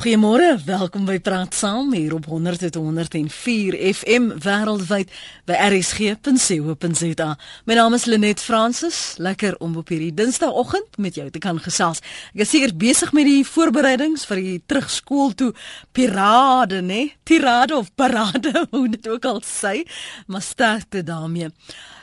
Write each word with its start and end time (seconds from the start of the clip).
Goeiemôre, 0.00 0.54
welkom 0.64 1.02
by 1.04 1.18
Praat 1.20 1.52
Saam 1.52 1.90
hier 1.92 2.14
op 2.16 2.24
100.104 2.24 3.74
FM 3.90 4.30
wêreldwyd 4.40 5.12
by 5.44 5.58
rsg.co.za. 5.60 7.26
My 7.68 7.76
naam 7.76 7.98
is 7.98 8.06
Lenet 8.08 8.40
Fransis, 8.40 9.18
lekker 9.20 9.58
om 9.60 9.76
op 9.76 9.92
hierdie 9.92 10.14
Dinsdagoggend 10.16 10.96
met 10.96 11.20
jou 11.20 11.28
te 11.28 11.44
kan 11.44 11.60
gesels. 11.60 12.00
Ek 12.32 12.46
is 12.46 12.54
seker 12.56 12.72
besig 12.80 13.12
met 13.12 13.28
die 13.28 13.44
voorbereidings 13.44 14.24
vir 14.30 14.40
die 14.40 14.56
terugskool 14.72 15.36
toe 15.36 15.52
pirade, 15.92 16.80
né? 16.80 17.10
Tirade 17.28 17.76
of 17.76 17.92
parade, 17.92 18.56
hoe 18.72 18.86
dit 18.96 19.04
ook 19.04 19.28
al 19.28 19.44
sê, 19.44 19.82
maar 20.32 20.48
sterkte 20.48 21.04
daarmee. 21.04 21.52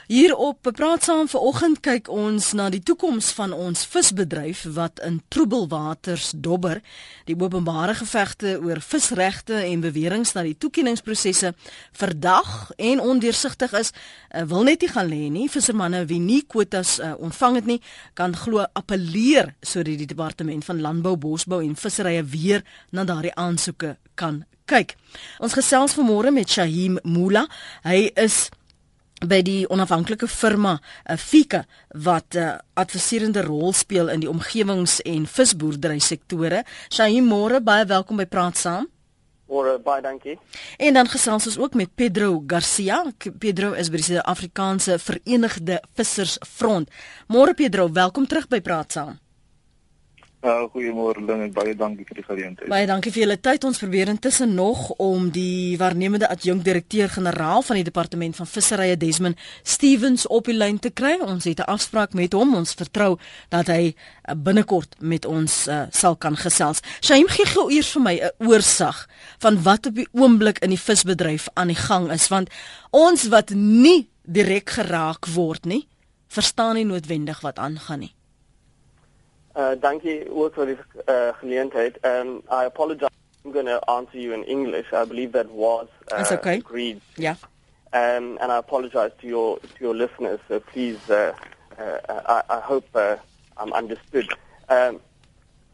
Hier 0.08 0.32
op 0.36 0.64
Praat 0.72 1.04
saam 1.04 1.26
vanoggend 1.28 1.82
kyk 1.84 2.06
ons 2.08 2.46
na 2.56 2.70
die 2.72 2.80
toekoms 2.80 3.26
van 3.36 3.50
ons 3.52 3.82
visbedryf 3.92 4.62
wat 4.72 5.02
in 5.04 5.18
troebelwaters 5.28 6.30
dobber. 6.32 6.80
Die 7.28 7.36
openbare 7.36 7.92
gevegte 7.98 8.54
oor 8.56 8.80
visregte 8.80 9.58
en 9.60 9.84
beweringe 9.84 10.32
na 10.32 10.46
die 10.46 10.56
toekenningsprosesse 10.56 11.52
verdag 11.92 12.70
en 12.80 13.04
ondeursigtig 13.04 13.76
is, 13.76 13.92
uh, 14.32 14.46
wil 14.48 14.64
net 14.64 14.80
nie 14.80 14.92
gaan 14.94 15.12
lê 15.12 15.28
nie. 15.28 15.44
Vissermanne 15.52 16.06
wie 16.08 16.22
nie 16.24 16.40
kwotas 16.40 16.96
uh, 17.04 17.12
ontvang 17.20 17.60
het 17.60 17.68
nie, 17.68 17.80
kan 18.16 18.32
glo 18.32 18.64
appeleer 18.64 19.52
sodat 19.60 20.00
die 20.00 20.08
departement 20.08 20.64
van 20.64 20.80
landbou, 20.88 21.18
bosbou 21.20 21.60
en 21.60 21.76
visserye 21.76 22.24
weer 22.24 22.64
na 22.96 23.04
daardie 23.04 23.36
aansoeke 23.36 23.98
kan 24.16 24.46
kyk. 24.64 24.96
Ons 25.36 25.60
gesels 25.60 26.00
vanmôre 26.00 26.32
met 26.32 26.48
Shahim 26.48 26.96
Mula. 27.04 27.44
Hy 27.84 28.06
is 28.16 28.46
by 29.26 29.40
die 29.42 29.66
onafhanklike 29.68 30.28
firma 30.30 30.78
uh, 30.78 31.16
Fika 31.16 31.64
wat 31.94 32.34
'n 32.34 32.38
uh, 32.38 32.58
adviserende 32.74 33.42
rol 33.42 33.72
speel 33.72 34.08
in 34.08 34.20
die 34.20 34.30
omgewings- 34.30 35.02
en 35.02 35.26
visboerdery 35.26 35.98
sektore. 35.98 36.64
Shahim 36.88 37.24
Moore, 37.24 37.60
baie 37.60 37.84
welkom 37.84 38.16
by 38.16 38.26
Praat 38.26 38.56
Saam. 38.56 38.88
Môre, 39.48 39.78
baie 39.80 40.02
dankie. 40.02 40.38
En 40.76 40.94
dan 40.94 41.08
gesels 41.08 41.46
ons 41.46 41.58
ook 41.58 41.74
met 41.74 41.94
Pedro 41.94 42.42
Garcia. 42.46 43.12
Pedro 43.38 43.72
is 43.72 43.88
by 43.88 43.96
die 43.96 44.04
Suid-Afrikaanse 44.04 44.98
Verenigde 44.98 45.80
Vissersfront. 45.94 46.90
Môre 47.26 47.54
Pedro, 47.54 47.88
welkom 47.92 48.26
terug 48.26 48.48
by 48.48 48.60
Praat 48.60 48.92
Saam. 48.92 49.18
Uh, 50.38 50.68
Goeiemôre 50.70 51.18
Lynn 51.18 51.40
en 51.48 51.50
baie 51.50 51.72
dankie 51.74 52.04
vir 52.06 52.20
die 52.20 52.22
geleentheid. 52.22 52.68
Baie 52.70 52.86
dankie 52.86 53.10
vir 53.10 53.24
julle 53.24 53.36
tyd. 53.42 53.64
Ons 53.66 53.80
probeer 53.82 54.12
intussen 54.12 54.52
nog 54.54 54.84
om 55.02 55.32
die 55.34 55.74
waarnemende 55.80 56.28
adjunkdirekteur-generaal 56.30 57.64
van 57.66 57.80
die 57.80 57.86
departement 57.88 58.36
van 58.38 58.46
visserye 58.46 58.94
Desmond 58.96 59.40
Stevens 59.66 60.28
op 60.30 60.46
die 60.46 60.54
lyn 60.54 60.78
te 60.78 60.92
kry. 60.94 61.16
Ons 61.18 61.48
het 61.50 61.58
'n 61.58 61.66
afspraak 61.66 62.14
met 62.14 62.32
hom. 62.38 62.54
Ons 62.54 62.74
vertrou 62.78 63.18
dat 63.50 63.66
hy 63.66 63.90
uh, 63.90 64.34
binnekort 64.36 64.94
met 65.00 65.26
ons 65.26 65.66
uh, 65.66 65.90
sal 65.90 66.14
kan 66.16 66.36
gesels. 66.36 66.80
Shaim 67.00 67.26
gee 67.26 67.46
gou 67.46 67.66
eers 67.72 67.90
vir 67.90 68.02
my 68.02 68.14
'n 68.14 68.46
oorsig 68.46 69.08
van 69.38 69.62
wat 69.62 69.86
op 69.86 69.94
die 69.94 70.08
oomblik 70.12 70.58
in 70.58 70.70
die 70.70 70.78
visbedryf 70.78 71.48
aan 71.54 71.74
die 71.74 71.82
gang 71.88 72.12
is 72.12 72.28
want 72.28 72.48
ons 72.90 73.26
wat 73.28 73.50
nie 73.50 74.08
direk 74.22 74.70
geraak 74.70 75.26
word 75.26 75.64
nie, 75.64 75.88
verstaan 76.28 76.74
nie 76.74 76.84
noodwendig 76.84 77.40
wat 77.40 77.58
aangaan 77.58 77.98
nie. 77.98 78.17
Uh, 79.58 79.70
dankie 79.80 80.30
ook 80.30 80.54
vir 80.54 80.66
die 80.66 80.76
uh, 81.10 81.32
geleentheid. 81.40 81.98
Um, 82.06 82.36
I 82.46 82.64
apologize. 82.64 83.10
I'm 83.44 83.50
going 83.50 83.66
to 83.66 83.80
answer 83.90 84.18
you 84.18 84.32
in 84.32 84.44
English. 84.44 84.92
I 84.92 85.04
believe 85.04 85.32
that 85.32 85.50
was 85.50 85.88
uh, 86.12 86.24
okay. 86.32 86.58
agreed. 86.58 87.00
Yeah. 87.16 87.34
Um, 87.92 88.38
and 88.40 88.52
I 88.52 88.58
apologize 88.58 89.10
to 89.20 89.26
your 89.26 89.58
to 89.58 89.80
your 89.80 89.96
listeners. 89.96 90.38
So 90.46 90.60
please, 90.60 90.98
uh, 91.10 91.32
uh, 91.76 91.98
I, 92.08 92.42
I, 92.50 92.60
hope 92.60 92.86
uh, 92.94 93.16
I'm 93.56 93.72
understood. 93.72 94.28
Um, 94.68 95.00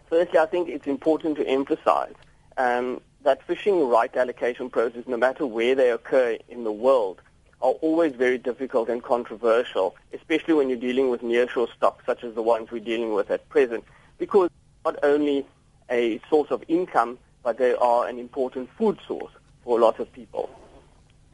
firstly, 0.09 0.39
I 0.39 0.47
think 0.47 0.71
it's 0.71 0.87
important 0.87 1.37
to 1.37 1.47
emphasize 1.47 2.15
um, 2.57 3.03
that 3.23 3.43
fishing 3.43 3.87
right 3.87 4.17
allocation 4.17 4.71
process, 4.71 5.05
no 5.07 5.19
matter 5.19 5.45
where 5.45 5.75
they 5.75 5.91
occur 5.91 6.39
in 6.49 6.65
the 6.65 6.73
world, 6.73 7.21
are 7.65 7.73
always 7.81 8.13
very 8.13 8.37
difficult 8.37 8.91
and 8.91 9.03
controversial, 9.03 9.97
especially 10.13 10.53
when 10.53 10.69
you're 10.69 10.85
dealing 10.89 11.09
with 11.09 11.23
nearshore 11.23 11.69
stocks 11.75 12.05
such 12.05 12.23
as 12.23 12.35
the 12.35 12.43
ones 12.43 12.71
we're 12.71 12.79
dealing 12.79 13.15
with 13.15 13.31
at 13.31 13.49
present, 13.49 13.83
because 14.19 14.51
not 14.85 14.97
only 15.03 15.47
a 15.91 16.21
source 16.29 16.51
of 16.51 16.63
income, 16.69 17.19
but 17.43 17.57
they 17.57 17.75
are 17.75 18.07
an 18.07 18.19
important 18.19 18.69
food 18.77 18.99
source 19.09 19.33
for 19.65 19.79
a 19.79 19.83
lot 19.83 19.99
of 19.99 20.13
people. 20.13 20.51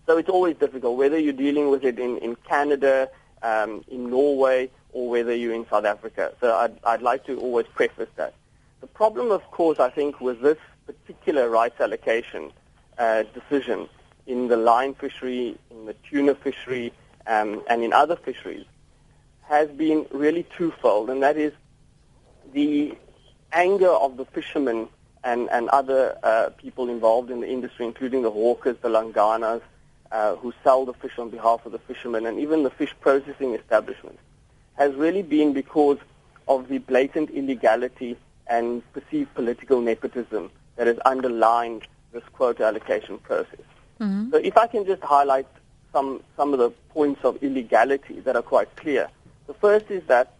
So 0.06 0.18
it's 0.18 0.28
always 0.28 0.56
difficult, 0.56 0.96
whether 0.96 1.18
you're 1.18 1.32
dealing 1.32 1.68
with 1.68 1.84
it 1.84 1.98
in, 1.98 2.18
in 2.18 2.36
Canada, 2.36 3.08
um, 3.42 3.84
in 3.88 4.08
Norway, 4.08 4.70
or 4.92 5.08
whether 5.08 5.34
you're 5.34 5.54
in 5.54 5.66
South 5.68 5.84
Africa. 5.84 6.32
So 6.40 6.54
I'd, 6.54 6.78
I'd 6.84 7.02
like 7.02 7.26
to 7.26 7.40
always 7.40 7.66
preface 7.74 8.08
that. 8.14 8.34
The 8.80 8.86
problem, 8.86 9.32
of 9.32 9.42
course, 9.50 9.80
I 9.80 9.90
think, 9.90 10.20
with 10.20 10.40
this 10.42 10.58
particular 10.86 11.48
rights 11.48 11.80
allocation 11.80 12.52
uh, 12.98 13.24
decision 13.34 13.88
in 14.26 14.48
the 14.48 14.56
line 14.56 14.94
fishery, 14.94 15.56
in 15.70 15.86
the 15.86 15.94
tuna 16.08 16.34
fishery, 16.34 16.92
um, 17.26 17.62
and 17.68 17.82
in 17.82 17.92
other 17.92 18.16
fisheries 18.16 18.66
has 19.42 19.68
been 19.68 20.06
really 20.12 20.46
twofold, 20.56 21.10
and 21.10 21.22
that 21.22 21.36
is 21.36 21.52
the 22.52 22.96
anger 23.52 23.88
of 23.88 24.16
the 24.16 24.24
fishermen 24.24 24.88
and, 25.24 25.50
and 25.50 25.68
other 25.70 26.16
uh, 26.22 26.50
people 26.56 26.88
involved 26.88 27.30
in 27.30 27.40
the 27.40 27.48
industry, 27.48 27.84
including 27.84 28.22
the 28.22 28.30
hawkers, 28.30 28.76
the 28.80 28.88
langanas, 28.88 29.60
uh, 30.12 30.36
who 30.36 30.52
sell 30.62 30.84
the 30.84 30.94
fish 30.94 31.18
on 31.18 31.30
behalf 31.30 31.66
of 31.66 31.72
the 31.72 31.78
fishermen, 31.80 32.26
and 32.26 32.38
even 32.38 32.62
the 32.62 32.70
fish 32.70 32.94
processing 33.00 33.54
establishments, 33.54 34.20
has 34.76 34.94
really 34.94 35.22
been 35.22 35.52
because 35.52 35.98
of 36.48 36.68
the 36.68 36.78
blatant 36.78 37.30
illegality 37.30 38.16
and 38.46 38.82
perceived 38.92 39.32
political 39.34 39.80
nepotism 39.80 40.50
that 40.76 40.86
has 40.86 40.98
underlined 41.04 41.86
this 42.12 42.24
quota 42.32 42.64
allocation 42.64 43.18
process. 43.18 43.60
Mm-hmm. 44.00 44.30
So 44.30 44.38
if 44.38 44.56
I 44.56 44.66
can 44.66 44.86
just 44.86 45.02
highlight 45.02 45.46
some, 45.92 46.22
some 46.36 46.52
of 46.52 46.58
the 46.58 46.70
points 46.90 47.24
of 47.24 47.42
illegality 47.42 48.20
that 48.20 48.36
are 48.36 48.42
quite 48.42 48.74
clear. 48.76 49.08
The 49.46 49.54
first 49.54 49.90
is 49.90 50.02
that 50.06 50.34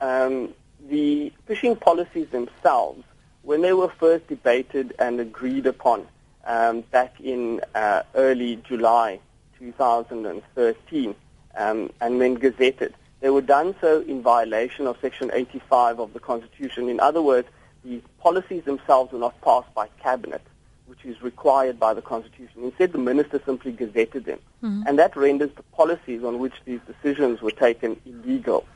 um, 0.00 0.54
the 0.88 1.32
fishing 1.46 1.76
policies 1.76 2.28
themselves, 2.28 3.04
when 3.42 3.62
they 3.62 3.72
were 3.72 3.88
first 3.88 4.26
debated 4.28 4.94
and 4.98 5.20
agreed 5.20 5.66
upon 5.66 6.06
um, 6.44 6.82
back 6.82 7.20
in 7.20 7.60
uh, 7.74 8.02
early 8.14 8.56
July 8.56 9.20
2013 9.58 11.14
um, 11.56 11.90
and 12.00 12.20
then 12.20 12.36
gazetted, 12.36 12.92
they 13.20 13.30
were 13.30 13.40
done 13.40 13.74
so 13.80 14.02
in 14.02 14.22
violation 14.22 14.86
of 14.86 14.98
Section 15.00 15.30
85 15.32 16.00
of 16.00 16.12
the 16.12 16.20
Constitution. 16.20 16.88
In 16.88 17.00
other 17.00 17.22
words, 17.22 17.48
the 17.84 18.02
policies 18.20 18.64
themselves 18.64 19.12
were 19.12 19.18
not 19.18 19.40
passed 19.40 19.72
by 19.74 19.88
Cabinet 20.02 20.42
which 20.86 21.04
is 21.04 21.20
required 21.22 21.78
by 21.78 21.94
the 21.94 22.02
Constitution. 22.02 22.62
Instead, 22.62 22.92
the 22.92 22.98
minister 22.98 23.40
simply 23.44 23.72
gazetted 23.72 24.24
them. 24.24 24.38
Mm-hmm. 24.62 24.82
And 24.86 24.98
that 24.98 25.16
renders 25.16 25.50
the 25.56 25.62
policies 25.62 26.22
on 26.22 26.38
which 26.38 26.54
these 26.64 26.80
decisions 26.86 27.42
were 27.42 27.50
taken 27.50 28.00
illegal. 28.06 28.66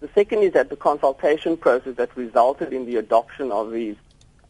The 0.00 0.08
second 0.14 0.40
is 0.40 0.52
that 0.52 0.68
the 0.68 0.76
consultation 0.76 1.56
process 1.56 1.96
that 1.96 2.16
resulted 2.16 2.72
in 2.72 2.86
the 2.86 2.96
adoption 2.96 3.52
of 3.52 3.70
these 3.70 3.96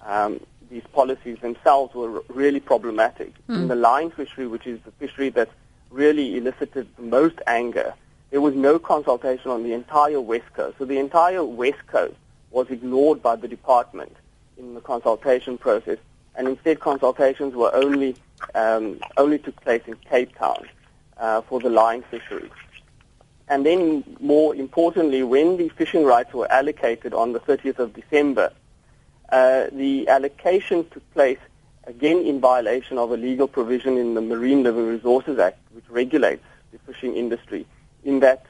um, 0.01 0.41
these 0.71 0.83
policies 0.93 1.39
themselves 1.41 1.95
were 1.95 2.23
really 2.29 2.59
problematic. 2.59 3.35
Mm. 3.47 3.57
In 3.57 3.69
the 3.69 3.77
line 3.77 4.11
fishery, 4.11 4.47
which 4.47 4.67
is 4.67 4.81
the 4.87 4.91
fishery 4.93 5.29
that 5.31 5.51
really 5.91 6.39
elicited 6.39 6.89
the 6.97 7.03
most 7.03 7.37
anger, 7.47 7.93
there 8.31 8.41
was 8.41 8.55
no 8.55 8.79
consultation 8.79 9.51
on 9.51 9.63
the 9.63 9.75
entire 9.75 10.21
West 10.21 10.51
Coast. 10.55 10.79
So 10.79 10.87
the 10.87 10.99
entire 10.99 11.45
West 11.45 11.87
Coast 11.87 12.17
was 12.51 12.71
ignored 12.71 13.23
by 13.23 13.37
the 13.37 13.47
department 13.47 14.17
in 14.57 14.73
the 14.75 14.81
consultation 14.81 15.59
process 15.59 15.99
and 16.35 16.49
instead 16.49 16.81
consultations 16.81 17.55
were 17.55 17.75
only 17.75 18.17
um, 18.55 18.99
only 19.17 19.39
took 19.39 19.61
place 19.63 19.83
in 19.87 19.95
Cape 19.97 20.37
Town 20.37 20.67
uh, 21.19 21.43
for 21.43 21.61
the 21.61 21.71
line 21.71 22.03
fisheries. 22.11 22.51
And 23.49 23.67
then, 23.67 24.05
more 24.21 24.55
importantly, 24.55 25.23
when 25.23 25.57
the 25.57 25.69
fishing 25.71 26.05
rights 26.05 26.33
were 26.33 26.51
allocated 26.51 27.13
on 27.13 27.33
the 27.33 27.41
30th 27.41 27.79
of 27.79 27.93
December, 27.93 28.53
uh, 29.31 29.67
the 29.73 30.09
allocation 30.09 30.89
took 30.91 31.13
place 31.13 31.39
again 31.85 32.19
in 32.19 32.41
violation 32.41 32.99
of 32.99 33.11
a 33.11 33.17
legal 33.17 33.49
provision 33.49 33.97
in 33.99 34.15
the 34.15 34.21
Marine 34.21 34.63
Living 34.63 34.87
Resources 34.87 35.39
Act, 35.39 35.59
which 35.73 35.85
regulates 35.89 36.45
the 36.73 36.79
fishing 36.81 37.15
industry, 37.15 37.67
in 38.05 38.21
that 38.21 38.47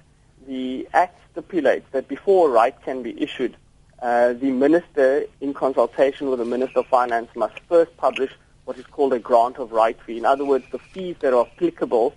the 0.46 0.88
Act 0.92 1.18
stipulates 1.30 1.86
that 1.92 2.08
before 2.08 2.48
a 2.48 2.52
right 2.52 2.80
can 2.82 3.02
be 3.02 3.20
issued, 3.20 3.56
uh, 4.02 4.32
the 4.32 4.50
minister, 4.50 5.24
in 5.40 5.54
consultation 5.54 6.28
with 6.28 6.40
the 6.40 6.44
Minister 6.44 6.80
of 6.80 6.86
Finance, 6.88 7.28
must 7.36 7.58
first 7.68 7.96
publish 7.96 8.32
what 8.64 8.76
is 8.76 8.84
called 8.86 9.12
a 9.12 9.18
grant 9.20 9.58
of 9.58 9.70
right 9.70 9.96
fee. 10.04 10.18
In 10.18 10.24
other 10.24 10.44
words, 10.44 10.64
the 10.72 10.78
fees 10.78 11.14
that 11.20 11.32
are 11.32 11.46
applicable 11.46 12.12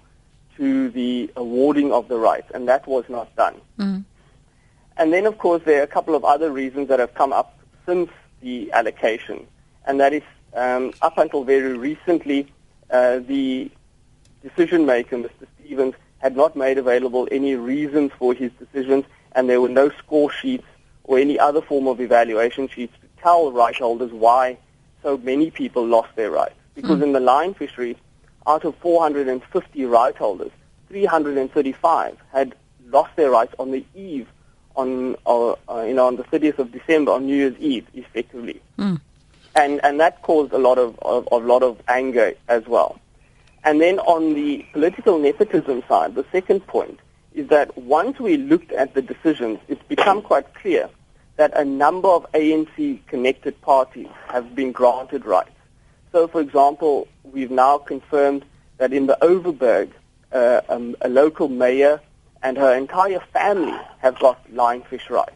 to 0.57 0.89
the 0.89 1.29
awarding 1.35 1.91
of 1.91 2.07
the 2.07 2.17
rights, 2.17 2.49
and 2.55 2.67
that 2.67 2.87
was 2.87 3.05
not 3.07 3.33
done. 3.35 3.61
Mm. 3.77 4.03
And 4.97 5.13
then, 5.13 5.27
of 5.27 5.37
course, 5.37 5.61
there 5.63 5.81
are 5.81 5.83
a 5.83 5.87
couple 5.87 6.15
of 6.15 6.25
other 6.25 6.51
reasons 6.51 6.87
that 6.87 6.99
have 6.99 7.13
come 7.13 7.31
up 7.31 7.59
since 7.85 8.09
the 8.41 8.71
allocation, 8.71 9.45
and 9.85 9.99
that 9.99 10.11
is 10.11 10.23
um, 10.53 10.91
up 11.03 11.19
until 11.19 11.43
very 11.43 11.77
recently, 11.77 12.51
uh, 12.89 13.19
the 13.19 13.69
decision 14.41 14.87
maker, 14.87 15.17
Mr. 15.17 15.45
Stevens, 15.59 15.93
had 16.17 16.35
not 16.35 16.55
made 16.55 16.79
available 16.79 17.27
any 17.31 17.55
reasons 17.55 18.11
for 18.17 18.33
his 18.33 18.51
decisions, 18.53 19.05
and 19.33 19.47
there 19.49 19.61
were 19.61 19.69
no 19.69 19.91
score 19.99 20.31
sheets 20.31 20.65
or 21.05 21.19
any 21.19 21.39
other 21.39 21.61
form 21.61 21.87
of 21.87 22.01
evaluation 22.01 22.67
sheets 22.67 22.93
to 23.01 23.07
tell 23.21 23.51
right 23.51 23.75
holders 23.75 24.11
why 24.11 24.57
so 25.01 25.17
many 25.17 25.51
people 25.51 25.85
lost 25.85 26.15
their 26.15 26.31
rights. 26.31 26.55
Because 26.73 26.99
mm. 26.99 27.03
in 27.03 27.13
the 27.13 27.19
line 27.19 27.53
fishery, 27.53 27.95
out 28.47 28.65
of 28.65 28.75
450 28.77 29.85
right 29.85 30.15
holders, 30.15 30.51
335 30.89 32.17
had 32.31 32.55
lost 32.87 33.15
their 33.15 33.31
rights 33.31 33.53
on 33.57 33.71
the 33.71 33.85
eve 33.95 34.27
on 34.75 35.15
uh, 35.25 35.51
uh, 35.69 35.83
you 35.87 35.93
know 35.93 36.07
on 36.07 36.17
the 36.17 36.23
30th 36.23 36.59
of 36.59 36.71
December 36.71 37.11
on 37.11 37.25
New 37.25 37.35
Year's 37.35 37.57
Eve, 37.59 37.87
effectively, 37.93 38.61
mm. 38.77 38.99
and 39.55 39.79
and 39.83 39.99
that 39.99 40.21
caused 40.21 40.51
a 40.51 40.57
lot 40.57 40.77
of, 40.77 40.99
of 40.99 41.27
a 41.31 41.37
lot 41.37 41.63
of 41.63 41.81
anger 41.87 42.33
as 42.47 42.65
well. 42.67 42.99
And 43.63 43.81
then 43.81 43.99
on 43.99 44.33
the 44.35 44.65
political 44.73 45.17
nepotism 45.17 45.81
side, 45.87 46.13
the 46.13 46.25
second 46.31 46.67
point 46.67 46.99
is 47.35 47.49
that 47.49 47.77
once 47.77 48.19
we 48.19 48.37
looked 48.37 48.71
at 48.71 48.93
the 48.93 49.01
decisions, 49.01 49.59
it's 49.67 49.83
become 49.83 50.21
quite 50.21 50.53
clear 50.55 50.89
that 51.35 51.51
a 51.55 51.65
number 51.65 52.07
of 52.07 52.25
ANC-connected 52.33 53.61
parties 53.61 54.07
have 54.27 54.55
been 54.55 54.71
granted 54.71 55.25
rights. 55.25 55.51
So, 56.13 56.27
for 56.27 56.39
example, 56.39 57.09
we've 57.23 57.51
now 57.51 57.77
confirmed 57.77 58.45
that 58.77 58.93
in 58.93 59.05
the 59.07 59.17
Overberg, 59.21 59.91
uh, 60.31 60.61
um, 60.69 60.95
a 61.01 61.09
local 61.09 61.49
mayor 61.49 61.99
and 62.41 62.57
her 62.57 62.73
entire 62.73 63.19
family 63.33 63.77
have 63.99 64.17
got 64.19 64.49
lionfish 64.51 65.09
rights, 65.09 65.35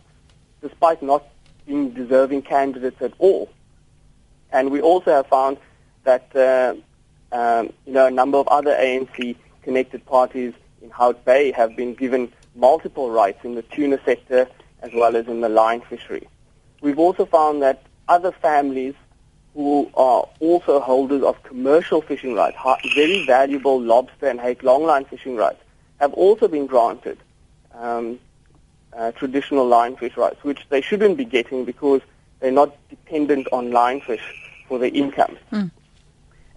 despite 0.61 1.03
not 1.03 1.25
being 1.67 1.89
deserving 1.89 2.43
candidates 2.43 3.01
at 3.01 3.13
all. 3.19 3.49
And 4.51 4.71
we 4.71 4.81
also 4.81 5.11
have 5.11 5.27
found 5.27 5.57
that 6.03 6.33
uh, 6.35 6.75
um, 7.35 7.73
you 7.85 7.93
know 7.93 8.07
a 8.07 8.11
number 8.11 8.37
of 8.37 8.47
other 8.47 8.71
ANC-connected 8.71 10.05
parties 10.05 10.53
in 10.81 10.89
Hout 10.89 11.23
Bay 11.25 11.51
have 11.51 11.75
been 11.75 11.93
given 11.93 12.31
multiple 12.55 13.09
rights 13.09 13.43
in 13.43 13.55
the 13.55 13.61
tuna 13.61 13.99
sector 14.05 14.47
as 14.81 14.91
well 14.93 15.15
as 15.15 15.27
in 15.27 15.41
the 15.41 15.49
line 15.49 15.81
fishery. 15.81 16.27
We've 16.81 16.99
also 16.99 17.25
found 17.25 17.61
that 17.61 17.83
other 18.07 18.31
families 18.31 18.95
who 19.53 19.89
are 19.95 20.27
also 20.39 20.79
holders 20.79 21.23
of 21.23 21.41
commercial 21.43 22.01
fishing 22.01 22.33
rights, 22.33 22.57
very 22.95 23.25
valuable 23.25 23.81
lobster 23.81 24.27
and 24.27 24.39
hake 24.39 24.61
longline 24.61 25.07
fishing 25.07 25.35
rights, 25.35 25.61
have 25.99 26.13
also 26.13 26.47
been 26.47 26.65
granted 26.65 27.17
um, 27.73 28.19
uh, 28.93 29.11
traditional 29.11 29.69
lionfish 29.69 30.15
rights, 30.15 30.41
which 30.43 30.61
they 30.69 30.81
shouldn't 30.81 31.17
be 31.17 31.25
getting 31.25 31.65
because 31.65 32.01
they're 32.39 32.51
not 32.51 32.75
dependent 32.89 33.47
on 33.51 33.69
lionfish 33.69 34.21
for 34.67 34.79
their 34.79 34.93
income. 34.93 35.37
Mm. 35.51 35.71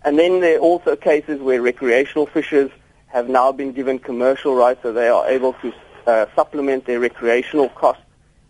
And 0.04 0.18
then 0.18 0.40
there 0.40 0.56
are 0.56 0.60
also 0.60 0.96
cases 0.96 1.40
where 1.40 1.60
recreational 1.60 2.26
fishers 2.26 2.70
have 3.12 3.28
now 3.28 3.52
been 3.52 3.72
given 3.72 3.98
commercial 3.98 4.54
rights 4.54 4.80
so 4.82 4.92
they 4.92 5.08
are 5.08 5.28
able 5.28 5.52
to 5.54 5.72
uh, 6.06 6.26
supplement 6.34 6.86
their 6.86 6.98
recreational 6.98 7.68
costs 7.68 8.02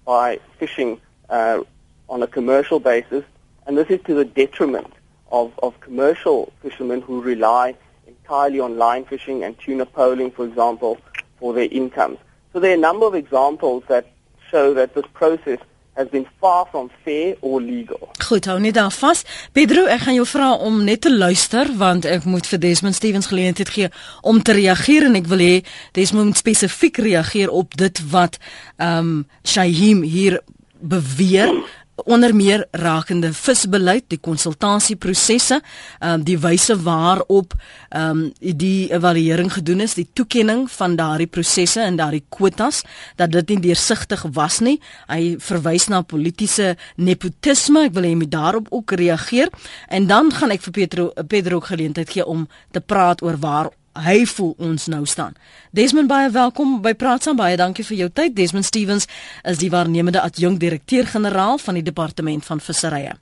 by 0.04 0.38
fishing 0.58 1.00
uh, 1.28 1.60
on 2.08 2.22
a 2.22 2.26
commercial 2.26 2.78
basis. 2.78 3.24
And 3.66 3.76
this 3.76 3.88
is 3.90 4.00
to 4.06 4.14
the 4.14 4.24
detriment 4.24 4.92
of, 5.32 5.52
of 5.62 5.78
commercial 5.80 6.52
fishermen 6.62 7.00
who 7.00 7.20
rely 7.20 7.74
entirely 8.06 8.60
on 8.60 8.78
line 8.78 9.04
fishing 9.04 9.42
and 9.42 9.58
tuna 9.58 9.84
poling, 9.84 10.30
for 10.30 10.44
example, 10.44 10.98
for 11.38 11.52
their 11.52 11.68
incomes. 11.70 12.18
So 12.52 12.60
there 12.60 12.70
are 12.70 12.74
a 12.74 12.86
number 12.88 13.06
of 13.06 13.14
examples 13.14 13.82
that 13.88 14.06
show 14.50 14.74
that 14.74 14.94
this 14.94 15.06
process 15.12 15.58
has 15.92 16.08
been 16.08 16.26
far 16.40 16.66
from 16.70 16.90
fair 17.04 17.36
or 17.40 17.60
legal. 17.60 18.08
Goed, 18.28 18.44
hou 18.44 18.58
net 18.60 18.74
daar 18.74 18.92
vas. 18.92 19.24
Pedro, 19.52 19.84
ek 19.92 20.06
gaan 20.06 20.16
jou 20.16 20.26
vra 20.26 20.52
om 20.56 20.80
net 20.84 21.04
te 21.04 21.12
luister 21.12 21.68
want 21.76 22.08
ek 22.08 22.24
moet 22.24 22.48
vir 22.48 22.62
Desmond 22.62 22.96
Stevens 22.96 23.28
geleentheid 23.32 23.68
gee 23.68 23.90
om 24.22 24.40
te 24.42 24.56
reageer 24.56 25.08
en 25.10 25.18
ek 25.20 25.28
wil 25.32 25.44
hê 25.44 25.52
Desmond 25.96 26.32
moet 26.32 26.40
spesifiek 26.40 27.02
reageer 27.02 27.52
op 27.52 27.76
dit 27.76 28.02
wat 28.12 28.40
ehm 28.76 28.98
um, 28.98 29.14
Shahim 29.44 30.02
hier 30.02 30.40
beweer 30.80 31.52
onder 31.94 32.34
meer 32.34 32.64
rakende 32.70 33.32
visbeleid, 33.36 34.08
die 34.08 34.20
konsultasieprosesse, 34.20 35.60
ehm 36.00 36.20
um, 36.20 36.24
die 36.24 36.38
wyse 36.40 36.76
waarop 36.82 37.54
ehm 37.88 38.10
um, 38.10 38.22
die 38.40 38.92
evaluering 38.92 39.52
gedoen 39.52 39.80
is, 39.80 39.94
die 39.94 40.08
toekenning 40.12 40.70
van 40.70 40.96
daardie 40.96 41.26
prosesse 41.26 41.80
en 41.80 41.96
daardie 41.96 42.24
kwotas 42.28 42.82
dat 43.16 43.32
dit 43.32 43.48
nie 43.48 43.60
deursigtig 43.68 44.24
was 44.32 44.60
nie. 44.60 44.78
Hy 45.08 45.36
verwys 45.38 45.88
na 45.88 46.02
politieke 46.02 46.76
nepotisme. 46.96 47.86
Ek 47.86 47.94
wil 47.94 48.08
hê 48.08 48.14
hy 48.14 48.22
moet 48.24 48.32
daarop 48.32 48.66
ook 48.70 48.96
reageer 48.98 49.52
en 49.88 50.06
dan 50.06 50.32
gaan 50.32 50.50
ek 50.50 50.64
vir 50.68 50.72
Pedro 50.80 51.12
Pedro 51.28 51.60
geleentheid 51.60 52.10
gee 52.10 52.26
om 52.26 52.48
te 52.72 52.80
praat 52.80 53.22
oor 53.22 53.36
waar 53.38 53.70
hy 53.98 54.24
voel 54.26 54.54
ons 54.58 54.86
nou 54.86 55.04
staan. 55.06 55.34
Desmond 55.70 56.08
baie 56.08 56.30
welkom 56.32 56.80
by 56.82 56.94
Praat 56.94 57.26
saam 57.26 57.36
baie 57.36 57.56
dankie 57.56 57.84
vir 57.84 57.96
jou 57.96 58.08
tyd. 58.08 58.34
Desmond 58.36 58.64
Stevens 58.64 59.06
is 59.48 59.60
die 59.60 59.70
waarnemende 59.70 60.22
adjunk 60.22 60.60
direkteur-generaal 60.60 61.58
van 61.58 61.78
die 61.78 61.84
departement 61.84 62.44
van 62.44 62.60
visserye. 62.60 63.14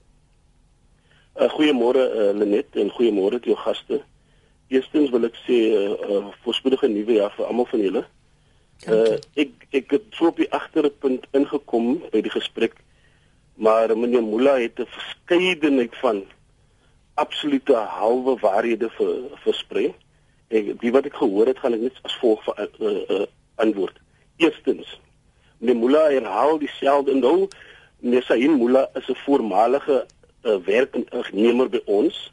Uh, 1.35 1.49
goeiemôre 1.55 2.01
uh, 2.01 2.31
Lenet 2.37 2.75
en 2.75 2.91
goeiemôre 2.91 3.39
aan 3.39 3.51
jou 3.51 3.57
gaste. 3.57 4.01
Eerstens 4.71 5.11
wil 5.11 5.27
ek 5.27 5.35
sê 5.43 5.57
'n 5.71 5.75
uh, 5.75 6.09
uh, 6.09 6.25
voorspoedige 6.43 6.87
nuwe 6.87 7.19
jaar 7.19 7.33
vir 7.35 7.45
almal 7.45 7.67
van 7.71 7.79
julle. 7.79 8.05
Uh, 8.87 9.17
ek 9.35 9.51
ek 9.71 9.91
het 9.91 10.05
voor 10.17 10.27
op 10.27 10.37
die 10.37 10.51
agterpunt 10.51 11.27
ingekom 11.31 12.01
by 12.11 12.21
die 12.21 12.33
gesprek, 12.33 12.73
maar 13.55 13.97
meneer 13.97 14.23
Mula 14.23 14.57
het 14.59 14.79
'n 14.79 14.87
verskeidenheid 14.87 15.95
van 16.01 16.23
absolute 17.15 17.75
halwe 17.75 18.39
waarhede 18.39 18.89
ver, 18.89 19.29
versprei 19.43 19.93
ek 20.51 20.73
die 20.81 20.91
wat 20.91 21.07
ek 21.09 21.17
gehoor 21.19 21.47
het 21.47 21.59
gaan 21.59 21.73
ek 21.77 21.87
net 21.87 21.99
as 22.07 22.17
volg 22.21 22.43
van 22.43 22.55
uh, 22.59 22.91
uh, 23.09 23.25
antwoord. 23.55 23.97
Eerstens, 24.37 24.99
meneer 25.59 25.79
Mula 25.79 26.03
herhaal 26.09 26.59
dieselfde 26.59 27.15
nou 27.15 27.47
meneer 28.01 28.23
Sahin 28.25 28.57
Mula 28.57 28.87
is 28.95 29.07
'n 29.07 29.17
voormalige 29.25 30.05
uh, 30.43 30.57
werknemer 30.65 31.69
by 31.69 31.81
ons. 31.85 32.31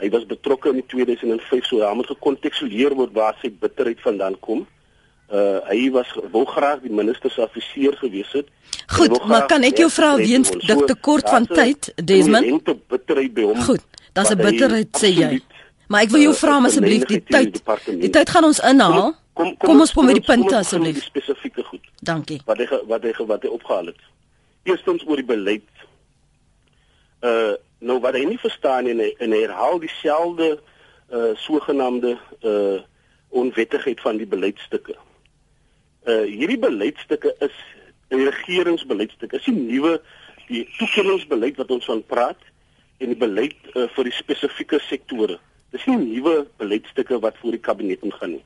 Hy 0.00 0.08
was 0.10 0.26
betrokke 0.26 0.72
in 0.72 0.86
2005 0.86 1.64
so 1.64 1.82
hy 1.84 1.94
moet 1.94 2.06
gekontekstualiseer 2.06 2.94
word 2.94 3.12
waar 3.12 3.36
sy 3.40 3.50
bitterheid 3.50 4.00
vandaan 4.00 4.38
kom. 4.40 4.66
Uh 5.32 5.60
hy 5.68 5.90
was 5.90 6.08
wou 6.32 6.44
graag 6.44 6.82
die 6.82 6.92
minister 6.92 7.30
se 7.30 7.42
adviseur 7.42 7.94
gewees 7.96 8.32
het. 8.32 8.48
Goed, 8.86 9.14
maar 9.24 9.46
kan 9.46 9.62
ek 9.62 9.78
jou 9.80 9.90
vra 9.90 10.16
weens 10.16 10.50
dit 10.50 10.86
te 10.86 10.96
kort 11.00 11.28
van 11.28 11.46
tyd, 11.46 11.92
Desmond? 11.96 12.68
Goed, 13.64 13.84
dan's 14.12 14.30
'n 14.30 14.36
bitterheid 14.36 14.90
sê 14.96 15.08
jy. 15.08 15.40
Maar 15.92 16.06
ek 16.06 16.12
wil 16.14 16.24
jou 16.24 16.32
vra 16.40 16.54
asseblief 16.64 17.04
die 17.10 17.20
tyd. 17.28 17.58
Die 18.00 18.10
tyd 18.12 18.30
gaan 18.32 18.46
ons 18.48 18.60
inhaal. 18.64 19.12
Kom, 19.36 19.50
kom, 19.56 19.56
kom 19.66 19.82
ons 19.84 19.92
kom 19.92 20.08
met 20.08 20.16
die 20.20 20.24
punte 20.24 20.56
asseblief. 20.56 21.02
Spesifieke 21.04 21.64
goed. 21.68 21.84
Dankie. 22.00 22.38
Wat 22.48 22.62
hy 22.62 22.68
wat 22.88 23.04
hy 23.04 23.12
wat 23.28 23.44
hy 23.44 23.52
opgehaal 23.52 23.90
het. 23.92 24.06
Eerstens 24.68 25.04
oor 25.08 25.20
die 25.20 25.28
beleid. 25.28 25.68
Uh 27.20 27.52
nou 27.82 27.96
wat 27.98 28.14
hy 28.14 28.20
nie 28.22 28.38
verstaan 28.38 28.86
en 28.86 29.00
hy, 29.02 29.08
en 29.18 29.32
hy 29.34 29.40
herhaal 29.42 29.80
dieselfde 29.82 30.52
uh 31.10 31.32
sogenaamde 31.44 32.14
uh 32.46 32.80
onwettigheid 33.42 34.00
van 34.04 34.20
die 34.22 34.28
beleidsstukke. 34.28 34.96
Uh 36.06 36.22
hierdie 36.30 36.60
beleidsstukke 36.62 37.34
is 37.44 37.56
'n 38.12 38.24
regeringsbeleidstuk. 38.28 39.32
Is 39.32 39.44
die 39.44 39.56
nuwe 39.56 39.98
die 40.48 40.64
toekenningsbeleid 40.78 41.56
wat 41.60 41.70
ons 41.70 41.84
van 41.84 42.04
praat 42.06 42.38
en 43.02 43.10
die 43.12 43.18
beleid 43.18 43.56
uh, 43.74 43.88
vir 43.96 44.08
die 44.08 44.14
spesifieke 44.14 44.78
sektore. 44.86 45.38
Dis 45.72 45.84
nie 45.88 45.96
nuwe 45.96 46.46
beleidsstukke 46.60 47.18
wat 47.24 47.38
voor 47.40 47.56
die 47.56 47.64
kabinet 47.64 48.02
ingaan 48.04 48.36
nie. 48.36 48.44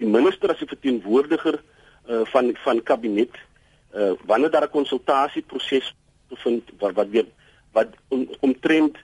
Die 0.00 0.08
minister 0.08 0.52
as 0.52 0.60
die 0.62 0.68
verteenwoordiger 0.70 1.60
uh, 2.08 2.22
van 2.32 2.54
van 2.64 2.82
kabinet 2.82 3.36
uh, 3.94 4.12
wanneer 4.24 4.50
daar 4.50 4.68
'n 4.68 4.76
konsultasieproses 4.78 5.94
bevind 6.28 6.70
wat 6.78 6.94
wat 6.94 7.08
weer 7.08 7.26
wat 7.72 7.92
om, 8.08 8.28
omtrent 8.40 8.96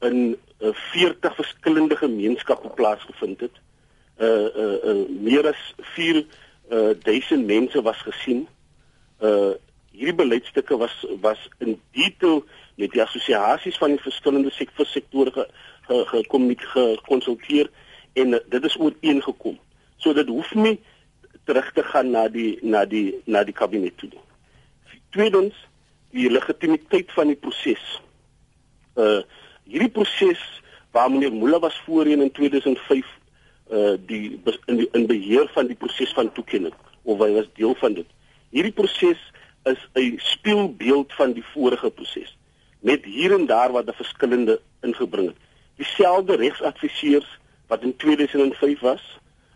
in 0.00 0.36
uh, 0.60 0.72
40 0.72 1.34
verskillende 1.34 1.96
gemeenskappe 1.96 2.68
plaasgevind 2.68 3.40
het. 3.40 3.56
Uh 4.20 4.28
uh, 4.62 4.76
uh 4.84 5.08
meer 5.08 5.46
as 5.48 5.74
4 5.96 6.26
uh 6.70 6.90
duisend 7.02 7.46
mense 7.46 7.82
was 7.82 7.98
gesien. 8.02 8.48
Uh 9.20 9.54
hierdie 9.90 10.14
beleidsstukke 10.14 10.76
was 10.76 11.06
was 11.20 11.48
in 11.58 11.80
detail 11.90 12.44
met 12.74 12.90
die 12.90 13.02
assosiasies 13.02 13.78
van 13.78 13.88
die 13.88 14.00
verskillende 14.00 14.50
sektore 15.86 16.56
gekonsulteer 16.56 17.70
en 18.12 18.40
dit 18.48 18.64
is 18.64 18.78
ooreengekom. 18.78 19.58
So 19.96 20.12
dit 20.12 20.28
hoef 20.28 20.54
nie 20.54 20.80
terug 21.44 21.72
te 21.72 21.82
gaan 21.82 22.10
na 22.10 22.28
die 22.28 22.58
na 22.62 22.84
die 22.84 23.20
na 23.24 23.44
die 23.44 23.54
kabinet 23.54 23.96
toe 23.98 24.08
nie. 24.10 24.20
Tweedens, 25.10 25.54
die 26.10 26.30
legitimiteit 26.30 27.12
van 27.12 27.32
die 27.32 27.36
proses. 27.36 28.00
Uh 28.96 29.22
hierdie 29.64 29.90
proses 29.90 30.40
waar 30.92 31.10
meneer 31.10 31.32
Mula 31.32 31.58
was 31.58 31.76
voorheen 31.86 32.20
in 32.20 32.32
2005 32.32 33.06
uh 33.70 33.94
die 34.06 34.40
in 34.66 34.76
die 34.76 34.88
in 34.92 35.06
beheer 35.06 35.48
van 35.54 35.66
die 35.66 35.76
proses 35.78 36.12
van 36.12 36.32
toekenning 36.32 36.74
of 37.02 37.18
hy 37.18 37.32
was 37.32 37.48
deel 37.54 37.74
van 37.80 37.94
dit. 37.94 38.06
Hierdie 38.50 38.74
proses 38.74 39.18
is 39.64 39.88
'n 39.94 40.18
spieelbeeld 40.18 41.12
van 41.12 41.32
die 41.32 41.44
vorige 41.54 41.90
proses 41.90 42.36
met 42.82 43.04
hier 43.04 43.32
en 43.32 43.46
daar 43.46 43.72
wat 43.72 43.86
'n 43.86 43.94
verskillende 43.94 44.60
ingebring 44.82 45.28
het 45.28 45.50
dieselfde 45.82 46.36
regsadviseurs 46.36 47.38
wat 47.66 47.82
in 47.82 47.96
2005 47.96 48.80
was, 48.80 49.02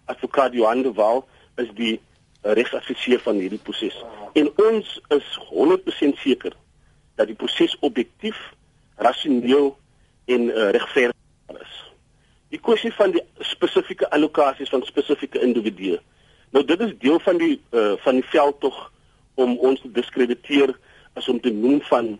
advokaat 0.05 0.53
Johan 0.53 0.83
de 0.83 0.93
Waal 0.93 1.27
is 1.55 1.71
die 1.75 1.97
uh, 1.97 2.53
regsadviseur 2.53 3.21
van 3.21 3.39
hierdie 3.43 3.63
proses. 3.63 3.97
En 4.33 4.51
ons 4.57 5.01
is 5.09 5.29
100% 5.51 6.21
seker 6.23 6.57
dat 7.15 7.31
die 7.31 7.37
proses 7.39 7.77
objektief, 7.81 8.39
rasioneel 8.97 9.77
en 10.25 10.49
uh, 10.51 10.71
regverdig 10.77 11.61
is. 11.61 11.75
Die 12.55 12.61
kwessie 12.61 12.93
van 12.97 13.15
die 13.15 13.23
spesifieke 13.45 14.11
allokasies 14.11 14.73
van 14.73 14.85
spesifieke 14.87 15.41
individue. 15.43 15.99
Nou 16.55 16.65
dit 16.65 16.81
is 16.81 16.95
deel 17.03 17.19
van 17.21 17.41
die 17.43 17.57
uh, 17.71 17.95
van 18.05 18.21
die 18.21 18.29
veldtog 18.33 18.79
om 19.35 19.59
ons 19.59 19.81
te 19.83 19.91
diskrediteer 19.93 20.73
as 21.19 21.29
om 21.29 21.41
te 21.41 21.53
noem 21.53 21.81
van 21.91 22.17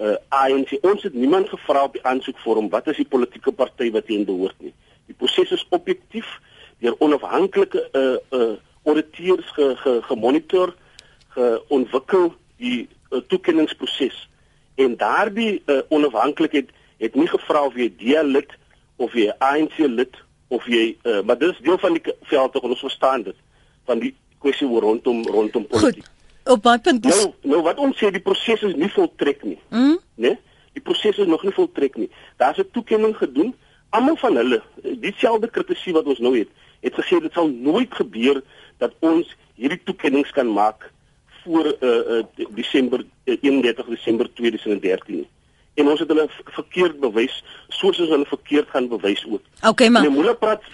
uh, 0.00 0.16
ANC. 0.28 0.76
Ons 0.80 1.02
het 1.02 1.14
niemand 1.14 1.48
gevra 1.48 1.84
op 1.84 1.92
die 1.92 2.04
aansoekvorm 2.04 2.70
wat 2.72 2.88
is 2.92 2.96
die 2.96 3.08
politieke 3.08 3.52
party 3.52 3.90
wat 3.94 4.08
hierin 4.08 4.28
behoort 4.28 4.58
nie. 4.58 4.72
Die 5.06 5.16
proses 5.16 5.50
is 5.50 5.66
objektief 5.70 6.38
deur 6.80 6.96
onafhanklike 6.98 7.88
uh, 7.92 8.16
uh, 8.38 8.54
auditeurs 8.84 9.50
ge, 9.56 9.74
ge, 9.76 9.98
gemonitor, 10.08 10.74
geontwikkel 11.36 12.32
die 12.56 12.88
uh, 13.10 13.20
toekenningsproses 13.28 14.28
en 14.80 14.96
daardie 14.96 15.62
uh, 15.66 15.80
onafhanklikheid 15.88 16.70
het 17.00 17.14
nie 17.14 17.28
gevra 17.28 17.64
of 17.68 17.76
jy 17.76 17.90
deel 18.00 18.40
of 19.00 19.14
jy 19.16 19.30
ANC 19.38 19.76
lid 19.78 20.16
of 20.48 20.66
jy 20.68 20.96
uh, 21.04 21.20
maar 21.24 21.38
dis 21.38 21.58
deel 21.64 21.78
van 21.78 21.96
die 21.96 22.14
veld 22.32 22.52
tog 22.52 22.68
ons 22.68 22.84
verstaan 22.84 23.22
dit 23.28 23.36
van 23.88 24.00
die 24.02 24.14
kwessie 24.40 24.68
rondom 24.68 25.22
rondom 25.28 25.66
politiek. 25.66 26.04
Goed. 26.04 26.19
Op 26.44 26.62
baie 26.62 26.78
punte 26.78 27.08
nou, 27.08 27.32
nou 27.42 27.62
wat 27.62 27.78
ons 27.78 27.98
sê 27.98 28.10
die 28.10 28.22
proses 28.22 28.62
is 28.62 28.76
nie 28.78 28.90
voltrek 28.94 29.42
nie. 29.44 29.58
Mm? 29.68 29.98
Né? 29.98 29.98
Nee? 30.28 30.38
Die 30.72 30.82
proses 30.82 31.18
is 31.18 31.26
nog 31.26 31.42
nie 31.42 31.52
voltrek 31.52 31.96
nie. 31.96 32.10
Daar's 32.36 32.58
'n 32.58 32.70
toekenning 32.72 33.16
gedoen. 33.16 33.54
Almal 33.90 34.16
van 34.16 34.36
hulle, 34.36 34.62
dieselfde 34.82 35.50
kritisie 35.50 35.92
wat 35.92 36.04
ons 36.04 36.18
nou 36.18 36.38
het, 36.38 36.48
het 36.80 36.94
gesê 36.94 37.20
dit 37.20 37.32
sal 37.32 37.48
nooit 37.48 37.94
gebeur 37.94 38.42
dat 38.78 38.92
ons 39.00 39.36
hierdie 39.54 39.80
toekennings 39.84 40.30
kan 40.30 40.52
maak 40.52 40.92
voor 41.42 41.66
uh, 41.80 42.18
uh 42.18 42.46
Desember 42.54 43.00
uh, 43.24 43.36
31 43.40 43.86
Desember 43.86 44.32
2013 44.34 45.26
en 45.74 45.88
ons 45.88 46.00
het 46.00 46.08
hulle 46.08 46.26
verkeerd 46.56 47.00
bewys 47.00 47.40
soos 47.68 47.98
ons 48.02 48.12
hulle 48.12 48.28
verkeerd 48.28 48.68
gaan 48.74 48.88
bewys 48.90 49.22
ook. 49.28 49.42
Okay, 49.72 49.88
maar 49.88 50.06
jy 50.06 50.12
moet 50.12 50.38
praat 50.38 50.64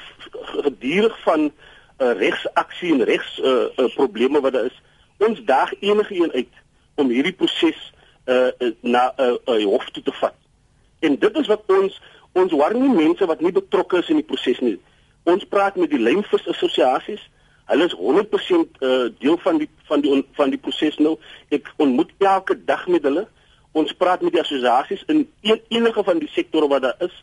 gedurig 0.63 1.17
van 1.25 1.49
uh, 1.51 2.13
regsaksie 2.19 2.93
en 2.95 3.05
regs 3.09 3.39
uh, 3.39 3.69
uh, 3.77 3.89
probleme 3.95 4.41
wat 4.41 4.57
daar 4.57 4.71
is. 4.71 4.81
Ons 5.19 5.45
daag 5.45 5.73
enige 5.81 6.15
een 6.15 6.33
uit 6.33 6.63
om 6.95 7.09
hierdie 7.09 7.33
proses 7.33 7.93
uh, 8.27 8.49
na 8.81 9.13
'n 9.17 9.23
uh, 9.23 9.37
uh, 9.55 9.65
hof 9.65 9.91
toe 9.91 10.03
te 10.03 10.13
vat. 10.13 10.35
En 11.01 11.19
dit 11.19 11.37
is 11.37 11.47
wat 11.47 11.63
ons 11.67 12.01
ons 12.33 12.53
nie 12.53 12.95
mense 12.95 13.27
wat 13.27 13.41
nie 13.41 13.53
betrokke 13.53 13.99
is 13.99 14.09
in 14.09 14.21
die 14.21 14.31
proses 14.31 14.61
nie. 14.61 14.81
Ons 15.23 15.45
praat 15.45 15.77
met 15.77 15.91
die 15.91 15.99
lynvis 15.99 16.49
assosiasies 16.49 17.31
Hulle 17.67 17.85
is 17.85 17.95
100% 17.95 18.79
uh, 18.81 19.09
deel 19.19 19.39
van 19.39 19.59
die 19.59 19.69
van 19.85 20.01
die 20.01 20.11
on, 20.11 20.27
van 20.33 20.51
die 20.51 20.59
proses 20.59 20.97
nou. 21.03 21.17
Ek 21.51 21.67
ontmoet 21.83 22.13
elke 22.23 22.55
dag 22.65 22.85
met 22.87 23.03
hulle. 23.03 23.25
Ons 23.75 23.95
praat 23.99 24.23
met 24.23 24.37
die 24.37 24.41
assosiasies 24.41 25.03
in 25.11 25.25
een, 25.43 25.61
enige 25.75 26.05
van 26.07 26.23
die 26.23 26.31
sektore 26.31 26.69
wat 26.71 26.87
daar 26.87 27.09
is 27.09 27.17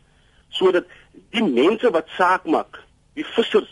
sodat 0.54 0.86
die 1.34 1.42
mense 1.42 1.90
wat 1.90 2.12
saak 2.14 2.44
maak, 2.46 2.78
die 3.18 3.26
vissers, 3.26 3.72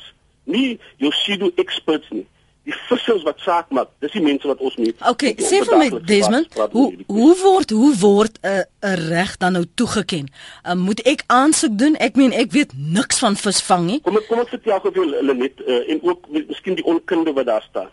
nie 0.50 0.80
jou 0.98 1.12
pseudo 1.14 1.52
experts 1.62 2.10
nie, 2.10 2.24
die 2.68 2.76
vissers 2.88 3.24
wat 3.26 3.40
saak 3.42 3.72
maak, 3.74 3.90
dis 4.04 4.14
die 4.14 4.22
mense 4.22 4.46
wat 4.50 4.60
ons 4.62 4.76
moet. 4.78 4.98
Okay, 5.10 5.34
sê 5.42 5.64
vir 5.66 5.80
my 5.80 5.88
Desmond, 6.06 6.58
hoe 6.76 6.86
hoe 7.10 7.32
word 7.42 7.74
hoe 7.74 7.94
word 8.02 8.38
'n 8.42 8.66
'n 8.86 9.00
reg 9.10 9.38
dan 9.38 9.58
nou 9.58 9.66
toegeken? 9.76 10.30
Uh, 10.66 10.76
moet 10.78 11.02
ek 11.02 11.24
aansoek 11.28 11.78
doen? 11.78 11.96
Ek 11.96 12.16
meen 12.16 12.32
ek 12.32 12.52
weet 12.52 12.74
niks 12.78 13.20
van 13.20 13.36
visvang 13.36 13.86
nie. 13.86 14.00
Kom 14.02 14.18
ek 14.18 14.28
kom 14.28 14.40
ek 14.40 14.54
vertel 14.54 14.80
gou 14.80 14.92
vir 14.92 15.10
hulle 15.18 15.34
net 15.34 15.62
uh, 15.66 15.90
en 15.90 16.04
ook 16.04 16.30
miskien 16.30 16.76
die 16.76 16.86
onkunde 16.86 17.34
wat 17.34 17.46
daar 17.46 17.66
staan. 17.66 17.90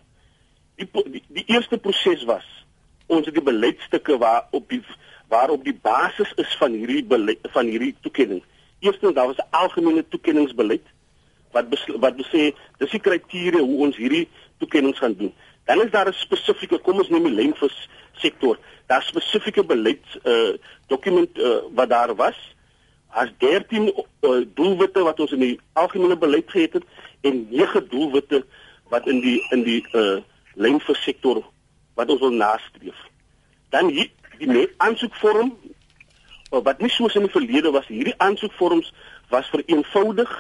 Die 0.77 0.89
die, 0.93 1.25
die 1.29 1.45
eerste 1.47 1.79
proses 1.79 2.25
was 2.25 2.45
ons 3.09 3.25
het 3.25 3.35
die 3.35 3.43
beleidsstukke 3.43 4.19
waar 4.19 4.45
op 4.51 4.69
die 4.69 4.83
waarop 5.29 5.65
die 5.65 5.79
basis 5.83 6.33
is 6.37 6.57
van 6.57 6.73
hierdie 6.73 7.05
beleid, 7.05 7.39
van 7.53 7.67
hierdie 7.67 7.95
toekenning. 8.01 8.43
Eerstens 8.81 9.15
daar 9.15 9.27
was 9.27 9.41
'n 9.41 9.49
algemene 9.51 10.05
toekenningsbeleid 10.09 10.85
wat 11.53 11.65
wat 12.05 12.15
sê 12.33 12.53
dis 12.79 12.91
die 12.91 13.01
kriteria 13.01 13.61
hoe 13.61 13.79
ons 13.87 13.97
hierdie 13.97 14.29
toekennings 14.59 14.99
gaan 14.99 15.15
doen. 15.15 15.35
Dan 15.65 15.83
is 15.83 15.91
daar 15.91 16.09
'n 16.09 16.13
spesifieke, 16.13 16.79
kom 16.79 16.99
ons 16.99 17.09
neem 17.09 17.25
die 17.25 17.33
lynvis 17.33 17.89
sektor. 18.13 18.59
Daar 18.87 19.03
spesifieke 19.03 19.65
beleids 19.65 20.19
uh 20.25 20.57
dokument 20.87 21.39
uh, 21.39 21.57
wat 21.75 21.89
daar 21.89 22.15
was. 22.15 22.57
As 23.09 23.29
13 23.39 23.93
uh, 24.21 24.45
doelwitte 24.55 25.03
wat 25.03 25.21
ons 25.21 25.33
in 25.33 25.39
die 25.39 25.61
algemene 25.73 26.17
beleid 26.17 26.51
gehad 26.51 26.73
het 26.73 26.85
en 27.21 27.47
9 27.51 27.89
doelwitte 27.89 28.45
wat 28.89 29.07
in 29.07 29.21
die 29.21 29.47
in 29.51 29.63
die 29.63 29.85
uh 29.93 30.21
lynvis 30.55 31.03
sektor 31.03 31.45
wat 31.95 32.11
ons 32.11 32.21
wil 32.21 32.33
nastreef. 32.33 32.97
Dan 33.69 33.89
hier 33.89 34.11
die 34.39 34.69
aansoekvorm 34.77 35.57
wat 36.51 36.81
nie 36.81 36.91
soos 36.91 37.15
in 37.15 37.27
die 37.27 37.31
verlede 37.31 37.71
was, 37.71 37.87
hierdie 37.87 38.17
aansoekvorms 38.17 38.93
was 39.29 39.51
vereenvoudig 39.53 40.31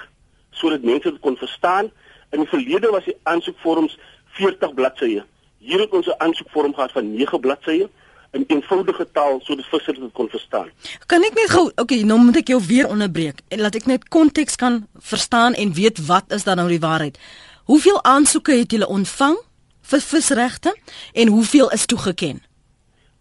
sodat 0.51 0.83
mense 0.83 1.11
dit 1.11 1.21
kon 1.21 1.37
verstaan 1.37 1.91
In 2.31 2.41
die 2.45 2.49
verlede 2.49 2.91
was 2.91 3.05
die 3.05 3.17
aansoekvorms 3.23 3.99
40 4.39 4.75
bladsye. 4.75 5.25
Hier 5.59 5.81
het 5.81 5.91
ons 5.91 6.07
'n 6.07 6.19
aansoekvorm 6.19 6.75
gehad 6.75 6.93
van 6.93 7.15
9 7.15 7.41
bladsye 7.41 7.89
in 8.31 8.45
eenvoudige 8.47 9.07
taal 9.13 9.41
sodat 9.43 9.67
vissers 9.67 9.99
dit 9.99 10.13
kon 10.13 10.29
verstaan. 10.29 10.71
Kan 11.07 11.25
ek 11.25 11.35
net 11.35 11.51
gou, 11.51 11.71
okay, 11.77 12.01
nou 12.03 12.19
moet 12.21 12.37
ek 12.37 12.53
jou 12.53 12.61
weer 12.67 12.89
onderbreek 12.89 13.41
en 13.49 13.61
laat 13.61 13.75
ek 13.75 13.87
net 13.87 14.09
konteks 14.09 14.57
kan 14.57 14.87
verstaan 14.95 15.55
en 15.55 15.73
weet 15.73 16.07
wat 16.07 16.33
is 16.33 16.45
dan 16.45 16.57
nou 16.57 16.69
die 16.69 16.81
waarheid. 16.81 17.19
Hoeveel 17.65 18.03
aansoeke 18.05 18.53
het 18.53 18.71
julle 18.71 18.89
ontvang 18.89 19.39
vir 19.83 20.01
visregte 20.01 20.77
en 21.13 21.29
hoeveel 21.29 21.71
is 21.71 21.87
toegeken? 21.87 22.43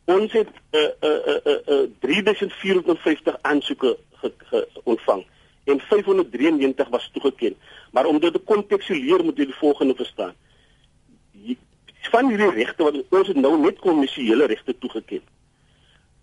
Ons 0.06 0.32
het 0.32 0.52
uh 0.72 0.82
uh 1.02 1.40
uh, 1.46 1.58
uh 1.68 1.88
3450 2.00 3.36
aansoeke 3.42 3.98
ontvang 4.84 5.26
en 5.68 5.80
593 5.80 6.90
was 6.90 7.10
toegeken. 7.14 7.56
Maar 7.92 8.06
om 8.06 8.20
dit 8.20 8.34
te 8.34 8.40
kontekstualiseer 8.40 9.24
moet 9.24 9.38
jy 9.38 9.46
die 9.46 9.62
volgende 9.62 9.96
verstaan. 9.96 10.36
Van 12.12 12.30
hierdie 12.32 12.52
regte 12.56 12.84
wat 12.84 13.02
ons 13.10 13.34
nou 13.36 13.58
net 13.60 13.80
kommersiële 13.84 14.48
regte 14.48 14.78
toegeken. 14.78 15.22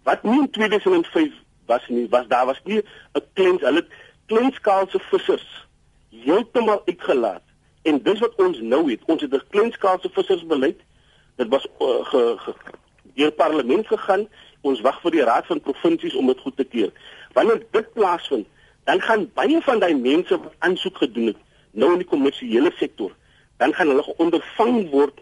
Wat 0.03 0.23
nie 0.23 0.41
in 0.41 0.51
2005 0.51 1.33
was 1.67 1.89
nie, 1.89 2.07
was 2.09 2.27
daar 2.29 2.47
was 2.47 2.61
nie 2.65 2.81
'n 2.81 3.25
klein 3.33 3.59
hulle 3.61 3.87
kleinskaalse 4.27 4.99
vissers 5.11 5.67
heeltemal 6.09 6.83
uitgelaat. 6.85 7.43
En 7.83 8.03
dis 8.03 8.19
wat 8.19 8.35
ons 8.35 8.61
nou 8.61 8.91
het. 8.91 9.01
Ons 9.07 9.23
het 9.23 9.33
'n 9.33 9.43
kleinskaalse 9.51 10.09
vissersbeleid. 10.13 10.81
Dit 11.37 11.49
was 11.49 11.67
uh, 11.81 12.05
ge, 12.05 12.35
ge, 12.39 12.55
deur 13.15 13.33
parlement 13.33 13.87
gegaan. 13.87 14.29
Ons 14.61 14.81
wag 14.81 15.01
vir 15.01 15.11
die 15.11 15.25
raad 15.25 15.47
van 15.47 15.61
provinsies 15.61 16.15
om 16.15 16.27
dit 16.27 16.41
goed 16.41 16.57
te 16.57 16.65
keur. 16.65 16.93
Wanneer 17.33 17.63
dit 17.71 17.93
plaasvind, 17.93 18.47
dan 18.85 19.01
gaan 19.01 19.31
baie 19.35 19.63
van 19.63 19.79
daai 19.79 19.97
mense 19.97 20.39
wat 20.39 20.53
aansoek 20.59 20.97
gedoen 20.97 21.27
het 21.27 21.37
nou 21.71 21.93
in 21.93 21.99
die 22.05 22.09
kommersiële 22.09 22.73
sektor, 22.79 23.11
dan 23.59 23.75
gaan 23.75 23.89
hulle 23.91 24.15
ondervang 24.23 24.91
word 24.91 25.21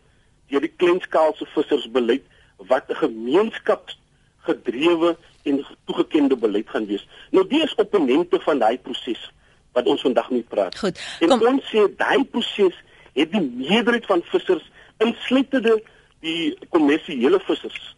deur 0.53 0.61
die 0.61 0.77
kleinskaalse 0.77 1.47
vissersbeleid 1.55 2.23
wat 2.69 2.85
'n 2.89 2.95
gemeenskapsgedrewe 2.95 5.17
en 5.43 5.67
toegekende 5.85 6.37
beleid 6.37 6.69
gaan 6.69 6.87
wees. 6.87 7.09
Nou 7.31 7.49
die 7.49 7.63
is 7.63 7.75
opponente 7.75 8.41
van 8.41 8.59
daai 8.59 8.79
proses 8.79 9.33
wat 9.73 9.87
ons 9.87 10.01
vandag 10.01 10.31
nie 10.31 10.43
praat. 10.43 10.79
Goed. 10.79 11.17
En 11.21 11.33
ons 11.33 11.71
sê 11.71 11.97
daai 11.97 12.25
proses 12.25 12.75
het 13.13 13.33
die 13.33 13.41
meerderheid 13.41 14.07
van 14.07 14.23
vissers 14.23 14.71
insluitende 14.99 15.83
die 16.21 16.59
kommersiële 16.69 17.41
vissers 17.41 17.97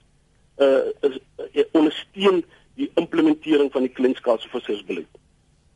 uh, 0.59 0.79
uh 1.03 1.15
ondersteun 1.73 2.45
die 2.75 2.91
implementering 2.95 3.73
van 3.73 3.87
die 3.87 3.93
kleinskaalse 3.93 4.49
vissersbeleid. 4.49 5.07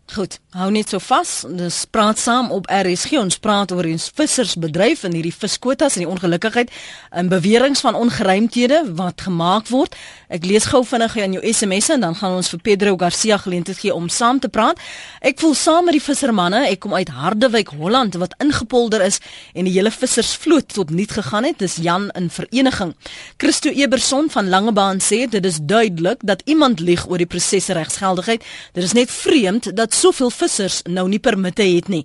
Goed, 0.08 0.38
hou 0.56 0.70
net 0.72 0.88
so 0.88 0.96
vas. 1.04 1.42
Ons 1.44 1.82
praat 1.92 2.16
saam 2.16 2.46
op 2.56 2.64
RSG. 2.72 3.18
Ons 3.20 3.36
praat 3.44 3.74
oor 3.76 3.84
die 3.84 3.98
vissersbedryf 4.00 5.02
en 5.04 5.12
hierdie 5.12 5.34
viskwotas 5.36 5.98
en 5.98 6.06
die 6.06 6.08
ongelukkigheid 6.08 6.70
en 7.12 7.28
beweringe 7.28 7.76
van 7.84 7.98
ongeruimthede 7.98 8.78
wat 8.96 9.26
gemaak 9.26 9.68
word. 9.68 9.92
Ek 10.32 10.46
lees 10.48 10.64
gou 10.72 10.80
vinnig 10.88 11.16
aan 11.20 11.36
jou 11.36 11.42
SMS'e 11.44 11.98
en 11.98 12.06
dan 12.06 12.16
gaan 12.16 12.38
ons 12.38 12.48
vir 12.54 12.62
Pedro 12.64 12.94
Garcia 12.96 13.36
geleentheid 13.42 13.82
gee 13.82 13.92
om 13.92 14.06
saam 14.08 14.40
te 14.40 14.48
praat. 14.48 14.80
Ek 15.20 15.36
voel 15.44 15.52
saam 15.52 15.90
met 15.90 15.98
die 15.98 16.02
vissermanne. 16.02 16.64
Ek 16.70 16.80
kom 16.86 16.96
uit 16.96 17.12
Hardewyk, 17.12 17.74
Holland 17.76 18.16
wat 18.16 18.32
ingepolder 18.40 19.04
is 19.04 19.20
en 19.52 19.68
die 19.68 19.74
hele 19.76 19.92
vissersvloot 19.92 20.72
tot 20.72 20.88
niet 20.88 21.12
gegaan 21.18 21.50
het. 21.50 21.60
Dis 21.60 21.76
Jan 21.84 22.08
in 22.16 22.30
vereniging. 22.32 22.94
Christo 23.36 23.68
Eberson 23.68 24.32
van 24.32 24.48
Langebaan 24.48 25.04
sê 25.04 25.26
dit 25.28 25.44
is 25.44 25.60
duidelik 25.60 26.24
dat 26.24 26.40
iemand 26.48 26.80
lieg 26.80 27.04
oor 27.10 27.20
die 27.20 27.28
prosesregsgeldigheid. 27.28 28.48
Dit 28.72 28.88
is 28.88 28.96
net 28.96 29.12
vreemd 29.12 29.68
dat 29.76 29.96
soveel 29.98 30.30
vissers 30.30 30.82
nou 30.86 31.08
nie 31.10 31.18
permitte 31.22 31.66
het 31.66 31.88
nie. 31.90 32.04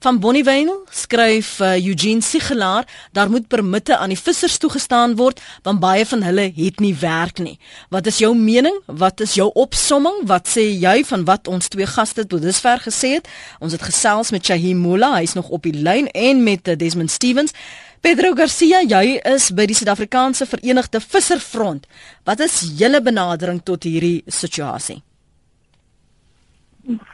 Van 0.00 0.16
Bonnievale 0.16 0.78
skryf 0.96 1.58
uh, 1.60 1.74
Eugene 1.76 2.22
Sigelaar, 2.24 2.86
daar 3.12 3.30
moet 3.30 3.48
permitte 3.48 3.96
aan 3.96 4.08
die 4.08 4.18
vissers 4.18 4.56
toegestaan 4.58 5.16
word 5.18 5.42
want 5.62 5.82
baie 5.82 6.06
van 6.08 6.24
hulle 6.24 6.46
het 6.56 6.80
nie 6.80 6.94
werk 6.96 7.42
nie. 7.44 7.58
Wat 7.92 8.08
is 8.08 8.22
jou 8.22 8.30
mening? 8.36 8.78
Wat 8.86 9.20
is 9.20 9.34
jou 9.36 9.50
opsomming? 9.60 10.22
Wat 10.30 10.48
sê 10.48 10.64
jy 10.70 11.02
van 11.04 11.26
wat 11.28 11.48
ons 11.52 11.68
twee 11.68 11.88
gaste 11.88 12.24
tot 12.24 12.40
dusver 12.40 12.80
gesê 12.86 13.12
het? 13.18 13.28
Ons 13.60 13.76
het 13.76 13.84
gesels 13.84 14.32
met 14.32 14.46
Shahim 14.46 14.80
Mola, 14.80 15.12
hy's 15.18 15.36
nog 15.36 15.52
op 15.52 15.68
die 15.68 15.76
lyn 15.76 16.08
en 16.16 16.42
met 16.48 16.68
uh, 16.68 16.78
Desmond 16.80 17.12
Stevens. 17.12 17.52
Pedro 18.00 18.32
Garcia, 18.32 18.80
jy 18.80 19.18
is 19.28 19.50
by 19.52 19.68
die 19.68 19.76
Suid-Afrikaanse 19.76 20.48
Verenigde 20.48 21.04
Visserfront. 21.04 21.84
Wat 22.24 22.40
is 22.40 22.62
julle 22.80 23.04
benadering 23.04 23.60
tot 23.60 23.84
hierdie 23.84 24.22
situasie? 24.24 25.02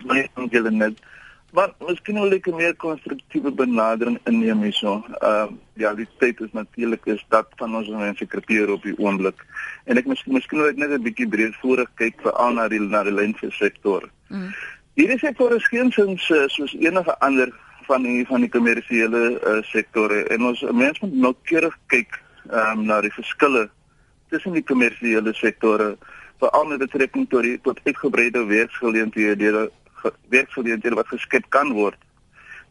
My 0.06 0.28
enkele 0.34 0.70
net 0.70 1.04
Maar 1.56 1.70
miskien 1.78 2.18
wil 2.20 2.32
ek 2.32 2.46
'n 2.46 2.56
meer 2.56 2.74
konstruktiewe 2.76 3.50
benadering 3.50 4.18
inneem 4.24 4.62
hierso. 4.62 5.04
Ehm 5.20 5.30
uh, 5.30 5.46
ja, 5.72 5.94
die 5.94 6.08
tyd 6.18 6.40
is 6.40 6.52
natuurlik 6.52 7.06
is 7.06 7.24
dat 7.28 7.46
van 7.56 7.76
ons 7.76 7.88
mense 7.88 8.26
krepeer 8.26 8.70
op 8.70 8.82
die 8.82 8.98
oomblik. 8.98 9.44
En 9.84 9.96
ek 9.96 10.06
miskien 10.06 10.32
miskien 10.32 10.58
wil 10.58 10.68
ek 10.68 10.76
net 10.76 10.90
'n 10.90 11.02
bietjie 11.02 11.28
breedvoerig 11.28 11.88
kyk 11.94 12.20
vir 12.22 12.32
al 12.32 12.52
na 12.52 12.68
die 12.68 12.80
na 12.80 13.02
die 13.02 13.12
lynvissektor. 13.12 14.10
Mm. 14.28 14.52
Hierdie 14.94 15.18
sektor 15.18 15.54
is 15.54 15.66
geen 15.66 15.92
sins 15.92 16.28
uh, 16.30 16.44
soos 16.48 16.74
enige 16.74 17.18
ander 17.20 17.54
van 17.86 18.02
die 18.02 18.26
van 18.26 18.40
die 18.40 18.50
kommersiële 18.50 19.22
uh, 19.40 19.62
sektore 19.62 20.26
en 20.28 20.42
ons 20.42 20.60
mense 20.60 21.06
moet 21.06 21.14
noukeurig 21.14 21.78
kyk 21.86 22.20
ehm 22.50 22.78
um, 22.78 22.84
na 22.84 23.00
die 23.00 23.14
verskille 23.14 23.68
tussen 24.28 24.52
die 24.52 24.66
kommersiële 24.66 25.32
sektore 25.34 25.96
veral 26.38 26.64
met 26.64 26.78
betrekking 26.78 27.28
tot 27.30 27.42
die 27.42 27.58
tot 27.60 27.80
uitgebreide 27.84 28.44
werksgeleenthede 28.44 29.70
werksgeleenthede 30.28 30.94
wat 30.94 31.08
geskep 31.08 31.44
kan 31.48 31.72
word. 31.72 31.98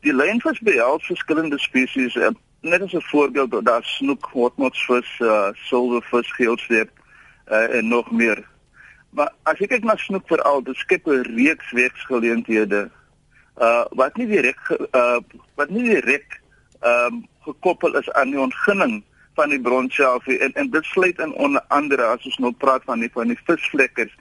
Die 0.02 0.14
lynvis 0.14 0.60
behels 0.60 1.06
verskillende 1.06 1.60
spesies 1.60 2.16
en 2.16 2.38
net 2.62 2.82
as 2.82 2.94
'n 2.94 3.02
voorbeeld 3.02 3.66
daar 3.66 3.84
snoek, 3.84 4.26
hotmotsvis, 4.32 5.20
uh, 5.20 5.50
silvervis, 5.54 6.34
geelstreep 6.34 6.90
uh, 7.52 7.76
en 7.76 7.88
nog 7.88 8.12
meer. 8.12 8.44
Maar 9.10 9.32
as 9.44 9.60
ek 9.60 9.70
kyk 9.70 9.84
na 9.84 9.96
snoek 9.96 10.28
veral, 10.28 10.64
dit 10.64 10.76
skep 10.76 11.08
'n 11.08 11.36
reeks 11.36 11.72
werksgeleenthede 11.72 12.90
uh 13.62 13.86
wat 13.96 14.18
nie 14.20 14.28
direk 14.28 14.60
uh 14.92 15.20
wat 15.56 15.70
nie 15.70 15.84
direk 15.84 16.42
ehm 16.82 17.14
um, 17.14 17.28
gekoppel 17.46 17.96
is 17.96 18.12
aan 18.12 18.30
die 18.30 18.40
ontginning 18.40 19.04
van 19.36 19.50
die 19.50 19.62
bron 19.62 19.90
self 19.90 20.28
en 20.28 20.54
en 20.54 20.70
dit 20.70 20.86
sluit 20.86 21.20
in 21.20 21.34
onder 21.34 21.64
andere 21.68 22.04
as 22.04 22.26
ons 22.26 22.38
nou 22.38 22.52
praat 22.52 22.84
van 22.84 23.00
die 23.00 23.10
van 23.14 23.32
die 23.32 23.40
visvlekkers 23.48 24.12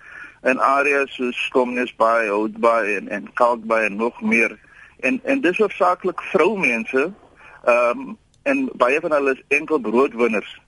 in 0.45 0.61
areas 0.61 1.11
soos 1.11 1.37
Skomnes 1.47 1.97
Bay, 1.97 2.29
Oud 2.29 2.61
Bay 2.61 2.97
en 2.97 3.09
en 3.09 3.33
Kalk 3.33 3.65
Bay 3.65 3.87
en 3.87 3.97
nog 3.97 4.21
meer. 4.23 4.59
En 5.01 5.21
en 5.25 5.41
dis 5.41 5.59
hoofsaaklik 5.59 6.21
vroumense. 6.21 7.13
Ehm 7.65 7.99
um, 7.99 8.19
en 8.43 8.69
baie 8.77 9.01
van 9.01 9.13
hulle 9.13 9.33
is 9.33 9.57
enkel 9.57 9.79
broodwinners. 9.79 10.61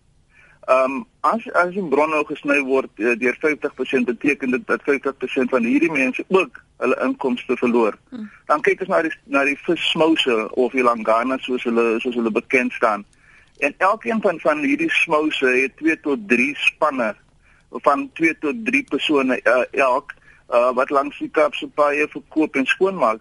Ehm 0.64 0.92
um, 0.92 1.06
as 1.20 1.52
as 1.52 1.74
'n 1.74 1.88
bron 1.88 2.10
nou 2.10 2.24
gesny 2.24 2.60
word 2.60 2.90
uh, 2.96 3.18
deur 3.18 3.36
50% 3.40 4.04
beteken 4.04 4.50
dit 4.50 4.66
dat 4.66 4.80
50% 4.82 5.52
van 5.52 5.62
hierdie 5.62 5.92
mense 5.92 6.24
ook 6.28 6.62
hulle 6.76 6.96
inkomste 7.02 7.56
verloor. 7.56 7.98
Hmm. 8.08 8.30
Dan 8.46 8.60
kyk 8.60 8.80
ons 8.80 8.88
na 8.88 9.02
die 9.02 9.12
na 9.24 9.44
die 9.44 9.58
vissmouse 9.58 10.54
of 10.54 10.72
die 10.72 10.82
langana 10.82 11.38
soos 11.38 11.62
hulle 11.64 12.00
soos 12.00 12.14
hulle 12.14 12.30
bekend 12.30 12.72
staan. 12.72 13.04
En 13.58 13.74
elkeen 13.78 14.20
van 14.20 14.40
van 14.40 14.58
hierdie 14.58 14.90
smouse 14.90 15.46
het 15.46 15.76
2 15.76 16.00
tot 16.00 16.28
3 16.28 16.54
spanne 16.56 17.14
van 17.82 18.10
2 18.12 18.38
tot 18.38 18.64
3 18.64 18.84
persone 18.90 19.40
uh, 19.44 19.64
elk 19.70 20.14
uh, 20.50 20.72
wat 20.74 20.90
langs 20.90 21.18
die 21.18 21.30
Kaapse 21.30 21.68
paaie 21.68 22.08
verkoop 22.08 22.56
en 22.56 22.66
skoonmaak. 22.66 23.20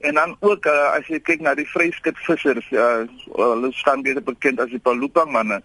En 0.00 0.14
dan 0.14 0.36
ook 0.40 0.66
uh, 0.66 0.90
as 0.92 1.06
jy 1.06 1.20
kyk 1.20 1.40
na 1.40 1.54
die 1.54 1.68
vryskut 1.68 2.18
vissers, 2.26 2.66
uh, 2.70 3.04
hulle 3.36 3.72
staan 3.72 4.02
beter 4.02 4.22
bekend 4.22 4.60
as 4.60 4.70
die 4.70 4.82
Palupa 4.82 5.24
manne 5.24 5.62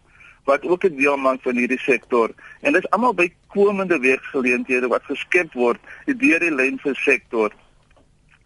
wat 0.49 0.63
ook 0.65 0.83
'n 0.83 0.95
deel 0.95 1.17
maak 1.17 1.41
van 1.41 1.55
hierdie 1.55 1.79
sektor. 1.79 2.31
En 2.61 2.73
dit 2.73 2.83
is 2.83 2.89
almal 2.89 3.13
bykomende 3.13 3.99
werksgeleenthede 3.99 4.87
wat 4.87 5.03
geskep 5.03 5.53
word 5.53 5.79
deur 6.05 6.39
die 6.39 6.55
lynvissektor. 6.55 7.51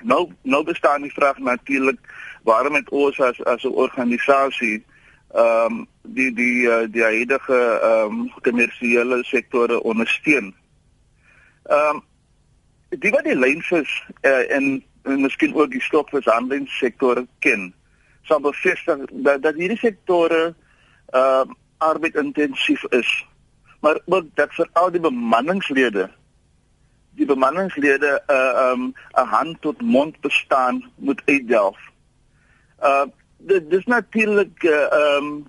Nou 0.04 0.32
nou 0.42 0.64
bestaan 0.64 1.02
die 1.02 1.14
vraag 1.14 1.38
natuurlik 1.38 2.00
waarom 2.44 2.76
het 2.76 2.90
ons 2.90 3.20
as 3.20 3.44
as 3.44 3.64
'n 3.64 3.78
organisasie 3.86 4.84
ehm 5.34 5.66
um, 5.66 5.88
die 6.02 6.34
die 6.34 6.66
uh, 6.70 6.86
die 6.88 7.04
huidige 7.04 7.60
ehm 7.82 8.20
um, 8.20 8.32
kommersiële 8.42 9.24
sektore 9.24 9.84
ondersteun. 9.84 10.54
Ehm 11.64 11.96
um, 11.96 12.04
die 13.00 13.12
wat 13.12 13.26
die 13.26 13.36
lynvis 13.36 13.92
uh, 14.22 14.52
en, 14.54 14.84
en 15.04 15.22
miskien 15.22 15.56
ook 15.56 15.72
die 15.72 15.82
stokvishandelingssektor 15.82 17.24
ken, 17.40 17.74
sal 18.30 18.40
bevestig 18.40 19.08
dat 19.12 19.42
dat 19.42 19.58
hierdie 19.58 19.80
sektore 19.82 20.54
ehm 21.10 21.50
uh, 21.50 21.62
arbeidintensief 21.78 22.84
is. 22.90 23.26
Maar 23.82 24.00
ook 24.06 24.30
dat 24.34 24.54
vir 24.56 24.70
al 24.74 24.92
die 24.92 25.02
bemanningslede 25.02 26.10
die 27.18 27.26
bemanningslede 27.26 28.22
uh, 28.28 28.38
ehm 28.38 28.82
um, 28.82 28.94
'n 29.18 29.28
hand 29.34 29.62
tot 29.62 29.82
mond 29.82 30.20
bestaan 30.22 30.84
moet 30.96 31.22
uitdelf. 31.26 31.78
Uh 32.80 33.06
dit 33.48 33.70
dis 33.70 33.86
natuurlik 33.86 34.64
eh, 34.64 34.72
ehm 34.72 34.92
uh, 35.00 35.18
um, 35.18 35.46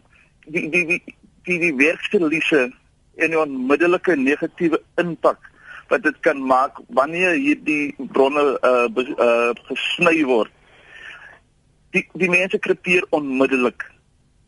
die 0.47 0.69
die 0.71 0.87
die 0.87 1.03
die, 1.45 1.59
die 1.59 1.75
werksverliese 1.77 2.73
en 3.17 3.31
die 3.31 3.41
onmiddellike 3.41 4.17
negatiewe 4.17 4.81
impak 5.01 5.51
wat 5.89 6.03
dit 6.03 6.21
kan 6.21 6.41
maak 6.47 6.81
wanneer 6.89 7.37
hierdie 7.37 7.95
bronne 7.99 8.45
uh, 8.63 8.89
uh 9.27 9.53
gesny 9.69 10.25
word. 10.25 10.51
Die 11.93 12.07
die 12.13 12.31
mense 12.31 12.59
krepeer 12.59 13.05
onmiddellik. 13.11 13.85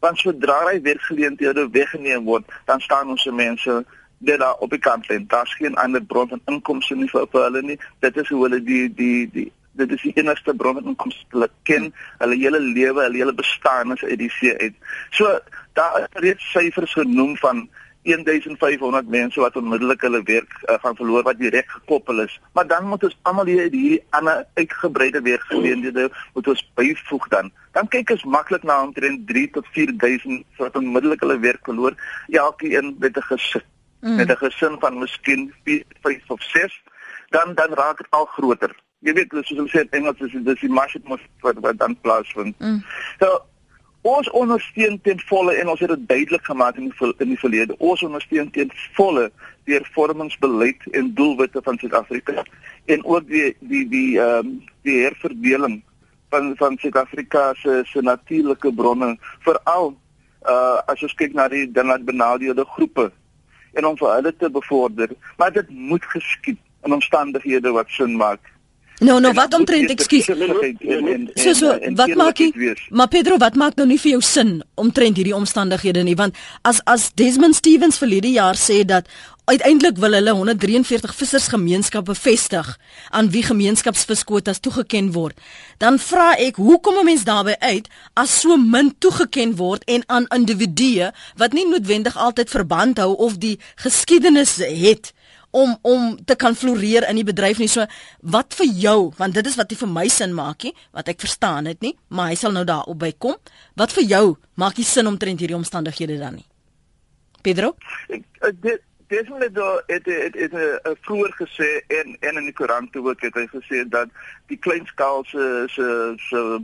Want 0.01 0.19
sodra 0.19 0.59
hy 0.71 0.81
werkgeleenthede 0.83 1.69
weggeneem 1.73 2.25
word, 2.25 2.49
dan 2.65 2.81
staan 2.81 3.13
ons 3.13 3.23
se 3.23 3.33
mense 3.33 3.85
dit 4.19 4.41
daar 4.41 4.57
op 4.65 4.71
die 4.73 4.81
kant 4.81 5.09
lê. 5.09 5.21
Daar's 5.29 5.55
geen 5.55 5.77
ander 5.77 6.05
bron 6.05 6.29
van 6.29 6.41
inkomste 6.47 6.97
nie 6.97 7.09
vir, 7.13 7.29
vir 7.33 7.43
hulle 7.49 7.63
nie. 7.63 7.79
Dit 8.01 8.17
is 8.17 8.29
hoe 8.33 8.43
hulle 8.47 8.63
die 8.65 8.87
die 8.95 9.29
die 9.33 9.51
dit 9.77 9.93
is 9.97 10.03
die 10.03 10.13
enigste 10.15 10.55
bron 10.55 10.79
van 10.79 10.93
inkomste 10.93 11.25
wat 11.31 11.35
hulle 11.37 11.51
ken, 11.69 11.91
hulle 12.19 12.37
hele 12.37 12.61
lewe, 12.61 13.03
hulle 13.03 13.23
hele 13.23 13.35
bestaan 13.35 13.93
is 13.93 14.05
uit 14.05 14.19
die 14.19 14.31
see 14.31 14.55
uit. 14.59 14.75
So 15.11 15.39
daar 15.79 16.01
is 16.05 16.23
reeds 16.25 16.53
syfers 16.53 16.93
genoem 16.97 17.37
van 17.37 17.69
1500 18.07 19.09
mense 19.09 19.41
wat 19.41 19.57
onmiddellik 19.57 20.01
hulle 20.01 20.23
werk 20.23 20.53
uh, 20.63 20.79
gaan 20.83 20.97
verloor 20.97 21.23
wat 21.27 21.39
direk 21.39 21.71
gekoppel 21.71 22.23
is. 22.23 22.41
Maar 22.55 22.67
dan 22.67 22.87
moet 22.87 23.05
ons 23.05 23.19
almal 23.23 23.51
hier 23.51 23.63
hierdie 23.67 24.03
ander 24.11 24.45
uitgebreide 24.55 25.23
werkgeleenthede 25.27 26.09
moet 26.35 26.49
ons 26.49 26.63
byvoeg 26.79 27.29
dan. 27.35 27.51
Dan 27.75 27.89
kyk 27.89 28.15
ons 28.15 28.25
maklik 28.25 28.63
na 28.63 28.79
omtrent 28.85 29.27
3 29.27 29.51
tot 29.59 29.67
4000 29.75 30.45
wat 30.63 30.79
onmiddellik 30.79 31.25
hulle 31.27 31.39
werk 31.43 31.65
verloor. 31.67 31.99
Elkeen 32.31 32.95
met 32.99 33.17
'n 33.17 33.27
gesin 33.33 33.67
mm. 34.01 34.17
met 34.17 34.31
'n 34.31 34.37
gesin 34.37 34.77
van 34.81 34.99
miskien 34.99 35.53
4, 35.65 35.85
5 36.03 36.31
of 36.31 36.43
6 36.43 36.83
dan 37.29 37.55
dan 37.55 37.75
raak 37.75 37.97
dit 37.97 38.07
al 38.11 38.25
groter 38.25 38.86
jy 39.05 39.13
weet 39.17 39.35
soos 39.35 39.53
hulle 39.53 39.69
sê 39.73 39.85
in 39.85 40.01
Engels 40.01 40.23
is 40.25 40.33
dis 40.47 40.63
die 40.63 40.73
market 40.73 41.05
must 41.09 41.29
wat 41.45 41.61
wat 41.65 41.79
dan 41.83 41.97
plaasvind. 42.05 42.57
Mm. 42.61 42.81
So 43.21 43.43
ons 44.07 44.31
ondersteun 44.39 45.01
ten 45.03 45.21
volle 45.29 45.57
en 45.59 45.69
ons 45.73 45.81
het 45.83 45.91
dit 45.91 46.07
duidelik 46.09 46.45
gemaak 46.47 46.79
in 46.79 46.89
die 46.91 47.13
in 47.25 47.35
die 47.35 47.41
verlede. 47.41 47.77
Ons 47.79 48.05
ondersteun 48.07 48.51
ten 48.55 48.71
volle 48.99 49.29
die 49.67 49.81
vormingsbeleid 49.97 50.87
en 50.93 51.13
doelwitte 51.19 51.61
van 51.67 51.79
Suid-Afrika 51.83 52.45
en 52.87 53.05
ook 53.05 53.29
die 53.29 53.51
die 53.61 53.85
die 53.91 54.09
ehm 54.21 54.47
um, 54.47 54.57
die 54.87 55.01
herverdeling 55.03 55.81
van 56.31 56.55
van 56.57 56.79
Suid-Afrika 56.79 57.53
se 57.63 57.83
se 57.85 58.03
natuurlike 58.03 58.73
bronne 58.73 59.17
veral 59.47 59.95
uh 60.47 60.79
as 60.87 61.03
ons 61.03 61.15
kyk 61.15 61.35
na 61.35 61.49
die 61.49 61.67
dan 61.73 62.05
benadeelde 62.05 62.65
groepe 62.77 63.11
en 63.77 63.85
om 63.85 63.97
vir 63.97 64.15
hulle 64.15 64.33
te 64.37 64.49
bevorder, 64.51 65.11
maar 65.37 65.53
dit 65.53 65.69
moet 65.69 66.05
geskied 66.15 66.61
in 66.87 66.95
omstandighede 66.97 67.71
wat 67.75 67.91
sin 67.93 68.17
maak. 68.17 68.41
Nou 68.99 69.21
nou 69.21 69.33
wat 69.37 69.55
omtrent 69.55 69.91
ekskuus. 69.93 70.25
So 71.35 71.53
so 71.53 71.77
wat 71.99 72.15
maak 72.17 72.41
jy? 72.41 72.75
Maar 72.89 73.09
Pedro, 73.13 73.37
wat 73.37 73.55
maak 73.55 73.77
nou 73.77 73.87
nie 73.89 73.99
vir 74.01 74.17
jou 74.17 74.23
sin 74.25 74.63
omtrent 74.75 75.19
hierdie 75.21 75.37
omstandighede 75.37 76.05
nie 76.07 76.17
want 76.17 76.37
as 76.65 76.81
as 76.89 77.11
Desmond 77.15 77.57
Stevens 77.59 78.01
verlede 78.01 78.31
jaar 78.33 78.57
sê 78.57 78.85
dat 78.89 79.11
uiteindelik 79.47 79.99
wil 80.03 80.17
hulle 80.17 80.33
143 80.33 81.15
vissersgemeenskappe 81.15 82.15
vestig 82.19 82.71
aan 83.11 83.29
wie 83.31 83.45
gemeenskapsviskwotas 83.47 84.59
toegeken 84.65 85.13
word. 85.13 85.37
Dan 85.79 86.01
vra 86.03 86.33
ek, 86.41 86.57
hoe 86.57 86.81
kom 86.81 86.99
'n 86.99 87.05
mens 87.05 87.25
daarbey 87.25 87.57
uit 87.59 87.89
as 88.15 88.41
so 88.41 88.57
min 88.57 88.95
toegeken 88.99 89.57
word 89.57 89.85
en 89.85 90.03
aan 90.07 90.27
individue 90.35 91.13
wat 91.37 91.53
nie 91.53 91.69
noodwendig 91.69 92.17
altyd 92.17 92.51
verband 92.51 92.99
hou 92.99 93.13
of 93.15 93.39
die 93.39 93.59
geskiedenis 93.77 94.57
het 94.57 95.13
om 95.57 95.77
om 95.83 96.09
te 96.25 96.37
kan 96.37 96.55
floreer 96.55 97.07
in 97.09 97.21
die 97.21 97.27
bedryf 97.27 97.61
nie. 97.63 97.69
So 97.73 97.87
wat 98.37 98.57
vir 98.59 98.69
jou, 98.85 98.99
want 99.21 99.35
dit 99.35 99.47
is 99.47 99.57
wat 99.57 99.71
dit 99.73 99.81
vir 99.81 99.93
my 99.93 100.07
sin 100.13 100.35
maak 100.37 100.67
nie, 100.69 100.75
wat 100.97 101.09
ek 101.13 101.23
verstaan 101.25 101.71
dit 101.71 101.81
nie, 101.89 101.95
maar 102.09 102.33
hy 102.33 102.37
sal 102.41 102.53
nou 102.57 102.65
daarop 102.69 102.99
bykom. 103.01 103.39
Wat 103.81 103.95
vir 103.97 104.09
jou 104.11 104.27
maak 104.61 104.77
die 104.77 104.89
sin 104.89 105.09
omtrent 105.09 105.41
hierdie 105.41 105.57
omstandighede 105.57 106.19
dan 106.21 106.41
nie? 106.41 106.47
Pedro? 107.47 107.77
Ek, 108.13 108.27
dit 109.09 109.29
net 109.39 109.55
daar 109.55 109.83
het 109.87 110.07
het 110.07 110.35
het 110.35 110.53
'n 110.53 110.97
vroeër 111.01 111.33
gesê 111.43 111.71
en 111.87 112.17
en 112.21 112.37
in 112.37 112.45
die 112.45 112.53
koerant 112.53 112.97
ook 112.97 113.21
het 113.21 113.35
hy 113.35 113.47
gesê 113.47 113.89
dat 113.89 114.09
die 114.47 114.59
kleinskaalse 114.59 115.65
se 115.67 116.15
se 116.17 116.61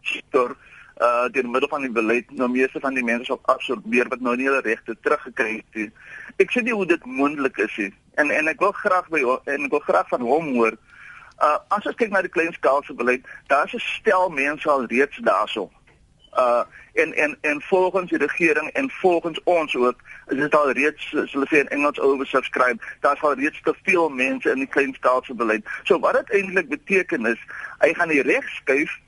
sektor 0.00 0.56
uh 0.96 1.28
deur 1.28 1.48
middel 1.48 1.68
van 1.68 1.80
die 1.80 1.90
beleid 1.90 2.30
nou 2.30 2.48
meeste 2.48 2.80
van 2.80 2.94
die 2.94 3.04
mense 3.04 3.32
op 3.32 3.48
absorbeer 3.52 4.08
wat 4.08 4.20
nou 4.20 4.36
nie 4.36 4.46
hulle 4.48 4.62
regte 4.64 4.96
teruggekry 5.00 5.56
het 5.56 5.74
nie. 5.74 5.90
Ek 6.40 6.52
sê 6.52 6.62
nie 6.64 6.72
hoe 6.72 6.86
dit 6.86 7.04
moontlik 7.04 7.58
is 7.60 7.76
nie. 7.76 7.92
En 8.16 8.30
en 8.30 8.48
ek 8.48 8.62
wil 8.64 8.72
graag 8.72 9.08
by 9.12 9.20
en 9.44 9.68
ek 9.68 9.76
wil 9.76 9.84
graag 9.84 10.08
van 10.08 10.24
hom 10.24 10.54
hoor. 10.54 10.78
Uh 11.36 11.58
as 11.76 11.84
ons 11.84 11.98
kyk 12.00 12.14
na 12.14 12.24
die 12.24 12.32
kleinskaalse 12.32 12.96
beleid, 12.96 13.28
daar's 13.52 13.74
'n 13.76 13.84
stel 13.84 14.30
mense 14.30 14.70
al 14.70 14.88
reeds 14.88 15.20
daarso. 15.20 15.68
Uh 16.32 16.64
en 16.96 17.12
en 17.12 17.36
en 17.40 17.62
volgens 17.62 18.10
die 18.10 18.18
regering 18.18 18.70
en 18.72 18.90
volgens 18.90 19.40
ons 19.44 19.76
ook 19.76 20.00
is 20.32 20.36
dit 20.36 20.54
al 20.54 20.70
reeds 20.70 21.10
hulle 21.10 21.46
sê 21.48 21.58
in 21.60 21.68
Engels 21.68 22.00
oversubscribe. 22.00 22.80
Daar's 23.00 23.20
al 23.20 23.34
reeds 23.34 23.60
te 23.62 23.74
veel 23.82 24.08
mense 24.08 24.50
in 24.50 24.64
die 24.64 24.72
kleinskaalse 24.76 25.34
beleid. 25.34 25.64
So 25.84 25.98
wat 25.98 26.12
dit 26.12 26.30
eintlik 26.30 26.68
beteken 26.68 27.26
is, 27.26 27.40
hy 27.78 27.92
gaan 27.92 28.08
die 28.08 28.22
reg 28.22 28.48
skuif 28.48 29.00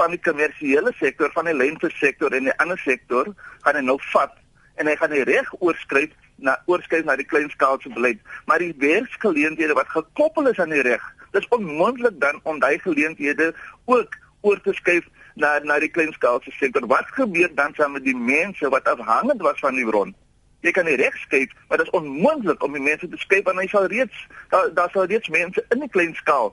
van 0.00 0.14
die 0.14 0.22
kommersiële 0.24 0.92
sektor, 0.96 1.28
van 1.36 1.50
die 1.50 1.56
lynvissektor 1.56 2.32
en 2.32 2.48
die 2.48 2.56
ander 2.62 2.80
sektor 2.80 3.28
gaan 3.66 3.76
hy 3.76 3.84
nou 3.84 3.98
vat 4.14 4.36
en 4.80 4.88
hy 4.88 4.96
gaan 4.96 5.12
die 5.12 5.26
reg 5.28 5.48
oorskryf 5.60 6.14
na 6.40 6.56
oorskryf 6.72 7.04
na 7.04 7.18
die 7.20 7.28
kleinskaalse 7.28 7.92
beleid. 7.92 8.20
Maar 8.48 8.62
die 8.64 8.72
werksgeleenthede 8.80 9.76
wat 9.76 9.92
gekoppel 9.92 10.48
is 10.48 10.60
aan 10.62 10.72
die 10.72 10.84
reg, 10.86 11.04
dis 11.36 11.48
onmoontlik 11.52 12.16
dan 12.22 12.40
om 12.48 12.62
daai 12.62 12.78
geleenthede 12.80 13.50
ook 13.84 14.16
oor 14.40 14.62
te 14.64 14.72
skuif 14.78 15.04
na 15.36 15.58
na 15.68 15.76
die 15.84 15.92
kleinskaalse 15.92 16.54
sektor. 16.56 16.86
Wat 16.88 17.12
gebeur 17.18 17.52
dan 17.60 17.76
saam 17.76 17.92
met 17.98 18.08
die 18.08 18.16
mense 18.16 18.72
wat 18.72 18.88
afhangend 18.88 19.44
was 19.44 19.60
van 19.60 19.76
die 19.76 19.84
bron? 19.84 20.16
Jy 20.64 20.72
kan 20.76 20.88
nie 20.88 20.96
regskeep, 21.00 21.52
maar 21.68 21.80
dit 21.80 21.86
is 21.86 21.96
onmoontlik 21.96 22.64
om 22.64 22.72
die 22.76 22.84
mense 22.84 23.08
te 23.08 23.20
skep 23.20 23.46
want 23.48 23.60
hy 23.60 23.68
sal 23.68 23.88
reeds 23.92 24.26
daar 24.48 24.72
daar 24.76 24.90
sal 24.96 25.08
reeds 25.12 25.28
mense 25.32 25.64
in 25.68 25.84
die 25.84 25.92
kleinskaal 25.92 26.52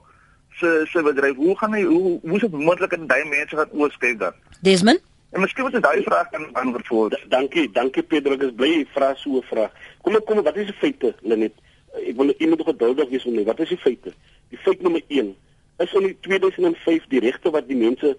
se 0.59 0.85
se 0.91 1.03
bedryf. 1.03 1.35
Hoe 1.35 1.57
gaan 1.57 1.73
hy 1.73 1.83
hoe 1.83 2.19
hoe 2.21 2.35
is 2.35 2.41
dit 2.41 2.51
moontlik 2.51 2.89
dat 2.89 3.07
daai 3.09 3.23
mense 3.29 3.55
gaan 3.55 3.71
oorskep 3.71 4.19
dan? 4.19 4.33
Desmond 4.61 5.01
En 5.35 5.41
miskien 5.43 5.65
moet 5.65 5.75
jy 5.75 5.79
daai 5.83 6.03
vraag 6.05 6.29
kan 6.31 6.45
antwoord. 6.55 7.17
Dankie, 7.29 7.67
dankie 7.75 8.03
Pedro, 8.03 8.37
ek 8.37 8.45
is 8.45 8.53
bly 8.55 8.69
jy 8.71 8.83
vra 8.93 9.09
so 9.19 9.37
'n 9.37 9.43
vraag. 9.49 9.73
Kom 10.01 10.15
ek 10.15 10.25
kom 10.25 10.39
wat 10.43 10.55
is 10.55 10.69
die 10.71 10.79
feite, 10.79 11.15
Lenet? 11.21 11.53
Ek 11.93 12.15
wil 12.15 12.31
iemand 12.37 12.63
geduldig 12.63 13.09
wees 13.09 13.25
met 13.25 13.35
my. 13.35 13.43
Wat 13.43 13.59
is 13.59 13.69
die 13.69 13.77
feite? 13.77 14.13
Die 14.49 14.57
feit 14.57 14.81
nommer 14.81 15.01
1 15.07 15.35
is 15.77 15.93
in 15.93 16.07
die 16.07 16.17
2005 16.21 17.05
die 17.09 17.19
regte 17.19 17.51
wat 17.51 17.67
die 17.67 17.75
mense 17.75 18.17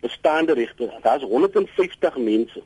bestaande 0.00 0.54
regte. 0.54 0.88
Daar's 1.02 1.22
150 1.22 2.16
mense 2.16 2.62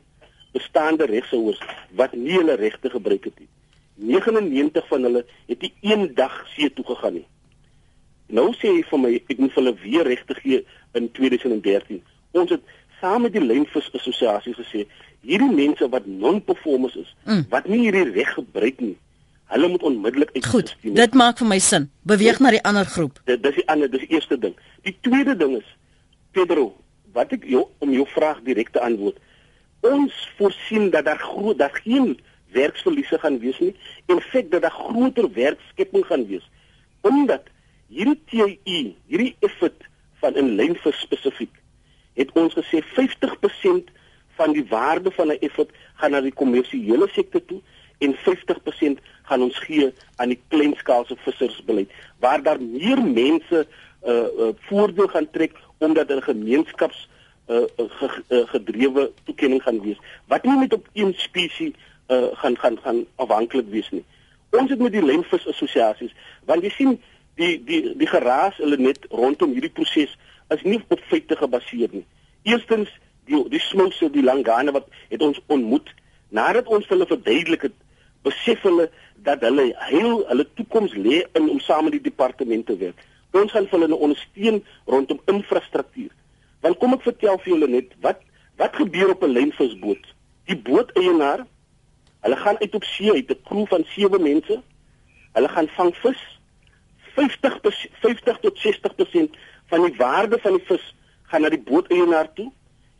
bestaande 0.51 1.05
regsouers 1.05 1.59
wat 1.91 2.13
nie 2.13 2.37
hulle 2.37 2.55
regte 2.55 2.89
gebruik 2.89 3.23
het 3.23 3.39
nie. 3.39 3.49
99 3.95 4.87
van 4.87 5.03
hulle 5.03 5.25
het 5.47 5.61
nie 5.61 5.73
een 5.81 6.13
dag 6.15 6.47
see 6.55 6.73
toe 6.73 6.85
gegaan 6.85 7.13
nie. 7.13 7.27
Nou 8.31 8.51
sê 8.55 8.71
hy 8.71 8.83
vir 8.87 9.01
my 9.03 9.11
ek 9.19 9.39
moet 9.43 9.55
hulle 9.59 9.73
weer 9.83 10.07
regte 10.07 10.35
gee 10.39 10.61
in 10.97 11.09
2013. 11.17 12.01
Ons 12.39 12.53
het 12.55 12.75
saam 13.01 13.25
met 13.25 13.33
die 13.35 13.43
Lynvis 13.43 13.89
Assosiasie 13.97 14.53
gesê 14.55 14.85
hierdie 15.21 15.51
mense 15.53 15.87
wat 15.93 16.07
non-performers 16.07 16.95
is, 16.97 17.09
mm. 17.25 17.45
wat 17.51 17.67
nie 17.69 17.83
hierdie 17.83 18.07
reg 18.15 18.31
gebruik 18.37 18.79
nie, 18.81 18.95
hulle 19.51 19.69
moet 19.73 19.83
onmiddellik 19.85 20.31
word. 20.37 20.47
Goed, 20.53 20.71
dit 20.81 21.17
maak 21.17 21.41
vir 21.41 21.49
my 21.51 21.59
sin. 21.61 21.89
Beweeg 22.07 22.39
ja. 22.39 22.45
na 22.45 22.53
die 22.55 22.63
ander 22.67 22.87
groep. 22.89 23.19
Dit 23.29 23.43
dis 23.43 23.59
die 23.59 23.67
ander, 23.69 23.91
dis 23.91 24.05
die 24.07 24.15
eerste 24.15 24.39
ding. 24.39 24.55
Die 24.87 24.95
tweede 25.05 25.35
ding 25.37 25.57
is 25.59 25.67
Pedro, 26.35 26.71
wat 27.15 27.33
ek 27.35 27.45
jou 27.51 27.65
om 27.83 27.91
jou 27.93 28.07
vraag 28.13 28.39
direk 28.47 28.71
te 28.73 28.81
antwoord. 28.81 29.19
Ons 29.85 30.15
voorsien 30.37 30.89
dat 30.93 31.09
daar 31.09 31.19
groot 31.19 31.57
dat 31.59 31.75
geen 31.83 32.15
werksverliese 32.55 33.19
gaan 33.19 33.39
wees 33.41 33.59
nie 33.63 33.73
en 34.11 34.21
feit 34.31 34.51
dat 34.51 34.63
daar 34.65 34.75
groter 34.75 35.27
werkskepping 35.35 36.05
gaan 36.07 36.25
wees. 36.29 36.45
Omdat 37.07 37.49
hierdie 37.91 38.19
TI, 38.31 38.95
hierdie 39.07 39.35
effort 39.39 39.87
van 40.21 40.37
in 40.39 40.55
lyn 40.55 40.77
vir 40.83 40.95
spesifiek 40.99 41.57
het 42.19 42.31
ons 42.39 42.55
gesê 42.55 42.81
50% 42.95 43.91
van 44.39 44.55
die 44.55 44.65
waarde 44.69 45.11
van 45.11 45.27
'n 45.27 45.39
effort 45.47 45.71
gaan 45.99 46.11
na 46.11 46.21
die 46.21 46.33
kommersiële 46.41 47.07
sektor 47.11 47.45
toe 47.45 47.61
en 47.99 48.15
50% 48.15 48.99
gaan 49.23 49.41
ons 49.41 49.59
gee 49.59 49.93
aan 50.15 50.33
die 50.33 50.41
kleinskaalse 50.47 51.15
vissersbeleid 51.25 51.89
waar 52.19 52.43
daar 52.43 52.61
meer 52.61 53.01
mense 53.01 53.67
uh, 54.05 54.11
uh 54.11 54.51
voordeel 54.67 55.07
gaan 55.07 55.29
trek 55.31 55.53
omdat 55.77 56.09
'n 56.09 56.21
gemeenskaps 56.21 57.09
uh, 57.47 57.63
ge, 57.75 58.23
uh, 58.29 58.47
gedrewe 58.47 59.11
toekenning 59.23 59.63
gaan 59.63 59.81
wees 59.81 59.99
wat 60.27 60.43
nie 60.43 60.57
net 60.57 60.73
op 60.73 60.87
een 60.93 61.13
spesies 61.17 61.73
uh, 62.07 62.23
gaan 62.33 62.57
gaan 62.57 62.77
gaan 62.79 63.05
afhanklik 63.15 63.67
wees 63.69 63.89
nie. 63.89 64.05
Ons 64.49 64.69
het 64.69 64.79
met 64.79 64.91
die 64.91 65.05
lynvis 65.05 65.47
assosiasies 65.47 66.13
want 66.45 66.63
jy 66.63 66.69
sien 66.69 67.01
die 67.35 67.63
die 67.63 67.95
die 67.97 68.07
geraas 68.07 68.57
hulle 68.57 68.77
net 68.77 69.05
rondom 69.09 69.53
hierdie 69.53 69.73
proses 69.73 70.17
is 70.49 70.63
nie 70.63 70.81
op 70.87 70.99
feite 71.09 71.35
gebaseer 71.35 71.89
nie. 71.91 72.05
Eerstens 72.43 72.89
die 73.25 73.43
die 73.49 73.59
smouse 73.59 74.09
die 74.11 74.23
langane 74.23 74.71
wat 74.71 74.87
het 75.09 75.21
ons 75.21 75.39
ontmoet 75.47 75.93
nadat 76.29 76.67
ons 76.67 76.87
hulle 76.87 77.07
verduidelik 77.07 77.61
het 77.69 77.77
besef 78.23 78.61
hulle 78.67 78.89
dat 79.25 79.41
hulle 79.45 79.71
heel 79.89 80.23
hulle 80.27 80.47
toekoms 80.57 80.93
lê 80.93 81.21
in 81.37 81.49
om 81.49 81.59
saam 81.59 81.87
met 81.87 81.97
die 81.97 82.07
departement 82.09 82.65
te 82.65 82.77
werk. 82.77 82.97
Ons 83.31 83.53
gaan 83.55 83.67
hulle 83.71 83.95
ondersteun 83.95 84.59
rondom 84.85 85.21
infrastruktuur. 85.31 86.11
Want 86.61 86.77
kom 86.81 86.93
ek 86.97 87.05
vertel 87.07 87.39
vir 87.41 87.53
julle 87.53 87.69
net 87.71 87.95
wat 88.05 88.21
wat 88.59 88.75
gebeur 88.77 89.13
op 89.15 89.23
'n 89.23 89.33
lynvisboot? 89.37 90.03
Die 90.45 90.57
booteienaar, 90.57 91.45
hulle 92.21 92.37
gaan 92.37 92.59
uit 92.59 92.75
op 92.75 92.83
see, 92.83 93.13
het 93.13 93.31
'n 93.31 93.41
kroeg 93.43 93.69
van 93.69 93.85
7 93.95 94.21
mense. 94.21 94.61
Hulle 95.33 95.49
gaan 95.49 95.67
vang 95.67 95.95
vis. 95.95 96.21
50 97.15 97.59
50 98.01 98.41
tot 98.45 98.63
60% 98.65 99.39
van 99.71 99.85
die 99.87 99.95
waarde 99.97 100.39
van 100.43 100.57
die 100.57 100.65
vis 100.69 100.85
gaan 101.31 101.41
na 101.41 101.49
die 101.49 101.63
booteienaar 101.65 102.33
toe 102.33 102.51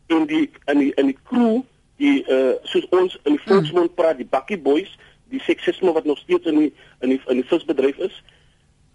en 0.06 0.26
die 0.26 0.50
in 0.72 0.78
die 0.78 0.92
in 1.00 1.12
die 1.12 1.18
kroeg 1.22 1.64
die 2.02 2.20
uh 2.28 2.54
soos 2.62 2.86
ons 2.90 3.18
in 3.24 3.36
die 3.36 3.44
volksmond 3.46 3.94
praat 3.94 4.20
die 4.20 4.28
bakkie 4.28 4.58
boys 4.58 4.92
die 5.32 5.40
seksisme 5.40 5.92
wat 5.92 6.04
nog 6.04 6.18
steeds 6.18 6.46
in 6.46 6.58
die 6.58 6.72
in 7.00 7.14
die 7.14 7.20
in 7.26 7.40
die 7.40 7.48
visbedryf 7.48 7.98
is 8.10 8.22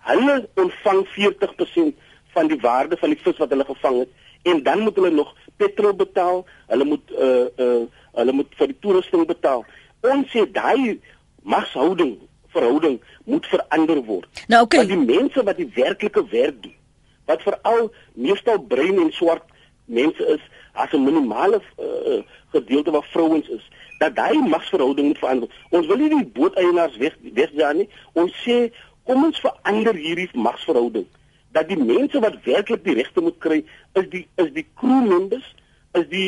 Hulle 0.08 0.50
ontvang 0.54 1.08
40% 1.08 1.96
van 2.34 2.48
die 2.48 2.60
waarde 2.62 2.98
van 2.98 3.12
die 3.12 3.20
vis 3.20 3.40
wat 3.42 3.52
hulle 3.52 3.66
gevang 3.68 4.00
het 4.00 4.52
en 4.52 4.64
dan 4.64 4.80
moet 4.80 4.96
hulle 4.96 5.10
nog 5.12 5.34
petrol 5.56 5.96
betaal. 5.96 6.46
Hulle 6.68 6.86
moet 6.86 7.12
uh 7.12 7.48
uh 7.66 7.82
hulle 8.20 8.32
moet 8.32 8.56
vir 8.60 8.72
die 8.72 8.78
toerusting 8.80 9.26
betaal. 9.28 9.66
Ons 10.08 10.32
sê 10.32 10.46
daai 10.52 11.00
magshouding 11.44 12.16
verhouding 12.58 12.98
moet 13.26 13.46
verander 13.54 14.02
word. 14.10 14.44
Nou 14.52 14.64
okay. 14.66 14.84
Want 14.84 14.94
die 14.96 15.18
mense 15.22 15.44
wat 15.44 15.62
die 15.62 15.70
werklike 15.76 16.26
werk 16.34 16.62
doen, 16.66 16.76
wat 17.30 17.46
veral 17.46 17.92
meestal 18.14 18.60
bruin 18.74 19.02
en 19.06 19.12
swart 19.16 19.46
mense 19.86 20.30
is, 20.36 20.44
as 20.74 20.92
'n 20.94 21.04
minimale 21.04 21.62
uh, 21.80 22.22
gedeelte 22.54 22.92
wat 22.92 23.06
vrouens 23.14 23.48
is, 23.50 23.64
dat 24.00 24.16
daai 24.16 24.38
magsverhouding 24.38 25.08
moet 25.08 25.24
verander. 25.24 25.50
Ons 25.70 25.88
wil 25.88 25.98
nie 25.98 26.10
die 26.10 26.26
booteienaars 26.38 26.98
weg 26.98 27.16
wegjaag 27.34 27.74
nie. 27.74 27.90
Ons 28.14 28.36
sê 28.46 28.68
kom 29.08 29.24
ons 29.24 29.40
verander 29.40 29.96
hierdie 29.96 30.30
magsverhouding 30.34 31.08
dat 31.56 31.70
die 31.72 31.80
mense 31.80 32.20
wat 32.24 32.38
werklik 32.46 32.84
die 32.86 32.98
regte 33.00 33.24
moet 33.24 33.38
kry 33.44 33.62
is 34.00 34.10
die 34.14 34.26
is 34.44 34.52
die 34.56 34.66
crew 34.80 35.04
members 35.08 35.48
is 36.00 36.08
die 36.12 36.28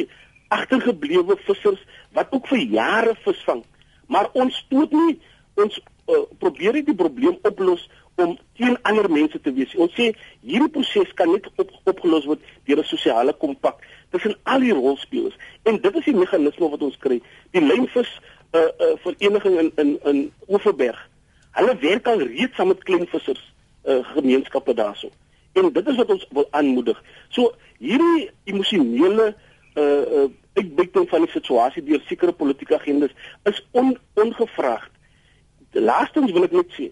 agtergeblewe 0.56 1.38
vissers 1.46 1.82
wat 2.18 2.32
ook 2.36 2.48
vir 2.52 2.64
jare 2.80 3.16
visvang 3.26 3.64
maar 4.08 4.32
ons 4.44 4.62
stoot 4.64 4.96
nie 4.96 5.18
ons 5.56 5.80
uh, 5.80 6.24
probeer 6.38 6.74
die 6.84 6.96
probleem 6.96 7.38
oplos 7.44 7.90
om 8.16 8.38
teen 8.60 8.78
ander 8.84 9.10
mense 9.10 9.40
te 9.42 9.54
wees 9.54 9.76
ons 9.76 9.94
sê 9.96 10.12
hierdie 10.42 10.70
proses 10.70 11.14
kan 11.16 11.32
net 11.32 11.48
op, 11.58 11.72
opgelos 11.86 12.26
word 12.26 12.42
deur 12.66 12.80
'n 12.80 12.84
sosiale 12.84 13.34
kompak 13.34 13.82
tussen 14.12 14.36
al 14.44 14.60
die 14.60 14.74
rolspelers 14.74 15.38
en 15.64 15.82
dit 15.82 15.96
is 15.96 16.06
die 16.06 16.16
meganisme 16.16 16.70
wat 16.70 16.82
ons 16.82 16.98
kry 16.98 17.22
die 17.52 17.62
lynvis 17.62 18.10
uh, 18.54 18.60
uh, 18.60 18.96
vereniging 19.06 19.60
in 19.60 19.72
in 19.78 20.00
in 20.04 20.32
Oeverberg 20.48 21.00
Hulle 21.52 21.76
werk 21.82 22.08
al 22.08 22.22
reeds 22.22 22.56
saam 22.56 22.70
met 22.72 22.84
kleinvissers 22.84 23.42
uh, 23.86 24.00
gemeenskappe 24.14 24.74
daarso. 24.74 25.10
En 25.58 25.72
dit 25.74 25.88
is 25.88 25.96
wat 25.96 26.12
ons 26.14 26.28
wil 26.38 26.48
aanmoedig. 26.52 27.00
So 27.36 27.54
hierdie 27.78 28.30
emosionele 28.44 29.34
uh 29.78 30.04
uh 30.20 30.28
uitbuiting 30.60 31.06
van 31.08 31.24
die 31.24 31.32
situasie 31.32 31.84
deur 31.86 32.02
sekere 32.08 32.34
politieke 32.36 32.76
agendas 32.76 33.14
is 33.48 33.60
on, 33.72 33.94
ongevraagd. 34.20 34.90
Laastens 35.74 36.32
wil 36.32 36.48
ek 36.48 36.56
net 36.56 36.72
sê 36.78 36.90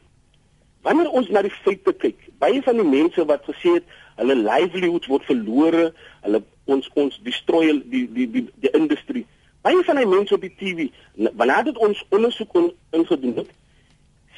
wanneer 0.87 1.09
ons 1.11 1.29
na 1.33 1.41
die 1.43 1.51
feite 1.65 1.91
kyk, 1.99 2.29
baie 2.39 2.61
van 2.63 2.77
die 2.79 2.85
mense 2.87 3.23
wat 3.27 3.43
gesê 3.49 3.77
het 3.79 3.95
hulle 4.21 4.37
livelihoods 4.39 5.09
word 5.11 5.25
verlore, 5.27 5.89
hulle 6.23 6.41
ons 6.71 6.87
ons 6.95 7.17
destroy 7.25 7.73
die 7.91 8.05
die 8.13 8.27
die 8.31 8.45
die 8.63 8.71
industrie. 8.77 9.25
Baie 9.65 9.83
van 9.83 9.99
die 9.99 10.07
mense 10.07 10.35
op 10.37 10.45
die 10.45 10.53
TV, 10.59 10.87
wanneer 11.35 11.67
dit 11.67 11.79
ons 11.83 12.03
ondersoek 12.15 12.55
on, 12.55 12.69
ingedoen 12.95 13.41
het, 13.41 13.51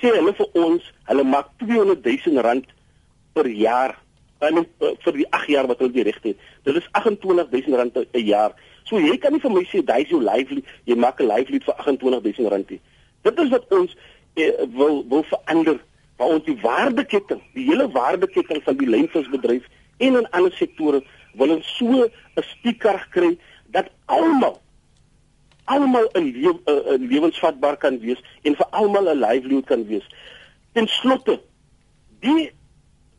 sê 0.01 0.13
hulle 0.15 0.33
vir 0.35 0.59
ons, 0.63 0.91
hulle 1.11 1.25
maak 1.27 1.51
200 1.61 2.05
000 2.07 2.45
rand 2.45 2.69
per 3.37 3.49
jaar 3.53 3.97
en 4.39 4.61
eh, 4.63 4.93
vir 5.03 5.17
die 5.19 5.27
8 5.35 5.51
jaar 5.51 5.67
wat 5.67 5.81
hulle 5.83 5.93
die 5.95 6.05
reg 6.07 6.19
het. 6.23 6.39
Dit 6.67 6.79
is 6.79 6.87
28 6.97 7.51
000 7.67 7.77
rand 7.77 7.97
'n 7.99 8.25
jaar. 8.25 8.55
So 8.87 8.97
jy 8.97 9.17
kan 9.17 9.33
nie 9.33 9.43
vir 9.43 9.51
my 9.51 9.63
sê 9.67 9.83
daai 9.85 10.01
is 10.01 10.09
jou 10.09 10.21
lively, 10.23 10.63
jy 10.85 10.95
maak 10.95 11.19
'n 11.19 11.27
lively 11.27 11.59
vir 11.59 11.75
28 11.75 12.37
000 12.37 12.49
rand 12.49 12.69
nie. 12.69 12.81
Dit 13.21 13.39
is 13.39 13.49
wat 13.49 13.65
ons 13.71 13.95
eh, 14.35 14.65
wil 14.75 15.05
wil 15.09 15.23
verander, 15.23 15.79
waar 16.17 16.27
ons 16.35 16.45
die 16.45 16.57
waardeketting, 16.61 17.41
die 17.53 17.65
hele 17.65 17.89
waardeketting 17.91 18.63
van 18.63 18.77
die 18.77 18.89
lynvisbedryf 18.89 19.67
en 19.97 20.15
in 20.15 20.29
ander 20.29 20.51
sektore 20.51 21.03
wil 21.39 21.55
ons 21.55 21.75
so 21.77 22.03
'n 22.05 22.43
spieker 22.53 23.07
kry 23.11 23.37
dat 23.71 23.89
almal 24.05 24.59
almal 25.65 26.09
'n 26.13 26.31
lewe 26.33 26.59
'n 26.65 27.07
lewensvatbaar 27.07 27.77
kan 27.77 27.99
wees 27.99 28.21
en 28.43 28.55
vir 28.55 28.67
almal 28.71 29.09
'n 29.09 29.19
livelihood 29.19 29.65
kan 29.65 29.85
wees. 29.87 30.07
Ten 30.73 30.87
slotte 30.87 31.41
die 32.19 32.51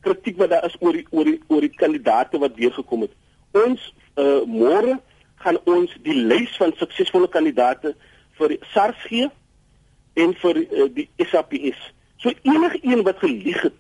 kritiek 0.01 0.37
wat 0.37 0.51
daar 0.51 0.65
is 0.65 0.77
oor 0.81 0.93
die 0.93 1.07
oor 1.11 1.25
die 1.25 1.41
oor 1.49 1.61
die 1.61 1.77
kandidate 1.83 2.39
wat 2.39 2.57
deurgekom 2.57 3.01
het. 3.01 3.15
Ons 3.53 3.95
uh, 4.17 4.43
môre 4.47 4.99
gaan 5.35 5.59
ons 5.65 5.91
die 6.03 6.15
lys 6.15 6.57
van 6.57 6.73
suksesvolle 6.77 7.29
kandidaate 7.29 7.95
vir 8.39 8.57
SARS 8.73 9.01
gee 9.09 9.31
en 10.15 10.35
vir 10.35 10.57
uh, 10.57 10.89
die 10.95 11.09
SAPS. 11.17 11.79
So 12.17 12.33
enige 12.43 12.79
een 12.83 13.03
wat 13.03 13.19
gelieg 13.19 13.63
het 13.63 13.77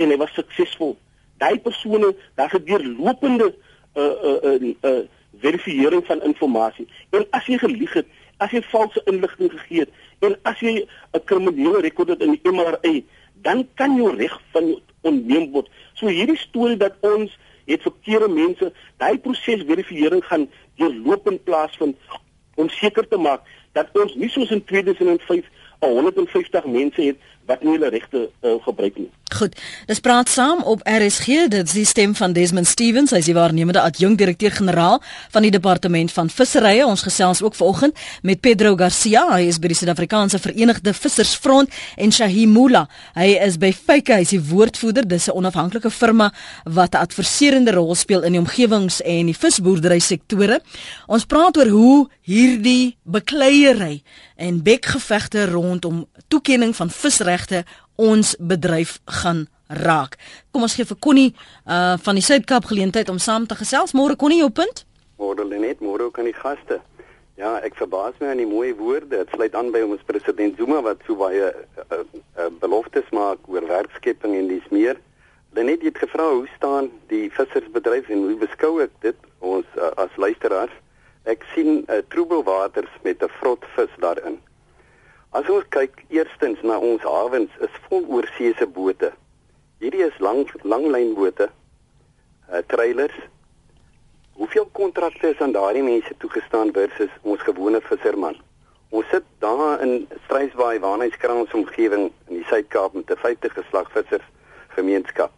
en 0.00 0.12
hy 0.12 0.16
was 0.16 0.32
suksesvol, 0.34 0.96
daai 1.40 1.58
persone, 1.60 2.14
daar 2.34 2.50
gebeur 2.52 2.84
lopende 2.84 3.54
uh 3.98 4.02
uh 4.02 4.36
uh, 4.50 4.74
uh 4.84 5.00
verifiering 5.40 6.04
van 6.06 6.22
inligting. 6.22 6.88
En 7.10 7.24
as 7.30 7.46
jy 7.46 7.58
gelieg 7.58 7.92
het, 7.92 8.06
as 8.40 8.50
jy 8.50 8.62
valse 8.70 9.00
inligting 9.04 9.52
gegee 9.52 9.84
het 9.86 10.26
en 10.26 10.36
as 10.48 10.60
jy 10.60 10.86
'n 11.12 11.24
kriminele 11.24 11.80
rekord 11.80 12.08
het 12.08 12.20
in 12.20 12.36
die 12.36 12.52
MRA, 12.52 13.00
dan 13.42 13.68
kan 13.74 13.96
jou 13.96 14.16
reg 14.16 14.40
van 14.52 14.80
onneem 15.00 15.50
word. 15.50 15.68
So 15.94 16.06
hierdie 16.06 16.36
storie 16.36 16.76
dat 16.76 16.96
ons 17.00 17.38
het 17.64 17.82
verkeerde 17.82 18.28
mense, 18.28 18.72
daai 18.96 19.18
proses 19.18 19.64
verifisering 19.66 20.24
gaan 20.24 20.48
deurlopend 20.76 21.44
plaasvind 21.44 21.96
om 22.54 22.68
seker 22.68 23.08
te 23.08 23.16
maak 23.16 23.40
dat 23.72 23.88
ons 23.92 24.14
nie 24.14 24.28
soos 24.28 24.50
in 24.50 24.64
2005 24.64 25.44
al 25.44 25.59
150 25.80 26.64
mense 26.64 27.02
het 27.02 27.16
wat 27.46 27.62
nie 27.62 27.72
hulle 27.72 27.88
regte 27.88 28.30
uh, 28.42 28.56
gebruik 28.62 28.96
nie. 28.96 29.10
Goed. 29.40 29.54
Dis 29.88 30.02
praat 30.04 30.28
saam 30.28 30.58
op 30.68 30.82
RSG. 30.84 31.46
Dit 31.48 31.70
is 31.70 31.72
die 31.72 31.86
stem 31.88 32.12
van 32.14 32.34
Desmond 32.36 32.68
Stevens. 32.68 33.14
Hy 33.14 33.22
is 33.22 33.28
die 33.30 33.34
waarnemende 33.34 33.80
adjunk 33.80 34.18
direkteur-generaal 34.20 34.98
van 35.32 35.46
die 35.46 35.52
departement 35.54 36.12
van 36.12 36.28
visserye. 36.28 36.84
Ons 36.84 37.06
gesels 37.06 37.40
ook 37.40 37.56
vanoggend 37.56 37.96
met 38.20 38.42
Pedro 38.44 38.74
Garcia. 38.76 39.22
Hy 39.30 39.46
is 39.48 39.56
by 39.56 39.70
die 39.72 39.78
Suid-Afrikaanse 39.78 40.42
Verenigde 40.44 40.92
Vissersfront 40.92 41.72
en 41.96 42.12
Shahimula. 42.12 42.84
Hy 43.16 43.30
is 43.46 43.56
by 43.56 43.72
Fike, 43.72 44.12
hy 44.12 44.26
is 44.28 44.34
die 44.34 44.42
woordvoerder. 44.50 45.08
Dis 45.08 45.30
'n 45.32 45.38
onafhanklike 45.40 45.90
firma 45.90 46.28
wat 46.64 46.92
'n 46.92 47.00
adviserende 47.00 47.72
rol 47.72 47.94
speel 47.94 48.22
in 48.22 48.32
die 48.32 48.40
omgewings 48.40 49.00
en 49.00 49.26
die 49.26 49.38
visboerdery 49.38 50.00
sektore. 50.00 50.60
Ons 51.06 51.24
praat 51.24 51.56
oor 51.56 51.68
hoe 51.68 52.08
hierdie 52.20 52.96
bekleierery 53.04 54.02
en 54.36 54.62
bekgevegte 54.62 55.46
rondom 55.46 56.06
toekenning 56.28 56.76
van 56.76 56.90
visregte 56.90 57.64
ons 57.96 58.36
bedryf 58.38 58.98
gaan 59.04 59.48
raak. 59.70 60.16
Kom 60.50 60.62
ons 60.66 60.74
gee 60.74 60.84
vir 60.84 60.98
Connie 60.98 61.32
uh 61.66 61.96
van 62.02 62.18
die 62.18 62.24
Suid-Kaap 62.24 62.64
geleentheid 62.70 63.08
om 63.08 63.18
saam 63.18 63.46
te 63.46 63.54
gesels. 63.54 63.94
Môre 63.94 64.16
Connie, 64.16 64.40
jou 64.42 64.50
punt? 64.50 64.84
Môre 65.18 65.44
Lenet, 65.44 65.80
môre 65.80 66.08
ook 66.08 66.18
aan 66.18 66.30
die 66.30 66.36
gaste. 66.36 66.80
Ja, 67.40 67.54
ek 67.64 67.78
verbaas 67.78 68.18
my 68.20 68.32
aan 68.32 68.42
die 68.42 68.48
mooi 68.48 68.74
woorde. 68.76 69.22
Dit 69.22 69.30
sluit 69.32 69.54
aan 69.56 69.70
by 69.72 69.80
ons 69.86 70.02
president 70.08 70.58
Zuma 70.60 70.82
wat 70.84 71.00
so 71.06 71.16
baie 71.16 71.46
uh, 71.46 71.84
uh, 71.86 72.02
uh, 72.36 72.50
beloftes 72.60 73.06
maak 73.16 73.46
oor 73.48 73.64
werkskepping 73.68 74.36
en 74.36 74.50
dis 74.50 74.66
meer. 74.74 75.00
Lenet 75.56 75.82
het 75.82 75.98
gevra 75.98 76.28
hoe 76.30 76.46
staan 76.56 76.90
die 77.08 77.30
vissersbedryf 77.34 78.10
en 78.12 78.26
hoe 78.28 78.36
beskou 78.42 78.74
ek 78.84 78.92
dit 79.06 79.30
ons 79.40 79.66
uh, 79.78 79.88
as 79.96 80.12
luisteraars? 80.20 80.74
Ek 81.28 81.42
sien 81.54 81.82
uh, 81.88 82.02
troebelwaters 82.12 82.92
met 83.06 83.22
'n 83.22 83.32
vrot 83.40 83.64
vis 83.76 83.96
daarin. 84.04 84.38
As 85.30 85.46
ons 85.46 85.66
kyk 85.70 86.00
eerstens 86.10 86.58
na 86.66 86.80
ons 86.82 87.04
hawens 87.06 87.52
is 87.62 87.74
vol 87.86 88.02
oorseese 88.10 88.66
bote. 88.66 89.12
Hierdie 89.78 90.02
is 90.02 90.16
lang 90.18 90.40
langlynbote. 90.66 91.46
Uh 92.50 92.62
trailers. 92.66 93.14
Hoeveel 94.40 94.66
kontrakte 94.74 95.28
is 95.30 95.38
aan 95.38 95.52
daardie 95.54 95.84
mense 95.86 96.14
toegestaan 96.18 96.72
versus 96.74 97.12
ons 97.22 97.44
gewone 97.46 97.78
visserman? 97.86 98.34
Ons 98.90 99.06
sit 99.12 99.26
daar 99.38 99.78
in 99.84 100.08
Strysbaai, 100.24 100.80
Waarnheidskraans 100.82 101.54
omgewing 101.54 102.08
in 102.26 102.40
die 102.40 102.46
Suid-Kaap 102.50 102.96
met 102.98 103.10
'n 103.10 103.22
50 103.22 103.54
geslagvissers 103.54 104.26
gemeenskap. 104.74 105.30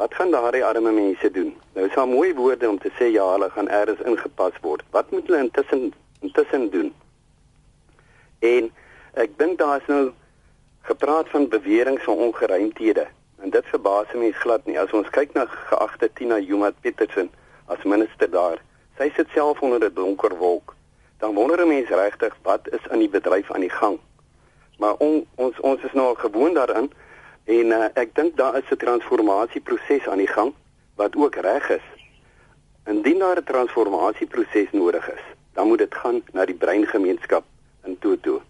Wat 0.00 0.14
gaan 0.14 0.30
daardie 0.30 0.64
arme 0.64 0.92
mense 0.92 1.30
doen? 1.30 1.52
Nou 1.74 1.86
is 1.86 1.94
daar 1.94 2.08
mooi 2.08 2.34
woorde 2.34 2.68
om 2.68 2.78
te 2.78 2.90
sê 2.96 3.12
ja, 3.12 3.26
hulle 3.32 3.50
gaan 3.50 3.68
eers 3.68 4.00
ingepas 4.00 4.56
word. 4.62 4.82
Wat 4.90 5.10
moet 5.10 5.26
hulle 5.26 5.44
intussen 5.44 5.92
intussen 6.20 6.70
doen? 6.70 6.94
En 8.38 8.72
Ek 9.14 9.36
dink 9.38 9.58
daar 9.58 9.78
is 9.78 9.86
nou 9.86 10.12
gepraat 10.82 11.28
van 11.30 11.48
beweringe 11.48 12.00
van 12.02 12.16
ongeruimthede 12.16 13.06
en 13.38 13.50
dit 13.50 13.66
verbaas 13.70 14.12
my 14.14 14.30
glad 14.32 14.64
nie. 14.66 14.78
As 14.78 14.90
ons 14.90 15.10
kyk 15.14 15.36
na 15.36 15.44
geagte 15.46 16.08
Tina 16.18 16.38
Jumat 16.42 16.74
Petersen 16.82 17.28
as 17.70 17.84
minister 17.86 18.30
daar, 18.30 18.58
sy 18.98 19.12
sit 19.14 19.28
self 19.30 19.60
onder 19.62 19.84
'n 19.84 19.94
donker 19.94 20.34
wolk. 20.36 20.74
Dan 21.18 21.34
wonder 21.34 21.60
'n 21.62 21.68
mens 21.68 21.88
regtig 21.88 22.34
wat 22.42 22.68
is 22.72 22.86
in 22.90 22.98
die 22.98 23.08
bedryf 23.08 23.52
aan 23.52 23.60
die 23.60 23.70
gang. 23.70 23.98
Maar 24.78 24.94
on, 24.98 25.26
ons 25.34 25.60
ons 25.60 25.82
is 25.82 25.92
nou 25.92 26.16
gewoond 26.16 26.54
daaraan 26.54 26.90
en 27.44 27.66
uh, 27.66 27.86
ek 27.94 28.14
dink 28.14 28.36
daar 28.36 28.56
is 28.56 28.70
'n 28.70 28.76
transformasieproses 28.76 30.08
aan 30.08 30.18
die 30.18 30.34
gang 30.36 30.54
wat 30.94 31.16
ook 31.16 31.34
reg 31.34 31.70
is. 31.70 31.86
Indien 32.86 33.18
daar 33.18 33.38
'n 33.38 33.44
transformasieproses 33.44 34.72
nodig 34.72 35.08
is, 35.10 35.22
dan 35.52 35.68
moet 35.68 35.78
dit 35.78 35.94
gaan 35.94 36.22
na 36.32 36.44
die 36.44 36.58
breingemeenskap 36.58 37.44
in 37.84 37.98
Toto. 37.98 38.42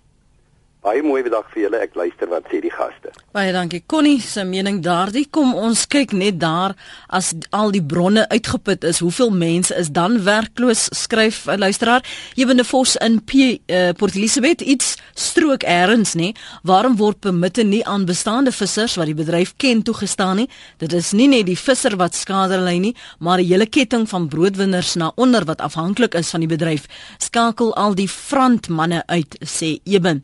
Baie 0.84 1.00
mooi 1.00 1.22
dag 1.32 1.46
vir 1.48 1.62
julle. 1.62 1.78
Ek 1.80 1.94
luister 1.96 2.28
wat 2.28 2.44
sê 2.52 2.58
die 2.60 2.68
gaste. 2.68 3.08
Baie 3.32 3.54
dankie. 3.56 3.80
Connie 3.88 4.18
se 4.20 4.42
mening 4.44 4.82
daardie 4.84 5.24
kom 5.32 5.54
ons 5.56 5.86
kyk 5.88 6.12
net 6.12 6.36
daar 6.42 6.74
as 7.08 7.30
al 7.56 7.72
die 7.72 7.80
bronne 7.80 8.26
uitgeput 8.28 8.84
is, 8.84 9.00
hoeveel 9.00 9.32
mense 9.32 9.72
is 9.80 9.88
dan 9.96 10.18
werkloos? 10.26 10.90
Skryf 10.92 11.46
'n 11.48 11.58
luisteraar. 11.58 12.04
Ewende 12.36 12.64
Vos 12.68 12.96
in 12.96 13.16
P 13.24 13.32
uh, 13.32 13.94
Port 13.96 14.14
Elizabeth 14.14 14.60
iets 14.60 14.98
strook 15.14 15.64
eers 15.64 16.12
nê. 16.14 16.34
Waarom 16.62 16.96
word 16.96 17.20
permitte 17.20 17.62
nie 17.62 17.80
aan 17.86 18.04
bestaande 18.04 18.52
vissers 18.52 18.96
wat 18.96 19.06
die 19.06 19.16
bedryf 19.16 19.54
ken 19.56 19.82
toegestaan 19.82 20.36
nie? 20.36 20.48
Dit 20.76 20.92
is 20.92 21.12
nie 21.12 21.28
net 21.28 21.46
die 21.46 21.56
visser 21.56 21.96
wat 21.96 22.14
skade 22.14 22.60
ly 22.60 22.76
nie, 22.76 22.94
maar 23.18 23.40
'n 23.40 23.48
hele 23.48 23.66
ketting 23.66 24.06
van 24.08 24.28
broodwinners 24.28 24.94
na 24.96 25.12
onder 25.16 25.44
wat 25.44 25.60
afhanklik 25.60 26.14
is 26.14 26.30
van 26.30 26.40
die 26.40 26.48
bedryf. 26.56 26.84
Skakel 27.18 27.74
al 27.74 27.94
die 27.94 28.08
frantmanne 28.08 29.02
uit 29.06 29.38
sê 29.40 29.80
Eben. 29.84 30.22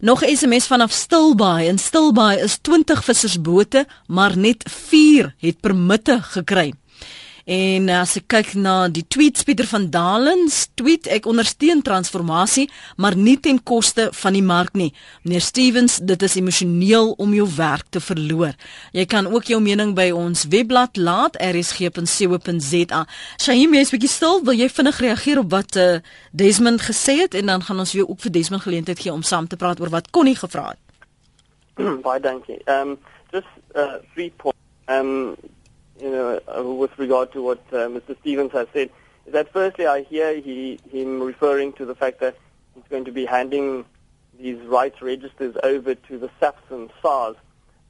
Nog 0.00 0.22
'n 0.22 0.36
SMS 0.36 0.66
vanaf 0.66 0.92
Stilbaai. 0.92 1.66
In 1.66 1.78
Stilbaai 1.78 2.38
is 2.38 2.58
20 2.60 3.04
vissersbote, 3.04 3.86
maar 4.06 4.38
net 4.38 4.64
4 4.70 5.34
het 5.38 5.60
permitte 5.60 6.18
gekry. 6.22 6.72
En 7.44 7.90
as 7.92 8.14
ek 8.16 8.24
kyk 8.32 8.54
na 8.56 8.86
die 8.88 9.04
tweets 9.04 9.44
Pieter 9.44 9.66
van 9.68 9.90
Dalens 9.92 10.62
tweet 10.80 11.04
ek 11.12 11.26
ondersteun 11.28 11.82
transformasie 11.84 12.70
maar 12.96 13.16
nie 13.20 13.36
ten 13.36 13.58
koste 13.60 14.08
van 14.16 14.32
die 14.32 14.42
mark 14.42 14.72
nie. 14.72 14.94
Meneer 15.24 15.44
Stevens, 15.44 15.98
dit 16.00 16.22
is 16.24 16.36
emosioneel 16.40 17.12
om 17.20 17.34
jou 17.36 17.44
werk 17.56 17.90
te 17.92 18.00
verloor. 18.00 18.56
Jy 18.96 19.04
kan 19.12 19.28
ook 19.28 19.52
jou 19.52 19.60
mening 19.60 19.92
by 19.96 20.08
ons 20.16 20.46
webblad 20.48 20.96
laat 20.96 21.36
rsg.co.za. 21.36 23.02
Shaim, 23.36 23.76
jy's 23.76 23.92
bietjie 23.92 24.12
stil, 24.14 24.40
wil 24.48 24.56
jy 24.56 24.70
vinnig 24.72 25.00
reageer 25.04 25.42
op 25.44 25.52
wat 25.52 25.76
uh, 25.76 26.00
Desmond 26.32 26.80
gesê 26.80 27.18
het 27.26 27.36
en 27.36 27.52
dan 27.52 27.66
gaan 27.66 27.84
ons 27.84 27.92
weer 27.92 28.08
ook 28.08 28.24
vir 28.24 28.32
Desmond 28.38 28.64
geleentheid 28.64 29.04
gee 29.04 29.12
om 29.12 29.22
saam 29.22 29.48
te 29.48 29.60
praat 29.60 29.84
oor 29.84 29.92
wat 29.92 30.08
Connie 30.16 30.36
gevra 30.38 30.72
het. 30.72 30.80
Baie 32.06 32.24
dankie. 32.24 32.62
Ehm 32.64 32.96
um, 32.96 33.02
just 33.34 33.52
uh, 33.76 34.00
three 34.14 34.32
points. 34.40 34.60
Um 34.88 35.34
you 36.00 36.10
know, 36.10 36.40
uh, 36.48 36.62
with 36.62 36.96
regard 36.98 37.32
to 37.32 37.42
what 37.42 37.62
uh, 37.72 37.88
Mr. 37.88 38.18
Stevens 38.20 38.52
has 38.52 38.66
said, 38.72 38.90
is 39.26 39.32
that 39.32 39.52
firstly 39.52 39.86
I 39.86 40.02
hear 40.02 40.40
he, 40.40 40.78
him 40.90 41.22
referring 41.22 41.72
to 41.74 41.84
the 41.84 41.94
fact 41.94 42.20
that 42.20 42.36
he's 42.74 42.84
going 42.90 43.04
to 43.04 43.12
be 43.12 43.24
handing 43.24 43.84
these 44.38 44.60
rights 44.66 45.00
registers 45.00 45.56
over 45.62 45.94
to 45.94 46.18
the 46.18 46.30
SAPS 46.40 46.62
and 46.70 46.90
SARS. 47.00 47.36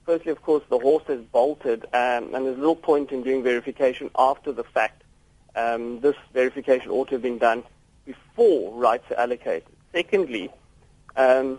Firstly, 0.05 0.31
of 0.31 0.43
course, 0.43 0.63
the 0.69 0.79
horse 0.79 1.05
has 1.07 1.21
bolted, 1.33 1.85
um, 1.95 2.35
and 2.35 2.47
there's 2.47 2.59
little 2.59 2.77
point 2.77 3.11
in 3.11 3.23
doing 3.23 3.43
verification 3.43 4.11
after 4.17 4.53
the 4.53 4.65
fact. 4.65 5.03
Um, 5.57 6.01
this 6.01 6.17
verification 6.33 6.91
ought 6.91 7.09
to 7.09 7.15
have 7.15 7.23
been 7.23 7.39
done 7.39 7.63
before 8.05 8.75
rights 8.75 9.11
are 9.11 9.19
allocated. 9.19 9.65
Secondly, 9.93 10.51
um, 11.17 11.59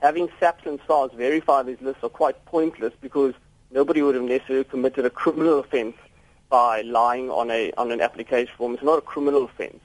having 0.00 0.30
SAPS 0.40 0.64
and 0.66 0.80
SARS 0.86 1.10
verify 1.14 1.62
these 1.62 1.80
lists 1.82 2.02
are 2.02 2.08
quite 2.08 2.42
pointless 2.46 2.94
because 3.00 3.34
nobody 3.70 4.02
would 4.02 4.14
have 4.14 4.24
necessarily 4.24 4.64
committed 4.64 5.04
a 5.04 5.10
criminal 5.10 5.58
offence 5.58 5.96
by 6.48 6.82
lying 6.82 7.30
on 7.30 7.50
a 7.50 7.72
on 7.72 7.92
an 7.92 8.00
application 8.00 8.52
form. 8.56 8.74
It's 8.74 8.82
not 8.82 8.98
a 8.98 9.02
criminal 9.02 9.44
offence. 9.44 9.80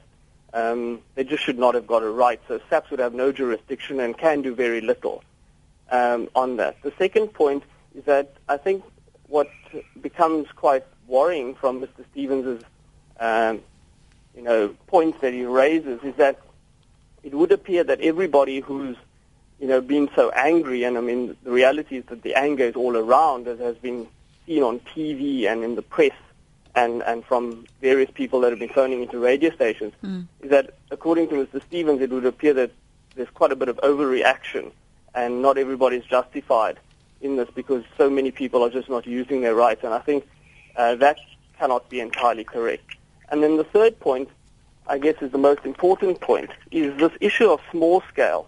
Um, 0.54 1.02
they 1.16 1.24
just 1.24 1.44
should 1.44 1.58
not 1.58 1.74
have 1.76 1.88
got 1.88 2.04
it 2.04 2.10
right. 2.10 2.40
So 2.48 2.62
SAPS 2.70 2.92
would 2.92 3.00
have 3.00 3.14
no 3.14 3.32
jurisdiction 3.32 4.00
and 4.00 4.16
can 4.18 4.44
do 4.44 4.54
very 4.54 4.82
little 4.82 5.24
um, 5.90 6.30
on 6.36 6.58
that. 6.58 6.82
The 6.84 6.94
second 6.98 7.30
point 7.34 7.64
is 7.96 8.04
that 8.06 8.36
I 8.48 8.58
think 8.58 8.84
what 9.28 9.50
becomes 10.00 10.48
quite 10.56 10.86
worrying 11.08 11.56
from 11.56 11.82
Mr. 11.82 12.06
Stevens's 12.12 12.64
um, 13.20 13.62
you 14.36 14.44
know 14.44 14.76
points 14.88 15.20
that 15.22 15.34
he 15.34 15.46
raises 15.46 16.02
is 16.04 16.16
that 16.16 16.40
it 17.24 17.34
would 17.34 17.52
appear 17.52 17.84
that 17.84 18.02
everybody 18.02 18.60
who's 18.60 18.98
you 19.60 19.68
know, 19.68 19.82
been 19.82 20.10
so 20.16 20.30
angry. 20.32 20.84
And 20.84 20.98
I 20.98 21.02
mean, 21.02 21.36
the 21.44 21.52
reality 21.52 21.98
is 21.98 22.06
that 22.06 22.22
the 22.22 22.36
anger 22.36 22.66
is 22.66 22.76
all 22.76 22.98
around, 22.98 23.48
as 23.48 23.60
has 23.60 23.78
been 23.78 24.08
seen 24.46 24.64
on 24.64 24.80
TV 24.80 25.46
and 25.46 25.64
in 25.64 25.76
the 25.76 25.82
press, 25.82 26.12
and 26.76 27.02
and 27.04 27.24
from 27.26 27.66
various 27.82 28.10
people 28.12 28.42
that 28.42 28.52
have 28.52 28.60
been 28.60 28.70
phoning 28.70 29.02
into 29.02 29.20
radio 29.20 29.54
stations. 29.54 29.94
Mm. 30.04 30.28
Is 30.42 30.50
that 30.50 30.74
according 30.92 31.30
to 31.30 31.36
Mr. 31.36 31.62
Stevens, 31.64 32.02
it 32.02 32.10
would 32.10 32.26
appear 32.26 32.54
that 32.54 32.72
there's 33.16 33.30
quite 33.30 33.52
a 33.52 33.56
bit 33.56 33.70
of 33.70 33.78
overreaction, 33.78 34.72
and 35.14 35.42
not 35.42 35.58
everybody 35.58 35.98
is 35.98 36.06
justified 36.06 36.80
in 37.22 37.38
this 37.38 37.50
because 37.56 37.84
so 37.98 38.10
many 38.10 38.32
people 38.32 38.64
are 38.64 38.70
just 38.70 38.90
not 38.90 39.08
using 39.08 39.42
their 39.42 39.56
rights. 39.56 39.84
And 39.84 39.94
I 39.94 40.00
think 40.00 40.28
uh, 40.76 40.96
that 40.96 41.18
cannot 41.58 41.90
be 41.90 42.00
entirely 42.02 42.44
correct. 42.44 42.98
And 43.30 43.42
then 43.42 43.56
the 43.58 43.64
third 43.64 44.00
point 44.00 44.30
I 44.88 44.98
guess, 44.98 45.16
is 45.22 45.32
the 45.32 45.38
most 45.38 45.66
important 45.66 46.20
point, 46.20 46.50
is 46.72 46.98
this 46.98 47.12
issue 47.22 47.50
of 47.50 47.62
small 47.72 48.04
scale 48.12 48.48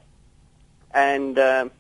and 0.96 1.38
um, 1.38 1.72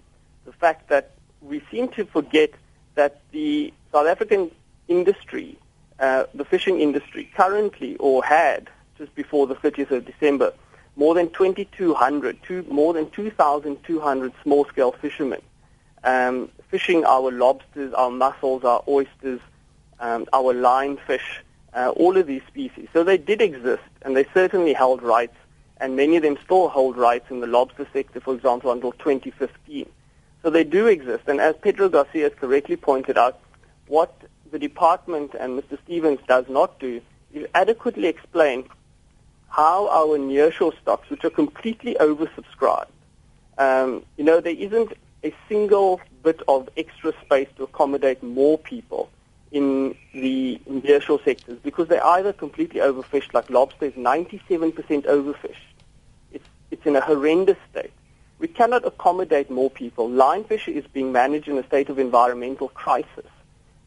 the 0.45 0.54
fact 0.54 0.89
that 0.89 1.12
we 1.41 1.63
seem 1.71 1.88
to 1.89 2.06
forget 2.06 2.51
that 2.93 3.21
the 3.32 3.73
South 3.91 4.06
African 4.08 4.51
industry, 4.88 5.58
uh, 5.99 6.25
the 6.36 6.45
fishing 6.45 6.80
industry, 6.80 7.32
currently 7.36 7.95
or 7.97 8.23
had 8.23 8.69
just 8.99 9.15
before 9.15 9.47
the 9.47 9.56
30th 9.56 9.91
of 9.91 10.06
December, 10.06 10.54
more 10.95 11.15
than 11.15 11.30
2,200, 11.32 12.38
two, 12.43 12.63
more 12.69 12.93
than 12.93 13.10
2,200 13.10 14.34
small-scale 14.43 14.91
fishermen 14.93 15.41
um, 16.06 16.49
fishing 16.69 17.04
our 17.04 17.32
lobsters, 17.32 17.93
our 17.93 18.12
mussels, 18.12 18.63
our 18.63 18.84
oysters, 18.88 19.41
um, 19.99 20.25
our 20.32 20.54
lionfish, 20.54 21.39
uh, 21.73 21.91
all 21.95 22.15
of 22.15 22.28
these 22.28 22.43
species. 22.47 22.88
So 22.93 23.04
they 23.04 23.17
did 23.17 23.41
exist, 23.41 23.84
and 24.04 24.15
they 24.15 24.25
certainly 24.34 24.73
held 24.73 25.01
rights, 25.01 25.36
and 25.77 25.95
many 25.95 26.15
of 26.17 26.23
them 26.23 26.38
still 26.43 26.69
hold 26.69 26.97
rights 26.97 27.29
in 27.29 27.39
the 27.39 27.47
lobster 27.47 27.88
sector, 27.91 28.19
for 28.19 28.33
example, 28.33 28.71
until 28.71 28.91
2015. 28.93 29.89
So 30.41 30.49
they 30.49 30.63
do 30.63 30.88
exist, 30.88 31.23
and 31.27 31.41
as 31.41 31.55
Pedro 31.61 31.89
Garcia 31.89 32.23
has 32.23 32.33
correctly 32.39 32.75
pointed 32.75 33.17
out, 33.17 33.39
what 33.88 34.13
the 34.51 34.59
department 34.59 35.33
and 35.39 35.59
Mr. 35.59 35.77
Stevens 35.83 36.19
does 36.27 36.45
not 36.47 36.79
do 36.79 37.01
is 37.33 37.47
adequately 37.53 38.07
explain 38.07 38.65
how 39.49 39.88
our 39.89 40.17
nearshore 40.17 40.73
stocks, 40.81 41.09
which 41.09 41.23
are 41.25 41.29
completely 41.29 41.95
oversubscribed, 41.99 42.88
um, 43.57 44.03
you 44.17 44.23
know, 44.23 44.39
there 44.41 44.55
isn't 44.55 44.93
a 45.23 45.33
single 45.47 46.01
bit 46.23 46.41
of 46.47 46.69
extra 46.77 47.13
space 47.23 47.47
to 47.57 47.63
accommodate 47.63 48.21
more 48.21 48.57
people 48.57 49.09
in 49.55 49.95
the 50.13 50.59
nearshore 50.69 51.23
sectors 51.23 51.57
because 51.63 51.87
they're 51.87 52.05
either 52.05 52.33
completely 52.33 52.81
overfished, 52.81 53.33
like 53.33 53.49
lobster 53.49 53.85
is 53.85 53.93
97% 53.93 54.73
overfished. 55.05 55.69
It's, 56.33 56.45
it's 56.71 56.85
in 56.85 56.97
a 56.97 57.01
horrendous 57.01 57.55
state. 57.71 57.93
We 58.37 58.49
cannot 58.49 58.85
accommodate 58.85 59.49
more 59.49 59.69
people. 59.69 60.09
Lionfish 60.09 60.67
is 60.67 60.85
being 60.87 61.13
managed 61.13 61.47
in 61.47 61.57
a 61.57 61.65
state 61.65 61.87
of 61.87 61.99
environmental 61.99 62.67
crisis. 62.67 63.31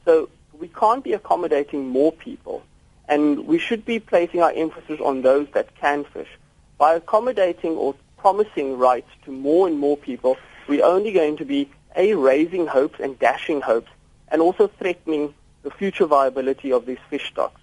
So 0.07 0.31
we 0.59 0.69
can't 0.69 1.05
be 1.05 1.13
accommodating 1.13 1.87
more 1.87 2.13
people. 2.13 2.63
And 3.07 3.47
we 3.47 3.59
should 3.59 3.85
be 3.85 4.01
placing 4.01 4.41
our 4.41 4.53
emphasis 4.53 5.01
on 5.05 5.21
those 5.21 5.49
that 5.53 5.75
can 5.75 6.05
fish. 6.05 6.31
By 6.79 6.95
accommodating 6.95 7.73
or 7.73 7.95
promising 8.17 8.79
rights 8.79 9.11
to 9.27 9.33
more 9.33 9.69
and 9.69 9.79
more 9.79 9.99
people, 9.99 10.39
we're 10.67 10.85
only 10.85 11.13
going 11.13 11.37
to 11.37 11.45
be, 11.45 11.71
A, 11.95 12.15
raising 12.15 12.67
hopes 12.67 13.01
and 13.01 13.19
dashing 13.19 13.61
hopes, 13.61 13.91
and 14.29 14.41
also 14.41 14.67
threatening 14.67 15.35
the 15.63 15.71
future 15.71 16.07
viability 16.07 16.73
of 16.73 16.87
these 16.87 16.99
fish 17.11 17.29
stocks. 17.29 17.61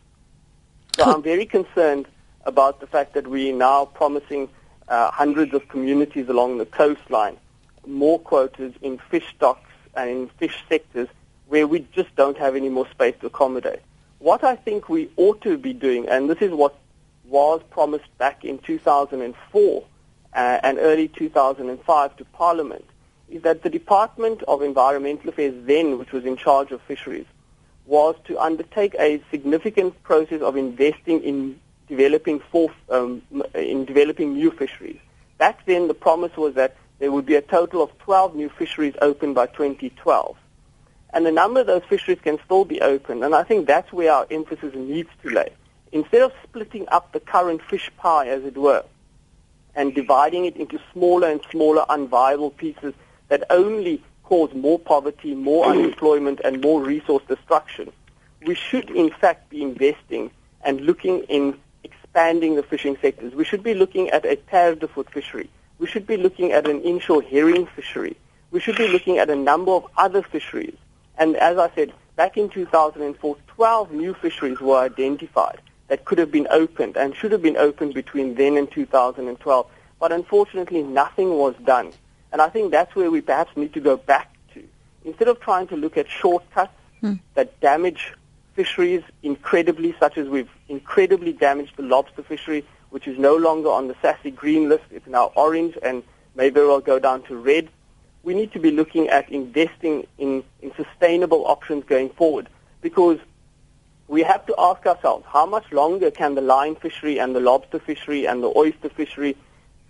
So 0.95 1.03
I'm 1.03 1.23
very 1.23 1.45
concerned 1.45 2.07
about 2.45 2.79
the 2.79 2.87
fact 2.87 3.13
that 3.13 3.27
we're 3.27 3.55
now 3.55 3.85
promising 3.85 4.49
uh, 4.87 5.11
hundreds 5.11 5.53
of 5.53 5.67
communities 5.67 6.29
along 6.29 6.57
the 6.57 6.65
coastline 6.65 7.37
more 7.87 8.19
quotas 8.19 8.73
in 8.81 8.97
fish 9.09 9.27
stocks 9.35 9.69
and 9.95 10.09
in 10.09 10.27
fish 10.39 10.63
sectors 10.67 11.07
where 11.47 11.67
we 11.67 11.85
just 11.93 12.15
don't 12.15 12.37
have 12.37 12.55
any 12.55 12.69
more 12.69 12.87
space 12.89 13.15
to 13.21 13.27
accommodate. 13.27 13.81
What 14.19 14.43
I 14.43 14.55
think 14.55 14.89
we 14.89 15.09
ought 15.17 15.41
to 15.41 15.57
be 15.57 15.73
doing, 15.73 16.07
and 16.07 16.29
this 16.29 16.39
is 16.39 16.51
what 16.51 16.75
was 17.27 17.61
promised 17.69 18.17
back 18.17 18.43
in 18.43 18.57
2004 18.59 19.83
uh, 20.33 20.59
and 20.63 20.77
early 20.79 21.07
2005 21.07 22.17
to 22.17 22.25
Parliament, 22.25 22.85
is 23.29 23.41
that 23.43 23.63
the 23.63 23.69
Department 23.69 24.43
of 24.43 24.61
Environmental 24.61 25.29
Affairs 25.29 25.53
then, 25.65 25.97
which 25.97 26.11
was 26.11 26.25
in 26.25 26.37
charge 26.37 26.71
of 26.71 26.81
fisheries, 26.81 27.25
was 27.85 28.15
to 28.25 28.39
undertake 28.39 28.95
a 28.99 29.21
significant 29.31 30.01
process 30.03 30.41
of 30.41 30.57
investing 30.57 31.21
in 31.23 31.59
developing 31.87 32.41
um, 32.89 33.21
in 33.53 33.85
developing 33.85 34.33
new 34.33 34.51
fisheries. 34.51 34.99
Back 35.37 35.65
then, 35.65 35.87
the 35.87 35.93
promise 35.93 36.35
was 36.35 36.55
that 36.55 36.75
there 36.99 37.11
would 37.11 37.25
be 37.25 37.35
a 37.35 37.41
total 37.41 37.83
of 37.83 37.97
12 37.99 38.35
new 38.35 38.49
fisheries 38.49 38.95
open 39.01 39.33
by 39.33 39.47
2012. 39.47 40.37
And 41.13 41.27
a 41.27 41.31
number 41.31 41.61
of 41.61 41.67
those 41.67 41.83
fisheries 41.87 42.19
can 42.21 42.39
still 42.45 42.65
be 42.65 42.81
open, 42.81 43.23
and 43.23 43.35
I 43.35 43.43
think 43.43 43.67
that's 43.67 43.91
where 43.93 44.11
our 44.11 44.27
emphasis 44.31 44.73
needs 44.75 45.09
to 45.23 45.29
lay. 45.29 45.49
Instead 45.91 46.23
of 46.23 46.33
splitting 46.43 46.87
up 46.89 47.11
the 47.13 47.19
current 47.19 47.61
fish 47.61 47.89
pie, 47.97 48.27
as 48.27 48.43
it 48.43 48.57
were, 48.57 48.83
and 49.75 49.93
dividing 49.93 50.45
it 50.45 50.57
into 50.57 50.79
smaller 50.91 51.29
and 51.29 51.41
smaller 51.51 51.85
unviable 51.89 52.55
pieces 52.55 52.93
that 53.29 53.43
only 53.49 54.01
cause 54.25 54.53
more 54.53 54.77
poverty, 54.79 55.33
more 55.33 55.65
unemployment, 55.71 56.41
and 56.43 56.61
more 56.61 56.81
resource 56.83 57.23
destruction, 57.27 57.91
we 58.45 58.55
should 58.55 58.89
in 58.89 59.09
fact 59.09 59.49
be 59.49 59.61
investing 59.61 60.29
and 60.63 60.81
looking 60.81 61.23
in 61.23 61.57
expanding 61.83 62.55
the 62.55 62.63
fishing 62.63 62.97
sectors. 63.01 63.33
We 63.33 63.45
should 63.45 63.63
be 63.63 63.73
looking 63.73 64.09
at 64.09 64.25
a 64.25 64.35
perdefort 64.51 65.09
fishery. 65.09 65.49
We 65.79 65.87
should 65.87 66.07
be 66.07 66.17
looking 66.17 66.51
at 66.51 66.67
an 66.67 66.81
inshore 66.81 67.21
herring 67.21 67.67
fishery. 67.67 68.15
We 68.51 68.59
should 68.59 68.77
be 68.77 68.87
looking 68.87 69.17
at 69.17 69.29
a 69.29 69.35
number 69.35 69.71
of 69.71 69.85
other 69.97 70.21
fisheries. 70.21 70.77
And 71.17 71.35
as 71.35 71.57
I 71.57 71.69
said, 71.75 71.93
back 72.15 72.37
in 72.37 72.49
2004, 72.49 73.37
12 73.47 73.91
new 73.91 74.13
fisheries 74.13 74.59
were 74.59 74.77
identified 74.77 75.59
that 75.87 76.05
could 76.05 76.17
have 76.17 76.31
been 76.31 76.47
opened 76.49 76.97
and 76.97 77.15
should 77.15 77.31
have 77.31 77.41
been 77.41 77.57
opened 77.57 77.93
between 77.93 78.35
then 78.35 78.57
and 78.57 78.71
2012. 78.71 79.67
But 79.99 80.11
unfortunately, 80.11 80.83
nothing 80.83 81.37
was 81.37 81.55
done. 81.63 81.91
And 82.35 82.41
I 82.41 82.49
think 82.49 82.69
that's 82.69 82.93
where 82.97 83.09
we 83.09 83.21
perhaps 83.21 83.55
need 83.55 83.71
to 83.75 83.79
go 83.79 83.95
back 83.95 84.35
to. 84.53 84.67
Instead 85.05 85.29
of 85.29 85.39
trying 85.39 85.67
to 85.67 85.77
look 85.77 85.95
at 85.95 86.09
shortcuts 86.09 86.73
hmm. 86.99 87.13
that 87.35 87.57
damage 87.61 88.11
fisheries 88.55 89.03
incredibly, 89.23 89.95
such 90.01 90.17
as 90.17 90.27
we've 90.27 90.49
incredibly 90.67 91.31
damaged 91.31 91.77
the 91.77 91.83
lobster 91.83 92.23
fishery, 92.23 92.65
which 92.89 93.07
is 93.07 93.17
no 93.17 93.37
longer 93.37 93.69
on 93.69 93.87
the 93.87 93.93
SASSI 93.93 94.35
green 94.35 94.67
list. 94.67 94.83
It's 94.91 95.07
now 95.07 95.31
orange 95.37 95.77
and 95.81 96.03
may 96.35 96.49
very 96.49 96.67
well 96.67 96.81
go 96.81 96.99
down 96.99 97.23
to 97.27 97.37
red. 97.37 97.69
We 98.23 98.33
need 98.33 98.51
to 98.51 98.59
be 98.59 98.69
looking 98.69 99.07
at 99.07 99.29
investing 99.29 100.05
in, 100.17 100.43
in 100.61 100.73
sustainable 100.75 101.47
options 101.47 101.85
going 101.85 102.09
forward 102.09 102.49
because 102.81 103.19
we 104.09 104.23
have 104.23 104.45
to 104.47 104.55
ask 104.59 104.85
ourselves 104.85 105.23
how 105.25 105.45
much 105.45 105.71
longer 105.71 106.11
can 106.11 106.35
the 106.35 106.41
line 106.41 106.75
fishery 106.75 107.17
and 107.17 107.33
the 107.33 107.39
lobster 107.39 107.79
fishery 107.79 108.27
and 108.27 108.43
the 108.43 108.51
oyster 108.57 108.89
fishery 108.89 109.37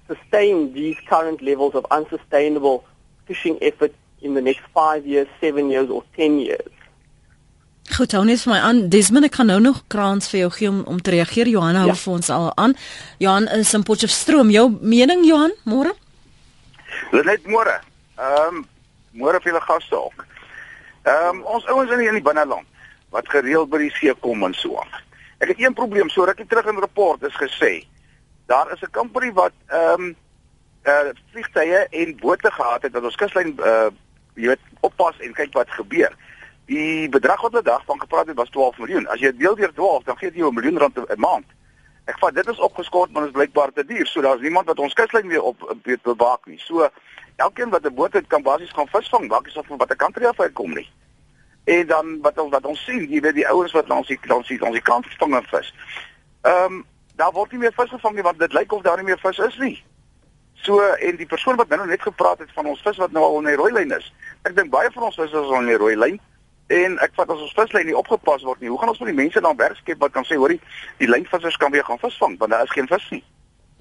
sustain 0.07 0.73
these 0.73 0.97
current 1.09 1.41
levels 1.41 1.73
of 1.73 1.85
unsustainable 1.91 2.83
fishing 3.25 3.57
effort 3.61 3.93
in 4.21 4.33
the 4.33 4.41
next 4.41 4.63
5 4.73 5.05
years, 5.05 5.27
7 5.41 5.69
years 5.69 5.89
or 5.89 6.03
10 6.15 6.39
years. 6.39 6.71
Goed, 7.95 8.11
hou 8.17 8.23
net 8.25 8.41
vir 8.41 8.51
my 8.51 8.59
aan. 8.65 8.79
Desmond, 8.89 9.27
ek 9.27 9.35
kan 9.37 9.47
nou 9.47 9.59
nog 9.61 9.83
kraans 9.93 10.27
vir 10.31 10.39
jou 10.39 10.51
gee 10.57 10.69
om, 10.71 10.81
om 10.89 11.01
te 11.01 11.13
reageer. 11.13 11.47
Johan 11.53 11.77
hou 11.77 11.87
ja. 11.91 11.97
vir 12.01 12.13
ons 12.15 12.29
al 12.33 12.47
aan. 12.57 12.73
Johan 13.21 13.45
is 13.53 13.73
in 13.77 13.85
Potchefstroom. 13.85 14.49
Jou 14.51 14.65
mening, 14.81 15.21
Johan? 15.27 15.53
Môre? 15.69 15.93
Dit 17.11 17.29
net 17.29 17.45
môre. 17.45 17.77
Ehm 18.17 18.61
um, 18.61 18.63
môre 19.15 19.39
vir 19.39 19.53
julle 19.53 19.63
gaste 19.67 19.95
ook. 19.95 20.25
Ehm 21.05 21.37
um, 21.37 21.43
ons 21.57 21.67
ouens 21.69 21.93
in 21.93 22.01
die, 22.01 22.09
in 22.09 22.17
die 22.17 22.25
binneland 22.25 22.65
wat 23.13 23.29
gereeld 23.31 23.69
by 23.71 23.79
die 23.85 23.93
see 23.95 24.13
kom 24.19 24.43
en 24.43 24.57
so 24.57 24.81
aan. 24.81 24.91
Ek 25.39 25.53
het 25.53 25.61
een 25.61 25.77
probleem, 25.77 26.09
so 26.09 26.25
rukkie 26.25 26.47
terug 26.49 26.65
in 26.65 26.75
'n 26.75 26.83
rapport 26.83 27.21
is 27.23 27.37
gesê 27.37 27.85
daar 28.45 28.71
is 28.71 28.81
'n 28.81 28.91
company 28.91 29.33
wat 29.33 29.53
ehm 29.67 30.01
um, 30.01 30.15
uh 30.83 31.09
vliegtye 31.31 31.87
en 31.89 32.17
bote 32.17 32.51
gehad 32.51 32.81
het 32.81 32.91
wat 32.91 33.03
ons 33.03 33.15
kuslyn 33.15 33.55
uh 33.57 33.89
jy 34.33 34.47
weet 34.47 34.59
oppas 34.79 35.19
en 35.19 35.33
kyk 35.33 35.53
wat 35.53 35.69
gebeur. 35.69 36.15
Die 36.65 37.09
bedrag 37.09 37.41
wat 37.41 37.51
hulle 37.51 37.63
dag 37.63 37.85
van 37.85 37.99
gepraat 37.99 38.27
het 38.27 38.35
was 38.35 38.49
12 38.49 38.77
miljoen. 38.77 39.07
As 39.07 39.19
jy 39.19 39.31
deel 39.37 39.55
deur 39.55 39.73
12, 39.73 40.03
dan 40.03 40.17
gee 40.17 40.29
dit 40.29 40.37
jou 40.37 40.49
'n 40.51 40.53
miljoen 40.53 40.77
rand 40.77 40.97
'n 40.97 41.19
maand. 41.19 41.45
Ek 42.05 42.19
vat 42.19 42.35
dit 42.35 42.47
is 42.47 42.59
opgeskort, 42.59 43.11
maar 43.11 43.21
dit 43.21 43.31
is 43.31 43.37
blykbaar 43.37 43.71
te 43.71 43.85
duur. 43.85 44.07
So 44.07 44.21
daar's 44.21 44.41
niemand 44.41 44.65
wat 44.65 44.79
ons 44.79 44.93
kuslyn 44.93 45.27
weer 45.27 45.41
op 45.41 45.77
weet 45.83 46.01
bewaak 46.01 46.45
nie. 46.45 46.59
So 46.59 46.89
elkeen 47.35 47.69
wat 47.69 47.85
'n 47.85 47.93
boot 47.93 48.13
het 48.13 48.27
kan 48.27 48.41
basies 48.41 48.71
gaan 48.71 48.87
visvang, 48.87 49.27
maak 49.27 49.43
nie 49.43 49.51
saak 49.51 49.65
van 49.65 49.77
watter 49.77 49.95
kant 49.95 50.15
hy 50.15 50.25
af 50.25 50.53
kom 50.53 50.73
nie. 50.73 50.89
En 51.63 51.87
dan 51.87 52.21
wat 52.21 52.35
wat 52.35 52.65
ons 52.65 52.83
sien, 52.83 53.09
jy 53.09 53.21
weet 53.21 53.33
die 53.33 53.47
ouens 53.47 53.71
wat 53.71 53.89
ons 53.89 54.07
die 54.07 54.19
ons 54.29 54.47
die 54.47 54.61
ons 54.61 54.73
die 54.73 54.81
kant 54.81 55.05
vang 55.17 55.35
en 55.35 55.43
vis. 55.43 55.73
Ehm 56.41 56.73
um, 56.73 56.85
daar 57.15 57.31
word 57.31 57.51
nie 57.51 57.59
meer 57.63 57.73
vis 57.75 57.89
gevang 57.89 58.15
nie 58.15 58.23
want 58.23 58.39
dit 58.39 58.53
lyk 58.53 58.73
of 58.73 58.81
daar 58.83 58.97
nie 58.97 59.09
meer 59.09 59.19
vis 59.19 59.37
is 59.37 59.57
nie. 59.57 59.75
So 60.65 60.79
en 60.81 61.19
die 61.19 61.29
persoon 61.29 61.55
wat 61.55 61.69
nou 61.69 61.85
net 61.87 62.01
gepraat 62.01 62.39
het 62.39 62.51
van 62.53 62.65
ons 62.65 62.81
vis 62.81 62.97
wat 62.97 63.11
nou 63.11 63.23
al 63.23 63.37
in 63.43 63.51
die 63.51 63.59
rooi 63.59 63.71
lyn 63.73 63.91
is. 63.97 64.07
Ek 64.43 64.55
dink 64.55 64.71
baie 64.73 64.91
van 64.91 65.07
ons 65.09 65.19
vis 65.19 65.31
is 65.31 65.35
al 65.51 65.61
in 65.61 65.71
die 65.73 65.79
rooi 65.81 65.95
lyn 65.95 66.19
en 66.73 66.97
ek 67.05 67.13
vat 67.13 67.29
as 67.29 67.43
ons 67.45 67.53
vislyn 67.53 67.85
nie 67.85 67.97
opgepas 67.97 68.43
word 68.43 68.61
nie. 68.61 68.71
Hoe 68.73 68.79
gaan 68.81 68.89
ons 68.89 69.01
vir 69.01 69.11
die 69.11 69.19
mense 69.21 69.41
dan 69.41 69.57
werk 69.57 69.77
skep 69.77 70.01
wat 70.01 70.15
kan 70.15 70.25
sê 70.25 70.39
hoorie, 70.41 70.61
die 70.97 71.09
lynvissers 71.09 71.59
kan 71.61 71.71
weer 71.71 71.85
gaan 71.85 72.01
visvang 72.01 72.39
want 72.39 72.51
daar 72.51 72.65
is 72.65 72.73
geen 72.73 72.89
vis 72.89 73.09
nie. 73.13 73.23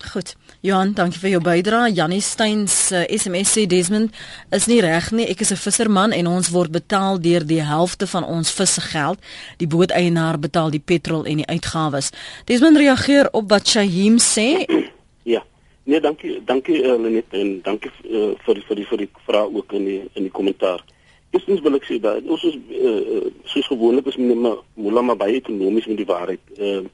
Goed. 0.03 0.35
Johan, 0.61 0.93
dankie 0.93 1.21
vir 1.21 1.31
jou 1.31 1.41
bydrae. 1.45 1.93
Janie 1.95 2.21
Steyn 2.21 2.67
se 2.69 3.05
uh, 3.05 3.19
SMS 3.19 3.53
sê 3.55 3.65
Desmond 3.67 4.13
is 4.53 4.67
nie 4.67 4.81
reg 4.83 5.11
nie. 5.15 5.27
Ek 5.31 5.41
is 5.41 5.53
'n 5.53 5.57
visserman 5.57 6.13
en 6.13 6.27
ons 6.27 6.51
word 6.51 6.71
betaal 6.71 7.21
deur 7.21 7.47
die 7.47 7.63
helfte 7.63 8.07
van 8.07 8.25
ons 8.25 8.51
vissegeld. 8.53 9.19
Die 9.59 9.67
booteienaar 9.67 10.39
betaal 10.39 10.71
die 10.71 10.83
petrol 10.85 11.25
en 11.25 11.37
die 11.37 11.47
uitgawes. 11.47 12.11
Desmond 12.45 12.77
reageer 12.77 13.29
op 13.33 13.49
wat 13.49 13.69
Shahim 13.69 14.19
sê. 14.19 14.67
Ja. 15.25 15.43
Nee, 15.85 16.01
dankie, 16.01 16.43
dankie 16.45 16.83
uh, 16.83 17.01
Lenet 17.01 17.33
en 17.33 17.61
dankie 17.63 17.91
uh, 18.05 18.35
vir 18.45 18.61
vir 18.69 18.85
vir 18.89 18.99
die 18.99 19.09
vraag 19.27 19.49
ook 19.57 19.73
in 19.73 19.85
die 19.85 20.03
in 20.15 20.23
die 20.23 20.31
kommentaar. 20.31 20.85
Eerstens 21.31 21.61
wil 21.61 21.75
ek 21.75 21.85
sê 21.89 21.97
dat 22.01 22.25
ons 22.29 22.45
is 22.45 22.57
uh, 22.57 23.31
soos 23.45 23.67
gewoonlik 23.67 24.07
is 24.07 24.17
meneer 24.21 24.59
Mulama 24.77 25.15
baie 25.15 25.41
ekonomies 25.41 25.87
met 25.87 25.97
die 25.97 26.07
waarheid. 26.07 26.41
Uh, 26.59 26.85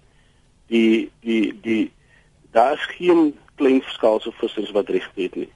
die 0.71 1.11
die 1.27 1.53
die 1.63 1.91
daar 2.51 2.73
is 2.73 2.87
geen 2.97 3.35
kleinskaalse 3.55 4.33
vissers 4.33 4.71
wat 4.71 4.89
reg 4.89 5.11
het 5.15 5.35
nie. 5.35 5.49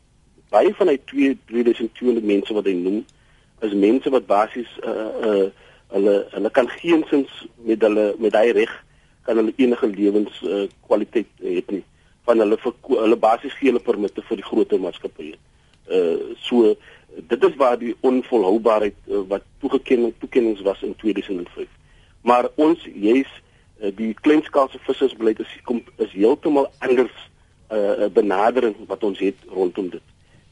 Baie 0.51 0.74
van 0.74 0.88
hy 0.92 0.99
2200 1.11 2.24
mense 2.24 2.55
wat 2.55 2.68
hy 2.68 2.74
noem 2.78 3.05
is 3.66 3.74
mense 3.74 4.11
wat 4.11 4.26
basies 4.26 4.70
uh 4.84 5.11
uh 5.28 5.47
hulle 5.95 6.14
hulle 6.32 6.51
kan 6.51 6.68
geensins 6.68 7.32
met 7.62 7.82
hulle 7.84 8.14
met 8.18 8.34
hy 8.34 8.51
reg 8.57 8.72
kan 9.24 9.38
hulle 9.38 9.53
enige 9.57 9.86
lewens 9.86 10.40
uh, 10.42 10.64
kwaliteit 10.88 11.28
het 11.42 11.70
nie 11.70 11.84
van 12.24 12.40
hulle 12.42 12.59
hulle 12.88 13.18
basies 13.20 13.55
gee 13.59 13.70
hulle 13.70 13.82
permitte 13.84 14.24
vir 14.28 14.40
die 14.40 14.47
groter 14.49 14.80
maatskappye. 14.80 15.36
Uh 15.88 16.34
so 16.49 16.74
dit 17.14 17.45
is 17.49 17.57
waar 17.61 17.78
die 17.78 17.95
onvolhoubaarheid 18.01 18.97
uh, 19.07 19.22
wat 19.28 19.45
toegeken 19.62 20.12
toekennings 20.18 20.64
was 20.66 20.82
in 20.82 20.97
2005. 20.97 21.68
Maar 22.22 22.49
ons 22.55 22.88
jy's 22.95 23.30
die 23.79 24.14
kleinskaalse 24.14 24.79
vissersbeleid 24.87 25.41
is 25.41 25.61
kom 25.64 25.83
is 25.97 26.12
heeltemal 26.12 26.70
anders 26.79 27.31
uh 27.72 28.07
benadering 28.12 28.75
wat 28.87 29.05
ons 29.05 29.18
het 29.18 29.37
rondom 29.49 29.89
dit. 29.91 30.03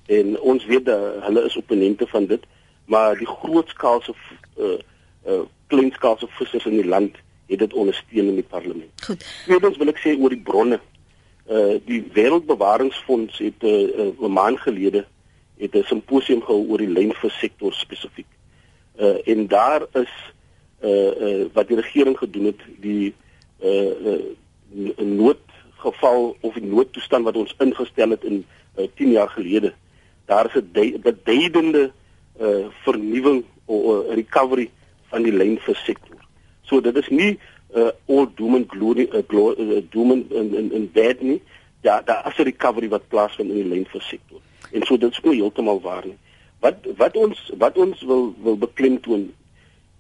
En 0.07 0.41
ons 0.41 0.65
weet 0.67 0.85
dat 0.85 1.23
hulle 1.25 1.45
is 1.45 1.57
opponente 1.57 2.07
van 2.07 2.27
dit, 2.27 2.43
maar 2.85 3.19
die 3.19 3.27
grootskaalse 3.27 4.15
uh 4.59 4.79
uh 5.27 5.43
kleinskaalse 5.67 6.27
vissers 6.29 6.65
in 6.65 6.77
die 6.77 6.89
land 6.89 7.17
het 7.47 7.59
dit 7.59 7.73
ondersteun 7.73 8.29
in 8.29 8.35
die 8.35 8.49
parlement. 8.49 9.05
Goed. 9.05 9.25
Tweedens 9.45 9.77
wil 9.77 9.93
ek 9.93 10.01
sê 10.03 10.17
oor 10.19 10.35
die 10.35 10.45
bronne. 10.51 10.81
Uh 11.47 11.79
die 11.87 12.03
Wêreldbewaringsfonds 12.15 13.39
het 13.39 13.63
'n 13.63 13.67
uh, 13.67 14.07
uh, 14.07 14.29
'n 14.29 14.33
maand 14.33 14.61
gelede 14.61 15.07
het 15.59 15.75
'n 15.75 15.85
simposium 15.85 16.43
gehou 16.43 16.69
oor 16.69 16.79
die 16.79 16.91
lynvissektor 16.99 17.73
spesifiek. 17.73 18.31
Uh 18.99 19.21
en 19.25 19.47
daar 19.47 19.87
is 19.93 20.13
uh 20.83 21.13
uh 21.29 21.47
wat 21.53 21.69
die 21.69 21.77
regering 21.77 22.19
gedoen 22.19 22.45
het, 22.45 22.61
die 22.81 23.15
uh, 23.63 23.91
uh 24.07 24.99
noodgeval 24.99 26.37
of 26.41 26.55
die 26.55 26.67
noodtoestand 26.67 27.25
wat 27.25 27.37
ons 27.37 27.55
ingestel 27.59 28.11
het 28.11 28.25
in 28.25 28.45
uh, 28.79 28.87
10 28.95 29.11
jaar 29.11 29.29
gelede. 29.29 29.73
Daar 30.27 30.47
is 30.47 30.63
'n 30.63 31.01
beduidende 31.03 31.93
uh 32.41 32.67
vernuwing 32.83 33.45
of 33.65 33.83
uh, 33.85 34.15
recovery 34.15 34.71
van 35.11 35.23
die 35.23 35.33
lynvissektor. 35.33 36.17
So 36.63 36.81
dit 36.81 36.97
is 36.97 37.09
nie 37.09 37.39
uh 37.75 37.91
all 38.07 38.29
doom 38.35 38.55
and 38.55 38.69
glory 38.69 39.09
uh, 39.13 39.23
glory, 39.29 39.77
uh, 39.77 39.83
doom 39.91 40.11
and 40.11 40.33
in, 40.33 40.73
in 40.73 40.91
bad 40.93 41.21
nie. 41.21 41.43
Ja, 41.83 42.03
daar 42.03 42.27
is 42.27 42.39
'n 42.39 42.43
recovery 42.43 42.89
wat 42.89 43.09
plaasvind 43.09 43.51
in 43.51 43.57
die 43.57 43.69
lynvissektor. 43.69 44.41
En 44.73 44.83
so 44.83 44.97
dit 44.97 45.11
is 45.11 45.21
nie 45.21 45.35
heeltemal 45.35 45.81
waar 45.81 46.07
nie. 46.07 46.19
Wat 46.61 46.77
wat 46.97 47.17
ons 47.17 47.53
wat 47.59 47.79
ons 47.79 48.03
wil 48.03 48.35
wil 48.43 48.57
beklemtoon 48.57 49.33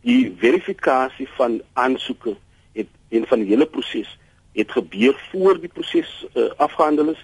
die 0.02 0.32
verifikasie 0.38 1.28
van 1.36 1.60
aansoeke 1.72 2.36
het 2.76 2.88
en 3.08 3.26
van 3.30 3.42
die 3.42 3.52
hele 3.54 3.66
proses 3.66 4.18
het 4.52 4.70
gebeur 4.70 5.16
voor 5.30 5.60
die 5.60 5.70
proses 5.72 6.10
uh, 6.34 6.50
afgehandel 6.56 7.14
is 7.14 7.22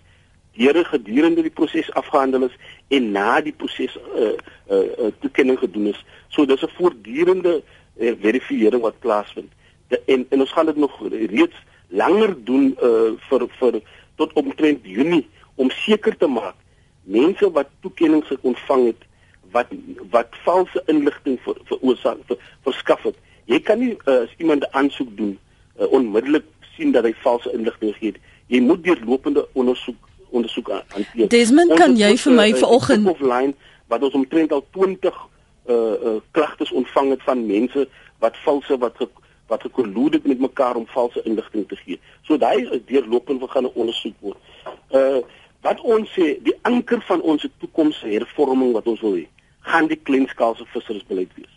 deur 0.58 0.84
gedurende 0.84 1.42
die 1.42 1.54
proses 1.54 1.90
afgehandel 1.92 2.48
is 2.48 2.56
en 2.94 3.10
na 3.14 3.40
die 3.40 3.54
proses 3.54 3.94
uh, 3.96 4.32
uh, 4.70 4.78
uh, 4.78 5.10
toekenning 5.22 5.58
gedoen 5.58 5.92
is. 5.92 6.04
So 6.28 6.46
dis 6.46 6.62
'n 6.62 6.74
voortdurende 6.78 7.62
uh, 7.62 8.12
verifiering 8.20 8.82
wat 8.82 8.98
plaasvind. 8.98 9.52
De, 9.88 10.02
en 10.06 10.26
en 10.28 10.40
ons 10.40 10.52
gaan 10.52 10.66
dit 10.66 10.76
nog 10.76 10.94
reeds 11.10 11.56
langer 11.88 12.34
doen 12.44 12.76
uh, 12.82 13.12
vir 13.28 13.46
vir 13.58 13.80
tot 14.16 14.32
omtrent 14.32 14.80
Junie 14.82 15.26
om 15.54 15.70
seker 15.70 16.16
te 16.16 16.26
maak 16.26 16.54
mense 17.02 17.50
wat 17.50 17.68
toekennings 17.80 18.32
ontvang 18.40 18.86
het 18.86 19.02
wat 19.52 19.72
wat 20.10 20.28
valse 20.44 20.82
inligting 20.86 21.38
vir 21.44 21.56
veroorsaak 21.70 22.18
vir, 22.26 22.38
verskaf 22.66 23.02
het. 23.02 23.16
Jy 23.48 23.60
kan 23.64 23.80
nie 23.80 23.94
uh, 24.04 24.22
as 24.24 24.34
iemand 24.38 24.64
'n 24.64 24.76
aansoek 24.76 25.16
doen 25.16 25.38
uh, 25.80 25.92
onmiddellik 25.92 26.44
sien 26.76 26.92
dat 26.92 27.04
hy 27.04 27.14
valse 27.22 27.52
inligting 27.52 27.94
het. 28.00 28.16
Jy 28.46 28.60
moet 28.60 28.84
deurlopende 28.84 29.48
ondersoek 29.52 30.08
ondersoek 30.30 30.68
hanteer. 30.88 31.28
Desmond, 31.28 31.74
kan 31.74 31.96
jy 31.96 32.16
vir 32.16 32.32
my 32.32 32.50
uh, 32.50 32.56
vanoggend 32.60 33.08
offline 33.08 33.54
wat 33.88 34.02
ons 34.02 34.14
omtrent 34.14 34.52
al 34.52 34.64
20 34.76 35.16
uh 35.68 35.74
uh 35.74 36.20
klagtes 36.30 36.72
ontvang 36.72 37.10
het 37.10 37.22
van 37.22 37.46
mense 37.46 37.88
wat 38.18 38.36
valse 38.44 38.78
wat 38.78 38.96
ge, 38.96 39.08
wat 39.46 39.62
gekollude 39.62 40.16
het 40.16 40.26
met 40.26 40.40
mekaar 40.40 40.76
om 40.76 40.86
valse 40.86 41.22
inligting 41.24 41.68
te 41.68 41.76
gee. 41.76 42.00
So 42.22 42.36
daai 42.36 42.68
is 42.68 42.80
deurlopend 42.86 43.40
wat 43.40 43.50
gaan 43.50 43.72
ondersoek 43.72 44.16
word. 44.20 44.38
Uh 44.90 45.20
wat 45.60 45.80
ons 45.80 46.12
sê, 46.14 46.36
die 46.42 46.54
anker 46.62 47.00
van 47.08 47.20
ons 47.20 47.46
toekomstige 47.58 48.12
hervorming 48.12 48.72
wat 48.72 48.86
ons 48.86 49.00
wil 49.02 49.16
hê, 49.18 49.24
gaan 49.68 49.88
die 49.90 50.00
kleinskaalse 50.08 50.66
vissersbeleid 50.74 51.32
wees. 51.36 51.54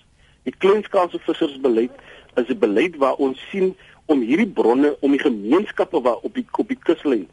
Die 0.47 0.55
kleinskaalse 0.63 1.19
vissersbeleid 1.27 1.91
is 2.35 2.49
'n 2.49 2.59
beleid 2.59 2.95
waar 2.97 3.15
ons 3.15 3.39
sien 3.49 3.75
om 4.05 4.21
hierdie 4.21 4.49
bronne 4.59 4.95
om 4.99 5.11
die 5.11 5.19
gemeenskappe 5.19 6.01
waar 6.01 6.19
op 6.27 6.33
die 6.35 6.45
op 6.51 6.67
die 6.67 6.79
kuslyn 6.89 7.27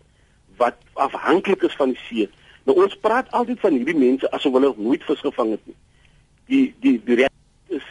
wat 0.57 0.77
afhanklik 0.93 1.63
is 1.63 1.77
van 1.77 1.95
die 1.95 2.03
see. 2.09 2.29
Nou 2.65 2.77
ons 2.83 2.97
praat 3.01 3.31
altyd 3.31 3.61
van 3.61 3.73
hierdie 3.73 3.97
mense 3.97 4.31
asof 4.31 4.53
hulle 4.53 4.75
nooit 4.77 5.05
vis 5.09 5.21
gevang 5.21 5.51
het 5.57 5.67
nie. 5.67 5.79
Die 6.47 6.75
die 6.81 6.97
die 7.05 7.19
realiteit 7.23 7.81
is 7.81 7.87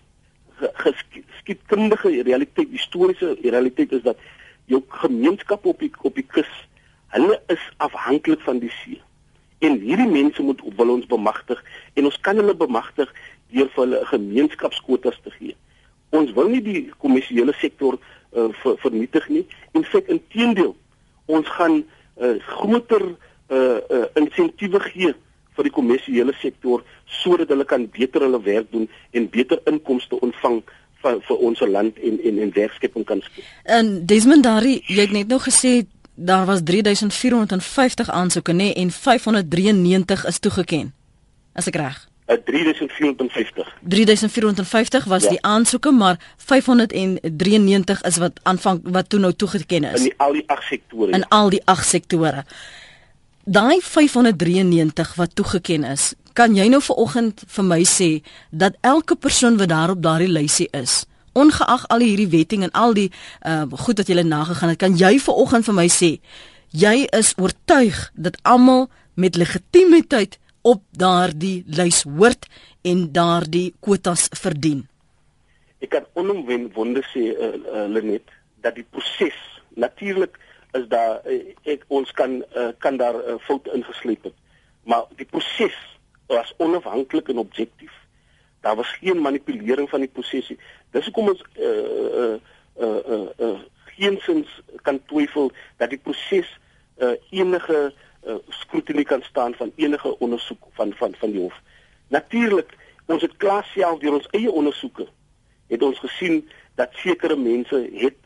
geskiedkundige 0.83 2.21
realiteit, 2.21 2.69
historiese 2.69 3.37
realiteit 3.41 3.91
is 3.91 4.01
dat 4.01 4.17
jou 4.65 4.83
gemeenskap 4.87 5.65
op 5.65 5.79
die 5.79 5.91
op 6.01 6.15
die 6.15 6.25
kus, 6.27 6.49
hulle 7.15 7.41
is 7.47 7.63
afhanklik 7.77 8.41
van 8.41 8.59
die 8.59 8.71
see. 8.83 9.01
En 9.59 9.79
hierdie 9.81 10.09
mense 10.09 10.41
moet 10.43 10.61
wil 10.77 10.93
ons 10.97 11.05
bemagtig 11.09 11.63
en 11.93 12.09
ons 12.09 12.19
kan 12.21 12.37
hulle 12.37 12.55
bemagtig 12.57 13.13
deur 13.53 13.69
vir 13.73 13.83
hulle 13.83 14.01
gemeenskapskwotas 14.11 15.19
te 15.23 15.33
gee. 15.37 15.55
Ons 16.15 16.33
wil 16.37 16.51
nie 16.51 16.61
die 16.63 16.81
kommersiële 17.01 17.55
sektor 17.59 17.97
uh, 17.97 18.49
ver, 18.61 18.77
vernietig 18.83 19.27
nie. 19.33 19.45
In 19.75 19.85
feite 19.87 20.13
inteendeel, 20.13 20.75
ons 21.25 21.47
gaan 21.57 21.81
uh, 21.81 22.35
groter 22.57 23.03
uh, 23.07 23.79
uh, 23.79 24.05
insentiewe 24.19 24.81
gee 24.91 25.13
vir 25.57 25.67
die 25.67 25.73
kommersiële 25.73 26.35
sektor 26.41 26.83
sodat 27.23 27.49
hulle 27.53 27.65
kan 27.65 27.87
beter 27.93 28.27
hulle 28.27 28.41
werk 28.45 28.69
doen 28.71 28.85
en 29.17 29.29
beter 29.33 29.61
inkomste 29.71 30.19
ontvang 30.21 30.61
vir 31.01 31.19
vir 31.27 31.43
ons 31.49 31.61
land 31.69 31.99
en 32.09 32.15
en 32.29 32.39
en 32.45 32.53
werkskepping 32.55 33.05
kan 33.05 33.21
skep. 33.25 33.45
En 33.77 33.91
Desmond 34.09 34.45
Dari, 34.45 34.79
jy 34.87 35.05
het 35.05 35.13
net 35.15 35.29
nou 35.31 35.39
gesê 35.41 35.79
daar 36.17 36.45
was 36.45 36.59
3450 36.63 38.09
aansoeke 38.09 38.53
nê 38.53 38.73
en 38.73 38.91
593 38.91 40.25
is 40.25 40.39
toegeken. 40.39 40.93
As 41.53 41.67
ek 41.69 41.75
reg? 41.75 42.07
3450. 42.27 43.75
3450 43.87 45.03
was 45.03 45.23
ja. 45.23 45.29
die 45.29 45.41
aansoeke, 45.41 45.91
maar 45.91 46.19
593 46.37 48.01
is 48.01 48.17
wat 48.17 48.39
aanvang 48.43 48.81
wat 48.83 49.09
toe 49.09 49.19
nou 49.19 49.33
toegeken 49.33 49.83
is. 49.83 50.01
In 50.01 50.03
die, 50.03 50.13
al 50.17 50.33
die 50.33 50.43
8 50.47 50.63
sektore. 50.67 51.11
In 51.11 51.27
al 51.27 51.49
die 51.49 51.61
8 51.65 51.87
sektore. 51.87 52.45
Daai 53.43 53.79
593 53.81 55.15
wat 55.15 55.35
toegeken 55.35 55.83
is, 55.83 56.13
kan 56.33 56.55
jy 56.55 56.67
nou 56.67 56.81
vanoggend 56.83 57.45
vir 57.47 57.65
my 57.65 57.79
sê 57.87 58.09
dat 58.51 58.75
elke 58.81 59.15
persoon 59.15 59.57
wat 59.57 59.71
daar 59.71 59.93
op 59.95 60.01
daardie 60.03 60.31
lysie 60.31 60.67
is, 60.75 61.05
ongeag 61.37 61.85
al 61.93 62.03
hierdie 62.05 62.29
wetting 62.33 62.65
en 62.67 62.73
al 62.73 62.97
die 62.97 63.09
uh 63.45 63.63
goed 63.85 64.01
wat 64.01 64.09
jy 64.09 64.23
nagegaan 64.23 64.73
het, 64.73 64.81
kan 64.81 64.97
jy 64.97 65.17
vanoggend 65.21 65.65
vir 65.69 65.77
my 65.77 65.87
sê 65.87 66.17
jy 66.71 67.07
is 67.15 67.33
oortuig 67.37 68.11
dat 68.15 68.37
almal 68.43 68.87
met 69.15 69.35
legitimiteit 69.35 70.37
op 70.61 70.83
daardie 70.91 71.63
lys 71.67 72.03
hoort 72.03 72.47
en 72.81 73.07
daardie 73.11 73.73
kwotas 73.79 74.27
verdien. 74.41 74.83
Ek 75.79 75.93
kan 75.93 76.07
onomwonde 76.17 77.03
sê 77.13 77.31
uh, 77.31 77.53
uh, 77.53 77.85
Lenet 77.87 78.25
dat 78.65 78.75
die 78.75 78.85
proses 78.89 79.37
natuurlik 79.77 80.37
is 80.77 80.87
daar 80.91 81.21
uh, 81.25 81.37
ek 81.69 81.85
ons 81.93 82.11
kan 82.17 82.41
uh, 82.41 82.71
kan 82.83 82.97
daar 82.99 83.17
uh, 83.21 83.37
foute 83.47 83.71
ingesleep 83.73 84.29
het. 84.29 84.35
Maar 84.89 85.07
die 85.19 85.27
proses 85.29 85.77
was 86.27 86.53
onafhanklik 86.57 87.29
en 87.29 87.43
objektief. 87.43 87.93
Daar 88.67 88.75
was 88.75 88.97
geen 88.99 89.21
manipulering 89.21 89.89
van 89.89 89.99
die 89.99 90.09
proses 90.11 90.49
nie. 90.49 90.57
Dis 90.91 91.05
hoekom 91.07 91.29
ons 91.31 91.43
uh 91.55 91.67
uh 92.21 92.33
uh 92.83 92.97
uh, 93.15 93.27
uh 93.39 93.59
geensins 93.95 94.49
kan 94.83 94.99
twyfel 95.07 95.51
dat 95.79 95.93
die 95.93 95.99
proses 96.03 96.49
uh 96.99 97.13
enige 97.29 97.93
uh, 98.27 98.35
skroutinie 98.49 99.05
kan 99.07 99.23
staan 99.23 99.55
van 99.55 99.71
enige 99.75 100.19
ondersoek 100.19 100.67
van 100.79 100.91
van 100.99 101.15
van 101.15 101.31
die 101.31 101.41
hof. 101.41 101.61
Natuurlik, 102.07 102.75
ons 103.05 103.23
het 103.23 103.37
klaar 103.37 103.63
self 103.71 104.03
deur 104.03 104.19
ons 104.19 104.27
eie 104.35 104.51
ondersoeke 104.51 105.07
het 105.71 105.83
ons 105.83 105.99
gesien 106.03 106.43
dat 106.75 106.99
sekere 107.05 107.39
mense 107.39 107.79
het 107.93 108.19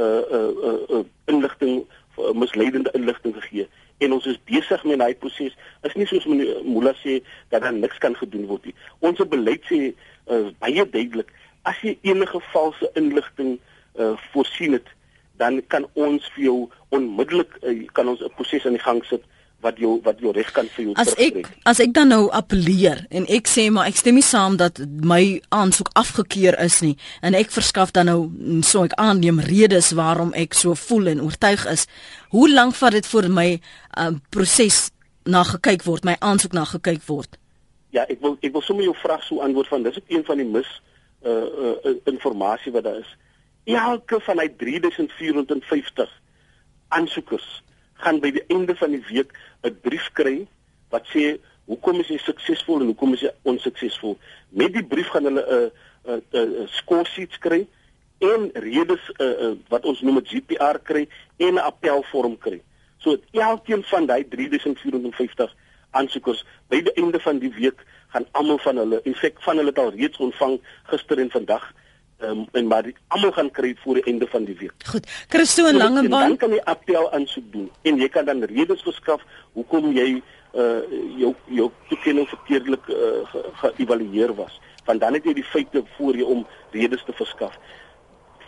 uh 0.00 0.24
uh 0.38 0.50
uh, 0.70 0.80
uh 0.88 1.04
inligting 1.24 1.84
uh, 1.84 2.32
misleidende 2.32 2.96
inligting 2.96 3.36
gegee 3.42 3.68
en 4.04 4.16
ons 4.16 4.26
is 4.26 4.38
besig 4.48 4.84
met 4.84 4.98
daai 4.98 5.14
proses. 5.14 5.54
Is 5.86 5.94
nie 5.98 6.06
soos 6.10 6.26
meneer 6.30 6.62
Mula 6.66 6.94
sê 7.02 7.20
dat 7.54 7.62
daar 7.62 7.74
niks 7.76 7.98
kan 8.02 8.16
gedoen 8.18 8.48
word 8.50 8.66
nie. 8.68 8.74
Ons 9.00 9.22
beleid 9.34 9.64
sê 9.70 9.80
uh, 9.92 10.48
baie 10.62 10.86
duidelik 10.94 11.30
as 11.68 11.78
jy 11.86 11.96
enige 12.02 12.40
valse 12.52 12.90
inligting 12.98 13.58
uh, 13.94 14.14
voorsien 14.32 14.74
het, 14.78 14.88
dan 15.38 15.60
kan 15.72 15.86
ons 15.94 16.26
vir 16.34 16.44
jou 16.48 16.56
onmiddellik 16.94 17.54
uh, 17.62 17.76
kan 17.96 18.08
ons 18.08 18.22
'n 18.22 18.34
proses 18.36 18.66
aan 18.66 18.78
die 18.78 18.86
gang 18.86 19.04
sit 19.06 19.22
wat 19.62 19.78
jou 19.78 19.96
wat 20.04 20.20
jou 20.20 20.32
reg 20.34 20.50
kan 20.52 20.68
vir 20.74 20.84
jou 20.84 20.94
As 21.00 21.12
ek 21.22 21.46
as 21.68 21.80
ek 21.82 21.92
dan 21.96 22.10
nou 22.12 22.26
appeleer 22.34 23.04
en 23.10 23.26
ek 23.30 23.50
sê 23.50 23.68
maar 23.70 23.90
ek 23.90 24.00
stem 24.00 24.18
nie 24.18 24.26
saam 24.26 24.58
dat 24.60 24.80
my 25.12 25.40
aansoek 25.54 25.92
afgekeur 25.98 26.58
is 26.64 26.80
nie 26.84 26.96
en 27.22 27.36
ek 27.38 27.52
verskaf 27.54 27.94
dan 27.96 28.10
nou 28.10 28.18
so 28.66 28.84
ek 28.88 28.96
aanneem 29.00 29.40
redes 29.46 29.92
waarom 29.98 30.34
ek 30.38 30.56
so 30.58 30.74
voel 30.78 31.12
en 31.12 31.22
oortuig 31.22 31.66
is. 31.70 31.86
Hoe 32.34 32.48
lank 32.50 32.74
vat 32.78 32.96
dit 32.98 33.06
voor 33.06 33.28
my 33.30 33.48
um, 33.98 34.20
proses 34.34 34.90
na 35.24 35.44
gekyk 35.46 35.84
word, 35.86 36.04
my 36.04 36.16
aansoek 36.20 36.54
na 36.56 36.64
gekyk 36.66 37.02
word? 37.06 37.38
Ja, 37.94 38.06
ek 38.08 38.22
wil 38.24 38.38
ek 38.40 38.54
wil 38.54 38.64
sommer 38.64 38.86
jou 38.86 38.94
vraag 38.98 39.22
so 39.26 39.44
antwoord 39.44 39.70
van 39.70 39.84
dis 39.86 39.98
ook 40.00 40.10
een 40.10 40.24
van 40.26 40.42
die 40.42 40.48
mis 40.48 40.70
uh 41.22 41.78
uh 41.86 41.96
informasie 42.10 42.72
wat 42.74 42.88
daar 42.88 42.98
is. 43.02 43.10
Elke 43.64 44.18
van 44.26 44.40
hy 44.42 44.48
3450 44.58 46.10
aansoekers 46.88 47.62
gaan 48.02 48.18
by 48.22 48.32
die 48.34 48.44
einde 48.50 48.74
van 48.76 48.96
die 48.96 49.02
week 49.10 49.30
'n 49.62 49.78
brief 49.82 50.10
kry 50.12 50.46
wat 50.90 51.06
sê 51.14 51.38
hoekom 51.66 52.00
is 52.00 52.08
jy 52.08 52.18
suksesvol 52.18 52.80
en 52.80 52.90
hoekom 52.92 53.14
is 53.14 53.20
jy 53.20 53.30
onsuksesvol. 53.42 54.18
Met 54.50 54.72
die 54.72 54.84
brief 54.84 55.08
gaan 55.14 55.24
hulle 55.24 55.44
'n 55.46 55.70
'n 56.10 56.62
'n 56.64 56.68
score 56.68 57.06
sheets 57.06 57.38
kry 57.38 57.66
en 58.18 58.50
redes 58.54 59.10
uh, 59.18 59.26
uh, 59.26 59.54
wat 59.68 59.84
ons 59.84 60.00
noem 60.00 60.18
'n 60.18 60.26
GPR 60.30 60.78
kry 60.82 61.08
en 61.36 61.54
'n 61.54 61.58
appelvorm 61.58 62.38
kry. 62.38 62.60
So 62.98 63.18
elkeen 63.32 63.82
van 63.82 64.06
daai 64.06 64.24
3450 64.28 65.54
aansoekers 65.90 66.44
by 66.68 66.82
die 66.82 66.94
einde 66.94 67.20
van 67.20 67.38
die 67.38 67.52
week 67.54 67.84
gaan 68.12 68.26
almal 68.32 68.58
van 68.58 68.76
hulle 68.76 69.00
in 69.04 69.14
feite 69.14 69.42
van 69.42 69.56
hulle 69.56 69.74
al 69.74 69.90
reeds 69.90 70.18
ontvang 70.18 70.60
gister 70.90 71.18
en 71.18 71.30
vandag 71.30 71.72
um, 72.22 72.46
en 72.52 72.66
maar 72.66 72.90
almal 73.08 73.32
gaan 73.32 73.50
kry 73.50 73.74
voor 73.82 73.94
die 73.94 74.04
einde 74.04 74.26
van 74.26 74.44
die 74.44 74.56
week. 74.58 74.74
Goed. 74.86 75.06
Christo 75.28 75.66
en 75.66 75.76
Langebaan 75.76 76.28
dan 76.28 76.36
kan 76.36 76.50
jy 76.50 76.60
appel 76.64 77.12
aansoek 77.12 77.52
doen 77.52 77.70
en 77.82 77.98
jy 78.00 78.08
kan 78.08 78.24
dan 78.24 78.44
redes 78.44 78.82
verskaf 78.82 79.22
hoekom 79.52 79.92
jy 79.92 80.22
uh 80.52 80.82
jou 81.16 81.34
jou 81.48 81.70
toekenning 81.88 82.28
verkeerdelik 82.28 82.88
uh, 82.88 83.24
geëvalueer 83.62 84.34
was. 84.36 84.60
Want 84.84 85.00
dan 85.00 85.16
het 85.16 85.24
jy 85.24 85.32
die 85.38 85.48
feite 85.48 85.84
voor 85.96 86.16
jou 86.16 86.28
om 86.28 86.46
redes 86.70 87.04
te 87.04 87.12
verskaf. 87.16 87.56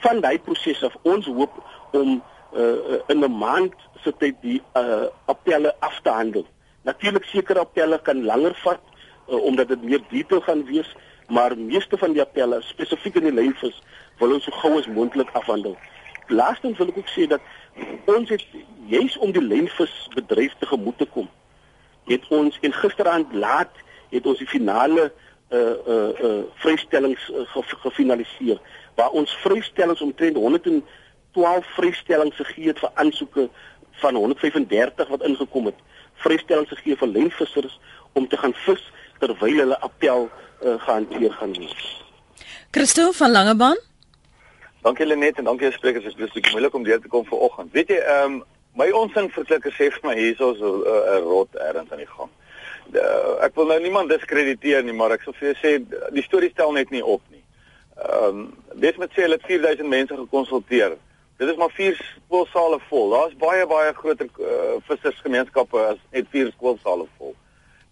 Van 0.05 0.21
daai 0.21 0.39
proses 0.39 0.83
af 0.85 0.97
ons 1.03 1.27
hoop 1.27 1.63
om 1.93 2.23
uh 2.53 3.01
in 3.09 3.25
'n 3.25 3.39
maand 3.39 3.75
se 4.05 4.13
tyd 4.19 4.37
die 4.41 4.61
uh 4.77 5.09
appelle 5.25 5.75
af 5.79 6.01
te 6.03 6.11
handel. 6.11 6.47
Natuurlik 6.83 7.25
sekere 7.25 7.61
appelle 7.61 7.99
kan 8.03 8.25
langer 8.25 8.55
vat 8.63 8.81
uh, 9.29 9.43
omdat 9.43 9.69
dit 9.69 9.83
meer 9.83 10.03
detail 10.11 10.41
gaan 10.41 10.65
wees, 10.65 10.97
maar 11.29 11.57
meeste 11.59 11.99
van 11.99 12.13
die 12.13 12.23
appelle 12.23 12.63
spesifiek 12.63 13.15
in 13.21 13.29
die 13.29 13.35
lynvis 13.35 13.81
wil 14.19 14.33
ons 14.37 14.45
so 14.45 14.55
gou 14.63 14.79
as 14.79 14.87
moontlik 14.87 15.31
afhandel. 15.33 15.77
Laastens 16.29 16.79
wil 16.79 16.93
ek 16.93 16.99
ook 17.03 17.11
sê 17.13 17.27
dat 17.29 17.41
ons 18.11 18.29
het 18.31 18.45
juis 18.89 19.17
om 19.19 19.33
die 19.33 19.43
lynvisbedryf 19.43 20.55
te 20.59 20.67
gemoed 20.67 20.99
te 20.99 21.09
kom. 21.11 21.29
Het 22.09 22.25
ons 22.29 22.59
en 22.61 22.73
gisteraand 22.73 23.33
laat 23.33 23.83
het 24.11 24.27
ons 24.27 24.39
die 24.39 24.49
finale 24.49 25.11
uh 25.53 25.77
uh 25.87 26.11
uh 26.27 26.43
vrystellings 26.63 27.31
uh, 27.31 27.65
gefinaliseer 27.85 28.61
waar 28.95 29.11
ons 29.11 29.33
vrystellings 29.43 30.01
omtrent 30.01 30.37
112 30.37 31.67
vrystellings 31.77 32.37
gegee 32.37 32.71
het 32.73 32.79
vir 32.79 32.91
aansoeke 32.95 33.49
van 34.01 34.15
135 34.15 35.09
wat 35.09 35.23
ingekom 35.23 35.69
het 35.71 35.83
vrystellings 36.25 36.73
gegee 36.73 36.97
vir 36.97 37.09
lynvissers 37.09 37.79
om 38.13 38.29
te 38.29 38.37
gaan 38.37 38.55
vis 38.65 38.83
terwyl 39.19 39.61
hulle 39.63 39.79
appel 39.81 40.31
uh, 40.63 40.81
gehanteer 40.87 41.33
gaan 41.33 41.53
word. 41.53 42.05
Christo 42.71 43.13
van 43.13 43.31
Langebaan. 43.31 43.79
Dankie 44.83 45.07
Lenet 45.07 45.39
en 45.39 45.45
dankie 45.45 45.73
sprekers. 45.73 46.05
Dit 46.05 46.27
is 46.27 46.33
baie 46.33 46.51
moeilik 46.53 46.75
om 46.75 46.83
deur 46.85 47.01
te 47.01 47.09
kom 47.09 47.25
vanoggend. 47.25 47.73
Weet 47.73 47.89
jy, 47.89 48.01
ehm 48.03 48.33
um, 48.33 48.43
my 48.75 48.89
onsin 48.91 49.31
verklikker 49.31 49.73
sê 49.73 49.87
vir 49.95 50.03
my 50.03 50.15
hierso 50.19 50.55
so 50.59 50.71
'n 50.83 50.83
uh, 50.93 51.21
rot 51.23 51.55
erns 51.55 51.93
aan 51.93 52.03
die 52.03 52.11
gang. 52.11 52.31
De, 52.93 53.01
uh, 53.01 53.45
ek 53.47 53.55
wil 53.55 53.71
nou 53.71 53.81
niemand 53.81 54.11
diskrediteer 54.11 54.83
nie, 54.83 54.93
maar 54.93 55.15
ek 55.15 55.23
sou 55.23 55.35
vir 55.39 55.53
jou 55.53 55.57
sê 55.63 55.73
die 56.13 56.27
storie 56.27 56.51
stel 56.51 56.73
net 56.73 56.91
nie 56.91 57.05
op 57.05 57.23
nie. 57.31 57.45
Ehm 57.97 58.41
um, 58.43 58.51
dis 58.75 58.97
met 58.97 59.15
sê 59.15 59.23
hulle 59.23 59.39
het 59.39 59.47
4000 59.47 59.89
mense 59.89 60.17
gekonsulteer. 60.17 60.99
Dit 61.37 61.49
is 61.49 61.57
maar 61.57 61.71
vier 61.71 61.95
skoolsale 62.27 62.81
vol. 62.89 63.11
Daar's 63.11 63.37
baie 63.39 63.67
baie 63.67 63.95
groter 63.95 64.29
uh, 64.39 64.77
vissersgemeenskappe 64.91 65.79
as 65.79 65.99
net 66.11 66.27
vier 66.31 66.51
skoolsale 66.57 67.07
vol. 67.19 67.35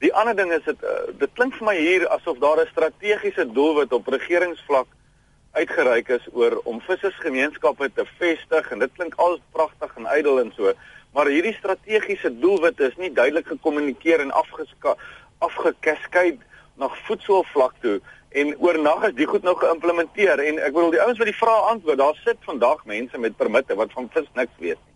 Die 0.02 0.10
ander 0.18 0.34
ding 0.34 0.50
is 0.50 0.64
dit 0.66 0.80
uh, 0.82 1.12
dit 1.14 1.30
klink 1.38 1.54
vir 1.54 1.66
my 1.68 1.76
hier 1.78 2.08
asof 2.10 2.40
daar 2.42 2.58
'n 2.60 2.70
strategiese 2.72 3.44
doelwit 3.58 3.92
op 3.92 4.08
regeringsvlak 4.10 4.88
uitgereik 5.52 6.08
is 6.08 6.26
oor 6.32 6.56
om 6.64 6.80
vissersgemeenskappe 6.80 7.88
te 7.94 8.04
vestig 8.18 8.70
en 8.72 8.78
dit 8.82 8.92
klink 8.96 9.14
al 9.14 9.38
pragtig 9.52 9.92
en 9.96 10.08
ydel 10.18 10.40
en 10.40 10.52
so, 10.56 10.72
maar 11.14 11.30
hierdie 11.30 11.54
strategiese 11.54 12.32
doelwit 12.40 12.80
is 12.80 12.96
nie 12.96 13.12
duidelik 13.12 13.46
gekommunikeer 13.46 14.20
en 14.24 14.34
afgekaskei 15.38 16.38
na 16.74 16.88
voedselvlak 17.06 17.74
toe 17.80 18.00
en 18.32 18.54
oornag 18.58 19.04
is 19.10 19.14
die 19.14 19.26
goed 19.26 19.46
nou 19.46 19.54
geïmplementeer 19.60 20.40
en 20.40 20.58
ek 20.58 20.72
bedoel 20.74 20.96
die 20.96 21.02
ouens 21.04 21.18
wat 21.20 21.30
die 21.30 21.40
vrae 21.44 21.66
antwoord, 21.74 21.98
daar 21.98 22.18
sit 22.24 22.40
vandag 22.48 22.82
mense 22.84 23.18
met 23.18 23.36
permitte 23.36 23.76
wat 23.78 23.92
van 23.92 24.10
vis 24.14 24.30
niks 24.34 24.56
weet 24.58 24.80
nie. 24.80 24.94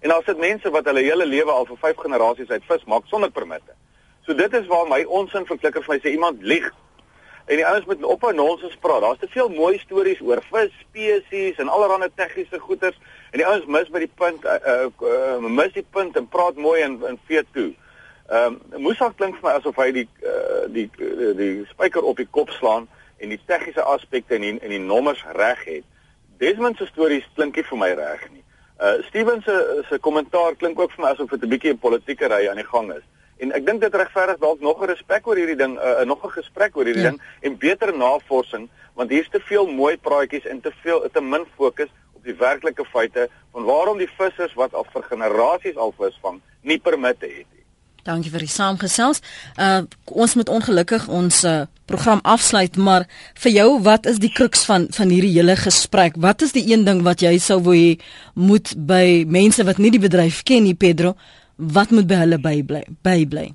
En 0.00 0.14
daar 0.14 0.22
sit 0.24 0.38
mense 0.38 0.70
wat 0.70 0.88
hulle 0.88 1.02
hele 1.02 1.26
lewe 1.26 1.50
al 1.50 1.66
vir 1.66 1.82
5 1.90 2.06
generasies 2.06 2.54
uit 2.54 2.70
vis 2.70 2.84
maak 2.84 3.10
sonder 3.10 3.30
permitte. 3.30 3.74
So 4.26 4.34
dit 4.34 4.52
is 4.54 4.66
waar 4.66 4.88
my 4.88 5.04
onsin 5.04 5.46
verklikker 5.46 5.84
vir 5.86 5.94
my 5.94 6.00
sê 6.02 6.10
iemand 6.10 6.42
lieg. 6.42 6.66
En 7.46 7.60
die 7.60 7.66
ouens 7.66 7.84
moet 7.86 8.02
ophou 8.02 8.32
nonsens 8.34 8.74
praat. 8.82 9.00
Daar's 9.00 9.20
te 9.22 9.28
veel 9.30 9.48
mooi 9.54 9.78
stories 9.78 10.20
oor 10.20 10.42
vis 10.50 10.72
spesies 10.80 11.60
en 11.62 11.70
allerlei 11.70 12.08
tegniese 12.14 12.58
goeters 12.58 12.98
en 13.30 13.38
die 13.38 13.46
ouens 13.46 13.68
mis 13.70 13.92
by 13.94 14.02
die 14.02 14.10
punt 14.18 14.44
uh, 14.44 14.56
uh, 14.72 14.88
uh, 15.06 15.50
mis 15.60 15.76
die 15.76 15.86
punt 15.94 16.18
en 16.18 16.26
praat 16.28 16.58
mooi 16.58 16.80
en 16.82 16.98
en 17.06 17.20
vee 17.30 17.44
toe. 17.54 17.70
Ehm 18.26 18.58
um, 18.74 18.82
Musa 18.82 19.12
klink 19.14 19.38
vir 19.38 19.46
my 19.46 19.54
asof 19.60 19.78
hy 19.78 19.92
die 19.94 20.08
uh, 20.26 20.66
die 20.74 20.88
die, 20.98 21.32
die 21.38 21.52
spyker 21.70 22.02
op 22.02 22.18
die 22.18 22.26
kop 22.26 22.50
slaan 22.58 22.90
en 23.22 23.30
die 23.30 23.38
tegniese 23.46 23.84
aspekte 23.86 24.34
en 24.34 24.42
die, 24.42 24.56
en 24.58 24.74
die 24.74 24.82
nommers 24.82 25.22
reg 25.38 25.62
het. 25.70 25.86
Desmond 26.42 26.82
se 26.82 26.90
stories 26.90 27.28
klink 27.38 27.54
nie 27.54 27.70
vir 27.70 27.78
my 27.78 27.94
reg 27.94 28.26
nie. 28.32 28.42
Uh 28.82 28.96
Steven 29.06 29.38
se 29.46 29.84
se 29.88 30.02
kommentaar 30.02 30.58
klink 30.58 30.82
ook 30.82 30.98
vir 30.98 31.04
my 31.04 31.14
asof 31.14 31.30
dit 31.30 31.46
'n 31.46 31.54
bietjie 31.54 31.72
'n 31.76 31.78
politieke 31.78 32.26
ry 32.26 32.48
aan 32.50 32.58
die 32.58 32.72
gang 32.74 32.90
is. 32.92 33.06
En 33.38 33.52
ek 33.52 33.66
dink 33.66 33.80
dit 33.80 33.94
regverdig 33.94 34.38
dalk 34.40 34.60
nog 34.60 34.80
'n 34.82 34.88
respek 34.88 35.26
oor 35.26 35.36
hierdie 35.36 35.56
ding, 35.56 35.76
uh, 35.78 36.00
nog 36.04 36.24
'n 36.24 36.38
gesprek 36.40 36.76
oor 36.76 36.84
hierdie 36.84 37.02
ja. 37.02 37.10
ding 37.10 37.20
en 37.40 37.58
beter 37.58 37.96
navorsing 37.96 38.68
want 38.94 39.10
hier's 39.10 39.28
te 39.28 39.40
veel 39.40 39.66
mooi 39.66 39.96
praatjies 39.96 40.46
en 40.46 40.60
te 40.60 40.72
veel 40.82 41.04
te 41.12 41.20
min 41.20 41.44
fokus 41.56 41.90
op 42.14 42.24
die 42.24 42.34
werklike 42.34 42.84
feite 42.84 43.28
van 43.52 43.64
waarom 43.64 43.98
die 43.98 44.10
vissers 44.18 44.54
wat 44.54 44.74
al 44.74 44.86
vir 44.92 45.02
generasies 45.02 45.76
al 45.76 45.92
visvang 45.98 46.40
nie 46.62 46.78
permitte 46.78 47.26
het 47.26 47.46
nie. 47.52 47.64
Dankie 48.06 48.30
vir 48.30 48.44
die 48.46 48.52
saamgesels. 48.52 49.22
Uh 49.58 49.82
ons 50.06 50.34
moet 50.38 50.48
ongelukkig 50.48 51.08
ons 51.08 51.44
uh, 51.44 51.66
program 51.90 52.20
afsluit, 52.22 52.76
maar 52.76 53.06
vir 53.42 53.52
jou, 53.52 53.68
wat 53.82 54.06
is 54.06 54.20
die 54.22 54.32
kruks 54.32 54.64
van 54.64 54.86
van 54.94 55.10
hierdie 55.10 55.34
hele 55.34 55.56
gesprek? 55.58 56.16
Wat 56.16 56.42
is 56.46 56.54
die 56.54 56.64
een 56.70 56.86
ding 56.86 57.02
wat 57.02 57.20
jy 57.20 57.36
sou 57.42 57.58
wou 57.66 57.74
hê 57.74 57.98
moet 58.34 58.72
by 58.76 59.24
mense 59.26 59.64
wat 59.66 59.82
nie 59.82 59.90
die 59.90 60.02
bedryf 60.02 60.42
ken 60.46 60.64
nie, 60.66 60.74
Pedro, 60.74 61.16
wat 61.56 61.90
moet 61.90 62.06
by 62.06 62.14
hulle 62.24 62.38
bybly? 62.40 62.82
Bybly. 63.02 63.46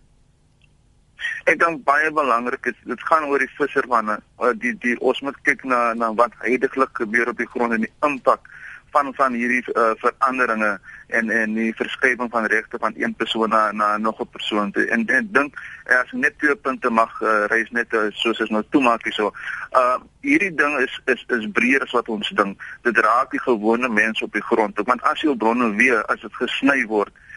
Ek 1.50 1.60
dink 1.62 1.84
baie 1.86 2.10
belangrik 2.14 2.66
is 2.70 2.78
dit 2.86 3.04
gaan 3.10 3.28
oor 3.30 3.42
die 3.42 3.52
vissermanne. 3.58 4.20
Uh, 4.42 4.54
die 4.58 4.74
die 4.82 4.98
ons 5.00 5.22
moet 5.26 5.38
kyk 5.46 5.64
na 5.70 5.94
na 5.98 6.12
wat 6.18 6.34
heidaglik 6.46 6.94
gebeur 6.98 7.30
op 7.30 7.38
die 7.38 7.50
grond 7.50 7.78
en 7.78 7.86
die 7.86 7.94
impak 8.06 8.50
van 8.92 9.14
van 9.16 9.38
hierdie 9.38 9.62
uh, 9.72 9.94
veranderinge 10.02 10.72
en 11.18 11.30
en 11.30 11.54
die 11.56 11.72
verskywing 11.78 12.30
van 12.34 12.50
regte 12.52 12.78
van 12.82 12.94
een 12.98 13.14
persoon 13.16 13.50
na 13.50 13.72
na 13.72 13.98
nog 13.98 14.20
'n 14.22 14.30
persoon 14.34 14.72
te 14.72 14.86
en 14.86 15.08
ek 15.08 15.34
dink 15.34 15.56
as 15.86 16.12
net 16.12 16.38
twee 16.40 16.56
punte 16.56 16.90
mag 16.90 17.22
uh, 17.22 17.46
reis 17.54 17.70
net 17.72 17.94
uh, 17.94 18.10
soos 18.10 18.40
is 18.40 18.50
nou 18.50 18.64
toemaak 18.70 19.04
hierso. 19.04 19.34
Uh 19.72 19.98
hierdie 20.22 20.56
ding 20.56 20.78
is 20.80 21.02
is 21.06 21.26
is 21.38 21.52
breër 21.52 21.82
as 21.82 21.92
wat 21.98 22.10
ons 22.10 22.30
dink. 22.30 22.62
Dit 22.82 22.98
raak 22.98 23.32
die 23.32 23.42
gewone 23.42 23.90
mense 23.90 24.24
op 24.24 24.34
die 24.34 24.48
grond. 24.50 24.82
Want 24.86 25.02
as 25.02 25.22
jy 25.22 25.36
bronne 25.36 25.76
weer 25.76 26.06
as 26.06 26.22
dit 26.22 26.36
gesny 26.36 26.86
word 26.86 27.14
uh 27.14 27.31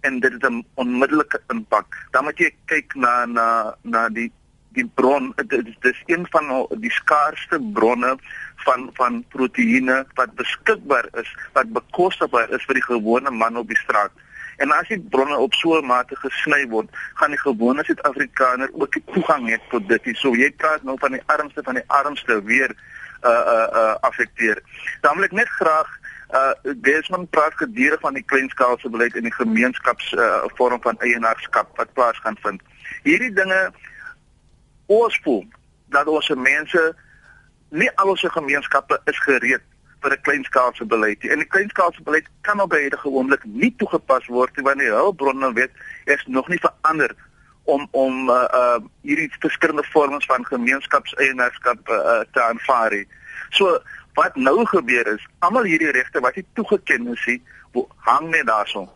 en 0.00 0.20
dit 0.20 0.32
het 0.32 0.44
'n 0.50 0.64
onmiddellike 0.74 1.40
impak. 1.48 1.86
Dan 2.10 2.24
moet 2.24 2.38
jy 2.38 2.50
kyk 2.64 2.94
na 2.94 3.24
na 3.26 3.74
na 3.82 4.08
die 4.08 4.32
die 4.76 4.86
bron 4.94 5.32
dit 5.46 5.66
is 5.80 6.02
een 6.06 6.26
van 6.30 6.66
die 6.84 6.90
skaarsste 6.90 7.60
bronne 7.72 8.16
van 8.66 8.90
van 8.98 9.24
proteïene 9.28 10.04
wat 10.14 10.34
beskikbaar 10.34 11.08
is 11.22 11.30
wat 11.52 11.72
bekostigbaar 11.72 12.50
is 12.50 12.64
vir 12.64 12.74
die 12.74 12.88
gewone 12.88 13.30
man 13.30 13.56
op 13.56 13.68
die 13.68 13.82
straat. 13.84 14.12
En 14.56 14.72
as 14.72 14.88
die 14.88 15.00
bronne 15.00 15.36
op 15.36 15.54
so 15.54 15.78
'n 15.78 15.86
mate 15.86 16.16
gesny 16.16 16.68
word, 16.68 16.88
gaan 17.14 17.30
die 17.30 17.40
gewone 17.40 17.84
Suid-Afrikaner 17.84 18.68
ook 18.72 18.92
die 18.92 19.04
toegang 19.12 19.48
hê 19.48 19.58
tot 19.70 19.88
dit. 19.88 20.16
So 20.16 20.34
jy 20.34 20.50
praat 20.50 20.82
nou 20.82 20.96
van 20.98 21.12
die 21.12 21.22
armste 21.26 21.62
van 21.62 21.74
die 21.74 21.88
armste 21.88 22.42
weer 22.44 22.76
uh 23.22 23.30
uh 23.30 23.68
uh 23.80 23.94
affekteer. 24.00 24.62
Dan 25.00 25.14
wil 25.14 25.24
ek 25.24 25.32
net 25.32 25.48
graag 25.48 25.88
uh 26.34 26.74
Desmond 26.82 27.30
praat 27.30 27.54
gedurig 27.54 28.00
van 28.00 28.14
die 28.14 28.24
kleinskaalse 28.24 28.88
beleid 28.88 29.14
en 29.16 29.22
die 29.22 29.34
gemeenskaps 29.34 30.12
uh 30.12 30.42
vorm 30.58 30.80
van 30.82 30.98
eienaarskap 30.98 31.76
wat 31.76 31.92
plaas 31.92 32.18
gaan 32.18 32.38
vind. 32.42 32.62
Hierdie 33.02 33.32
dinge 33.32 33.70
oorspoel 34.86 35.44
dat 35.94 36.06
ons 36.06 36.28
mense 36.28 36.94
nie 37.70 37.90
al 37.94 38.08
ons 38.08 38.26
gemeenskappe 38.38 39.00
is 39.04 39.18
gereed 39.18 39.62
vir 40.02 40.12
'n 40.12 40.22
kleinskaalse 40.22 40.84
beleid. 40.84 41.24
En 41.24 41.38
'n 41.38 41.48
kleinskaalse 41.48 42.02
beleid 42.02 42.26
kan 42.40 42.60
op 42.60 42.72
hierdie 42.72 43.04
oomblik 43.04 43.44
nie 43.44 43.74
toegepas 43.76 44.26
word 44.26 44.56
nie 44.56 44.64
want 44.64 44.78
die 44.78 44.90
hulpbronne 44.90 45.52
weet 45.52 45.72
is 46.04 46.24
nog 46.26 46.48
nie 46.48 46.58
verander 46.58 47.14
om 47.64 47.88
om 47.90 48.30
uh, 48.30 48.44
uh 48.60 48.78
hierdie 49.02 49.30
verskillende 49.38 49.84
vorms 49.92 50.26
van 50.26 50.46
gemeenskapseienaarskap 50.46 51.88
uh, 51.88 52.20
te 52.32 52.42
aanvaar. 52.42 53.04
So 53.50 53.80
wat 54.16 54.36
nou 54.36 54.64
gebeur 54.66 55.06
is, 55.14 55.24
almal 55.44 55.68
hierdie 55.68 55.92
regte 55.92 56.20
wat 56.24 56.36
nie 56.36 56.46
toegeken 56.58 57.08
is 57.14 57.26
nie, 57.30 57.40
hang 58.08 58.30
net 58.32 58.46
daarso 58.48 58.86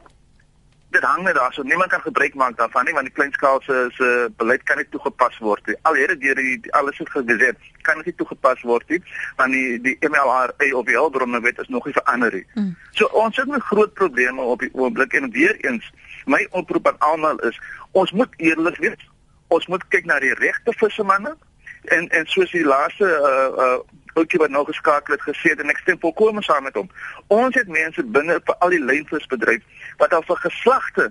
dit 0.91 1.03
hang 1.03 1.23
net 1.23 1.35
daar 1.35 1.53
so 1.53 1.63
niemand 1.63 1.91
kan 1.91 2.01
gebruik 2.01 2.35
maak 2.35 2.57
daarvan 2.57 2.85
nie 2.85 2.95
want 2.95 3.07
die 3.07 3.15
kleinskaalse 3.15 3.91
se 3.95 4.31
beleid 4.37 4.63
kan 4.63 4.77
nie 4.77 4.89
toegepas 4.91 5.39
word 5.39 5.67
nie. 5.67 5.77
Al 5.83 5.95
het 5.95 6.09
dit 6.09 6.21
deur 6.21 6.41
die 6.43 6.73
alles 6.75 6.99
het 6.99 7.11
gesê 7.15 7.51
kan 7.87 8.01
dit 8.01 8.11
nie 8.11 8.15
toegepas 8.15 8.63
word 8.67 8.89
nie 8.89 8.99
want 9.37 9.55
die 9.55 9.79
die 9.87 9.97
MLR 10.09 10.55
of 10.79 10.87
die 10.89 10.99
hulpbronne 10.99 11.41
wet 11.47 11.63
is 11.63 11.69
nog 11.69 11.87
nie 11.87 11.95
verander 11.95 12.35
nie. 12.35 12.47
Mm. 12.55 12.75
So 12.99 13.07
ons 13.23 13.37
het 13.37 13.47
'n 13.47 13.61
groot 13.71 13.95
probleme 13.95 14.41
op 14.41 14.61
die 14.61 14.75
oomblik 14.75 15.13
en 15.13 15.31
weer 15.31 15.57
eens 15.65 15.93
my 16.27 16.47
oproep 16.51 16.87
aan 16.89 16.99
almal 16.99 17.39
is 17.39 17.61
ons 17.93 18.13
moet 18.13 18.35
eerlik 18.37 18.77
wees. 18.77 19.09
Ons 19.49 19.67
moet 19.67 19.89
kyk 19.89 20.05
na 20.05 20.19
die 20.19 20.35
regte 20.35 20.73
vissermanne 20.73 21.37
en 21.85 22.09
en 22.09 22.27
soos 22.27 22.51
die 22.51 22.65
laaste 22.65 23.07
uh 23.07 23.65
uh 23.65 23.79
ouetjie 24.15 24.39
wat 24.39 24.51
nou 24.51 24.65
geskakel 24.65 25.15
het 25.15 25.23
gesê 25.23 25.53
het 25.53 25.61
en 25.61 25.71
ek 25.71 25.83
stem 25.83 25.99
volkomme 26.01 26.43
saam 26.43 26.63
met 26.63 26.75
hom. 26.75 26.91
Ons 27.29 27.55
het 27.55 27.69
mense 27.69 28.03
binne 28.03 28.41
vir 28.45 28.57
al 28.59 28.75
die 28.75 28.85
lynvisbedryf 28.85 29.63
wat 29.99 30.13
al 30.13 30.27
vir 30.29 30.37
geslagte 30.47 31.11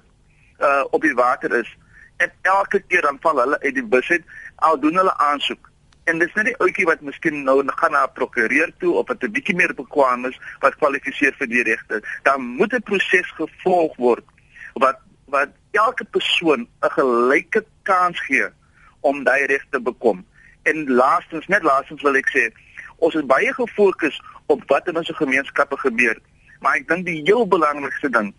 uh 0.60 0.84
op 0.92 1.02
die 1.02 1.16
water 1.16 1.54
is 1.56 1.70
en 2.18 2.32
elke 2.42 2.82
keer 2.88 3.02
dan 3.02 3.20
val 3.22 3.40
hulle 3.40 3.60
uit 3.60 3.76
die 3.76 3.86
bus 3.96 4.10
uit 4.10 4.24
al 4.56 4.80
doen 4.80 4.96
hulle 4.96 5.18
aansoek. 5.18 5.70
En 6.04 6.20
dis 6.20 6.34
net 6.34 6.50
die 6.50 6.58
ouetjie 6.60 6.88
wat 6.90 7.02
miskien 7.06 7.44
nou 7.44 7.62
gaan 7.82 7.92
na 7.92 8.04
'n 8.04 8.14
prokureur 8.14 8.72
toe 8.80 8.94
of 8.94 9.08
wat 9.08 9.24
'n 9.24 9.32
bietjie 9.32 9.56
meer 9.56 9.74
bekwam 9.74 10.26
is 10.26 10.40
wat 10.60 10.76
kwalifiseer 10.76 11.36
vir 11.38 11.48
die 11.48 11.64
regte. 11.64 12.02
Dan 12.24 12.42
moet 12.42 12.74
'n 12.74 12.82
proses 12.82 13.30
gevolg 13.38 13.96
word 13.96 14.26
wat 14.74 15.00
wat 15.26 15.50
elke 15.72 16.04
persoon 16.04 16.68
'n 16.82 16.92
gelyke 16.98 17.66
kans 17.84 18.20
gee 18.20 18.48
om 19.00 19.24
daai 19.24 19.46
reg 19.46 19.66
te 19.70 19.80
bekom. 19.80 20.26
En 20.64 20.90
laastens, 20.92 21.48
net 21.48 21.64
laastens 21.64 22.02
wil 22.02 22.16
ek 22.16 22.30
sê, 22.30 22.50
ons 23.00 23.16
is 23.16 23.26
baie 23.26 23.54
gefokus 23.54 24.22
op 24.48 24.62
wat 24.68 24.88
in 24.88 24.98
ons 24.98 25.12
gemeenskappe 25.16 25.78
gebeur. 25.78 26.20
Maar 26.60 26.76
ek 26.82 26.88
dink 26.88 27.06
die 27.06 27.22
heel 27.24 27.48
belangrikste 27.48 28.10
ding 28.10 28.34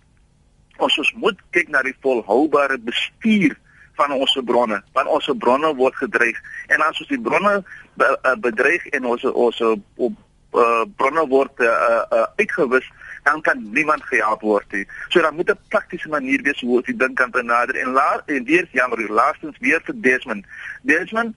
ons 0.80 0.98
ons 0.98 1.12
moet 1.20 1.42
kyk 1.54 1.68
na 1.72 1.82
die 1.84 1.96
volhoubare 2.04 2.78
bestuur 2.80 3.56
van 4.00 4.14
ons 4.16 4.36
bronne, 4.48 4.80
want 4.96 5.12
ons 5.12 5.28
bronne 5.42 5.74
word 5.76 5.96
gedreig 6.00 6.38
en 6.72 6.82
as 6.86 7.00
ons 7.02 7.10
die 7.10 7.20
bronne 7.20 7.60
be, 8.00 8.08
uh, 8.08 8.36
bedreig 8.40 8.86
en 8.96 9.08
ons 9.12 9.26
ons 9.30 9.60
op 9.66 10.08
uh, 10.56 10.84
bronne 10.96 11.26
word 11.28 11.64
uh, 11.66 11.74
uh, 12.08 12.26
uitgewis 12.40 12.86
dan 13.26 13.42
kan 13.44 13.60
niemand 13.74 14.00
gehelp 14.08 14.40
word 14.40 14.64
nie. 14.72 14.86
So 15.12 15.20
dan 15.20 15.36
moet 15.36 15.50
'n 15.52 15.58
praktiese 15.68 16.08
manier 16.08 16.40
wees 16.42 16.60
hoe 16.60 16.76
ons 16.76 16.86
die 16.86 16.96
ding 16.96 17.14
kan 17.14 17.30
benader 17.30 17.76
en 17.76 17.92
laat 17.92 18.22
en 18.26 18.44
weer 18.44 18.68
jammer, 18.72 19.12
laastens 19.12 19.58
weer 19.60 19.80
vir 19.84 19.94
Desmond. 20.00 20.46
Desmond, 20.82 21.36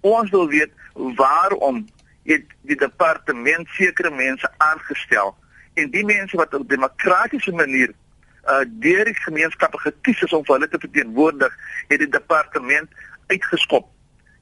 ons 0.00 0.30
wil 0.30 0.48
weet 0.48 0.72
waarom 0.94 1.86
het 2.30 2.52
die 2.68 2.76
departement 2.78 3.68
sekere 3.76 4.10
mense 4.10 4.50
aangestel 4.58 5.34
en 5.74 5.90
die 5.90 6.04
mense 6.04 6.36
wat 6.36 6.54
op 6.54 6.68
demokratiese 6.68 7.52
manier 7.52 7.92
uh 8.48 8.64
deur 8.82 9.04
die 9.04 9.16
gemeenskappe 9.20 9.78
gekies 9.78 10.22
is 10.26 10.32
om 10.32 10.44
vir 10.44 10.56
hulle 10.56 10.68
te 10.72 10.80
verteenwoordig, 10.80 11.56
het 11.88 11.98
die 12.00 12.08
departement 12.08 12.88
uitgeskop. 13.28 13.88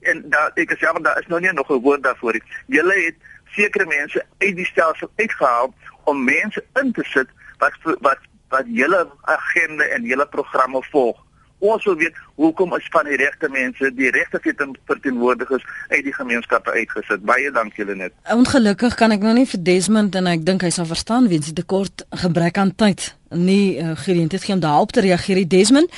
En 0.07 0.23
daar 0.31 0.55
ek 0.55 0.77
sê 0.79 0.93
maar 0.93 1.03
daar 1.03 1.19
is 1.19 1.27
nou 1.33 1.41
nie 1.41 1.53
nog 1.53 1.71
'n 1.71 1.83
woord 1.83 2.03
daarvoor 2.03 2.39
nie. 2.39 2.43
Julle 2.79 2.95
het 3.05 3.17
sekere 3.57 3.87
mense 3.87 4.25
uit 4.39 4.57
die 4.57 4.67
stelsel 4.67 5.11
uitgehaal 5.17 5.75
om 6.05 6.25
mense 6.25 6.65
in 6.81 6.93
te 6.93 7.05
sit 7.05 7.29
wat 7.59 7.75
wat 8.01 8.19
wat 8.49 8.65
julle 8.67 9.09
agenda 9.23 9.85
en 9.85 10.03
julle 10.03 10.29
programme 10.29 10.83
volg. 10.91 11.19
Ons 11.59 11.85
wil 11.85 11.97
weet 11.97 12.15
hoekom 12.35 12.75
is 12.77 12.87
van 12.95 13.05
die 13.05 13.17
regte 13.17 13.49
mense, 13.51 13.91
die 13.95 14.11
regte 14.11 14.41
verteenwoordigers 14.87 15.65
uit 15.89 16.05
die 16.05 16.15
gemeenskappe 16.15 16.71
uitgesit. 16.71 17.25
Baie 17.27 17.51
dankie 17.51 17.85
julle 17.85 17.97
net. 17.97 18.15
Ongelukkig 18.31 18.95
kan 18.95 19.11
ek 19.11 19.27
nou 19.27 19.35
nie 19.35 19.47
vir 19.47 19.63
Desmond 19.63 20.15
en 20.15 20.27
ek 20.27 20.47
dink 20.47 20.63
hy 20.63 20.71
sal 20.71 20.87
verstaan 20.87 21.29
weens 21.29 21.51
die 21.51 21.59
tekort 21.59 22.07
gebrek 22.23 22.59
aan 22.59 22.75
tyd 22.75 23.15
nie 23.35 23.77
uh, 23.77 23.93
geleentheid 23.99 24.45
gee 24.45 24.55
om 24.55 24.63
daarop 24.63 24.95
te 24.95 25.05
reageer. 25.05 25.45
Desmond, 25.49 25.91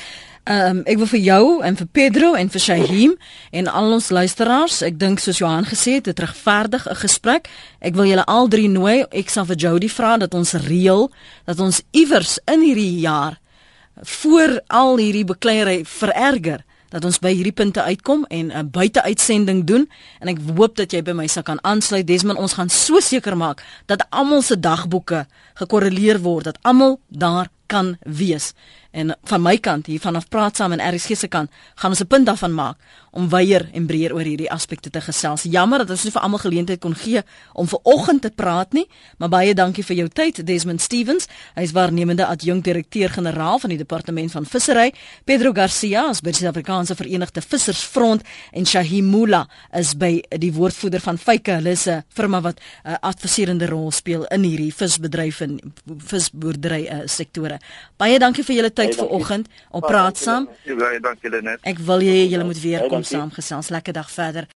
Ehm 0.49 0.77
um, 0.77 0.83
ek 0.89 0.97
wil 0.97 1.05
vir 1.05 1.19
jou 1.21 1.43
en 1.61 1.75
vir 1.77 1.87
Pedro 1.93 2.31
en 2.33 2.49
vir 2.49 2.61
Shahim 2.61 3.11
en 3.53 3.67
al 3.69 3.91
ons 3.93 4.07
luisteraars, 4.09 4.79
ek 4.81 4.97
dink 4.97 5.21
soos 5.21 5.37
Johan 5.37 5.67
gesê 5.69 5.99
het, 5.99 6.07
'n 6.09 6.17
regverdig 6.17 6.87
'n 6.89 6.95
gesprek. 6.95 7.47
Ek 7.79 7.93
wil 7.93 8.09
julle 8.09 8.25
al 8.25 8.47
drie 8.47 8.67
nooi. 8.67 9.05
Ek 9.11 9.29
sal 9.29 9.45
vir 9.45 9.55
Jody 9.55 9.89
vra 9.89 10.17
dat 10.17 10.33
ons 10.33 10.53
reël 10.53 11.11
dat 11.45 11.59
ons 11.59 11.81
iewers 11.91 12.39
in 12.45 12.61
hierdie 12.61 12.99
jaar 12.99 13.37
voor 14.01 14.61
al 14.67 14.97
hierdie 14.97 15.25
bekleierery 15.25 15.85
vererger 15.85 16.63
dat 16.91 17.05
ons 17.07 17.21
by 17.23 17.31
hierdie 17.31 17.55
punte 17.55 17.81
uitkom 17.81 18.25
en 18.27 18.51
'n 18.51 18.69
buiteuitsending 18.71 19.63
doen. 19.63 19.89
En 20.19 20.27
ek 20.27 20.37
hoop 20.55 20.75
dat 20.75 20.91
jy 20.91 21.01
by 21.01 21.11
my 21.11 21.27
sal 21.27 21.43
kan 21.43 21.63
aansluit. 21.63 22.07
Desmond 22.07 22.39
ons 22.39 22.53
gaan 22.53 22.69
so 22.69 22.99
seker 22.99 23.37
maak 23.37 23.63
dat 23.85 24.05
almal 24.09 24.41
se 24.41 24.59
dagboeke 24.59 25.25
gekorreleer 25.53 26.19
word 26.19 26.43
dat 26.43 26.57
almal 26.61 26.99
daar 27.07 27.47
kan 27.67 27.97
wees 28.03 28.53
En 28.91 29.15
van 29.23 29.41
my 29.41 29.57
kant 29.57 29.85
hier 29.85 29.99
vanaf 29.99 30.27
praat 30.27 30.55
saam 30.55 30.71
en 30.75 30.83
RSG 30.95 31.15
se 31.17 31.27
kant 31.27 31.51
gaan 31.75 31.91
ons 31.91 32.01
'n 32.01 32.07
punt 32.07 32.25
daarvan 32.25 32.53
maak 32.53 32.77
om 33.11 33.29
weier 33.29 33.69
en 33.75 33.85
breër 33.85 34.13
oor 34.15 34.23
hierdie 34.23 34.51
aspekte 34.51 34.89
te 34.89 35.01
gesels. 35.01 35.43
Jammer 35.43 35.83
dat 35.83 35.89
ons 35.89 36.03
nie 36.03 36.11
vir 36.11 36.21
almal 36.21 36.39
geleentheid 36.39 36.79
kon 36.79 36.95
gee 36.95 37.23
om 37.53 37.67
ver 37.67 37.79
oggend 37.83 38.21
te 38.21 38.29
praat 38.29 38.73
nie, 38.73 38.85
maar 39.17 39.29
baie 39.29 39.53
dankie 39.53 39.83
vir 39.83 39.95
jou 39.95 40.07
tyd 40.07 40.45
Desmond 40.47 40.81
Stevens. 40.81 41.27
Hy 41.55 41.65
is 41.67 41.73
waarnemende 41.75 42.25
adjunkt-direkteur-generaal 42.25 43.59
van 43.59 43.69
die 43.69 43.77
Departement 43.77 44.31
van 44.31 44.45
Vissery. 44.45 44.93
Pedro 45.25 45.51
Garcia 45.53 46.09
is 46.09 46.21
by 46.21 46.31
die 46.31 46.39
Suid-Afrikaanse 46.39 46.95
Verenigde 46.95 47.41
Vissersfront 47.41 48.23
en 48.51 48.65
Shahimula 48.65 49.47
is 49.77 49.93
by 49.99 50.21
die 50.39 50.53
woordvoerder 50.55 51.03
van 51.03 51.17
Fyke. 51.17 51.51
Hulle 51.59 51.71
is 51.71 51.87
'n 51.87 52.03
firma 52.09 52.41
wat 52.41 52.59
'n 52.59 52.89
uh, 52.89 52.95
adviserende 53.01 53.67
rol 53.67 53.91
speel 53.91 54.25
in 54.25 54.43
hierdie 54.43 54.73
visbedryf 54.73 55.41
en 55.41 55.59
visboerdery 55.85 56.87
uh, 56.87 57.01
sektore. 57.05 57.59
Baie 57.97 58.19
dankie 58.19 58.43
vir 58.43 58.55
julle 58.55 58.73
tyd 58.81 58.95
tyd 58.95 58.99
vanoggend 58.99 59.47
om 59.69 59.81
praat 59.81 60.17
saam. 60.17 60.47
Baie 60.65 60.99
dankie 60.99 61.29
Lenet. 61.29 61.59
Ek 61.67 61.79
wil 61.87 62.03
jy 62.05 62.27
julle 62.31 62.47
moet 62.47 62.61
weer 62.61 62.87
kom 62.91 63.03
saamgesels. 63.07 63.71
Lekker 63.73 63.93
dag 63.93 64.09
verder. 64.11 64.47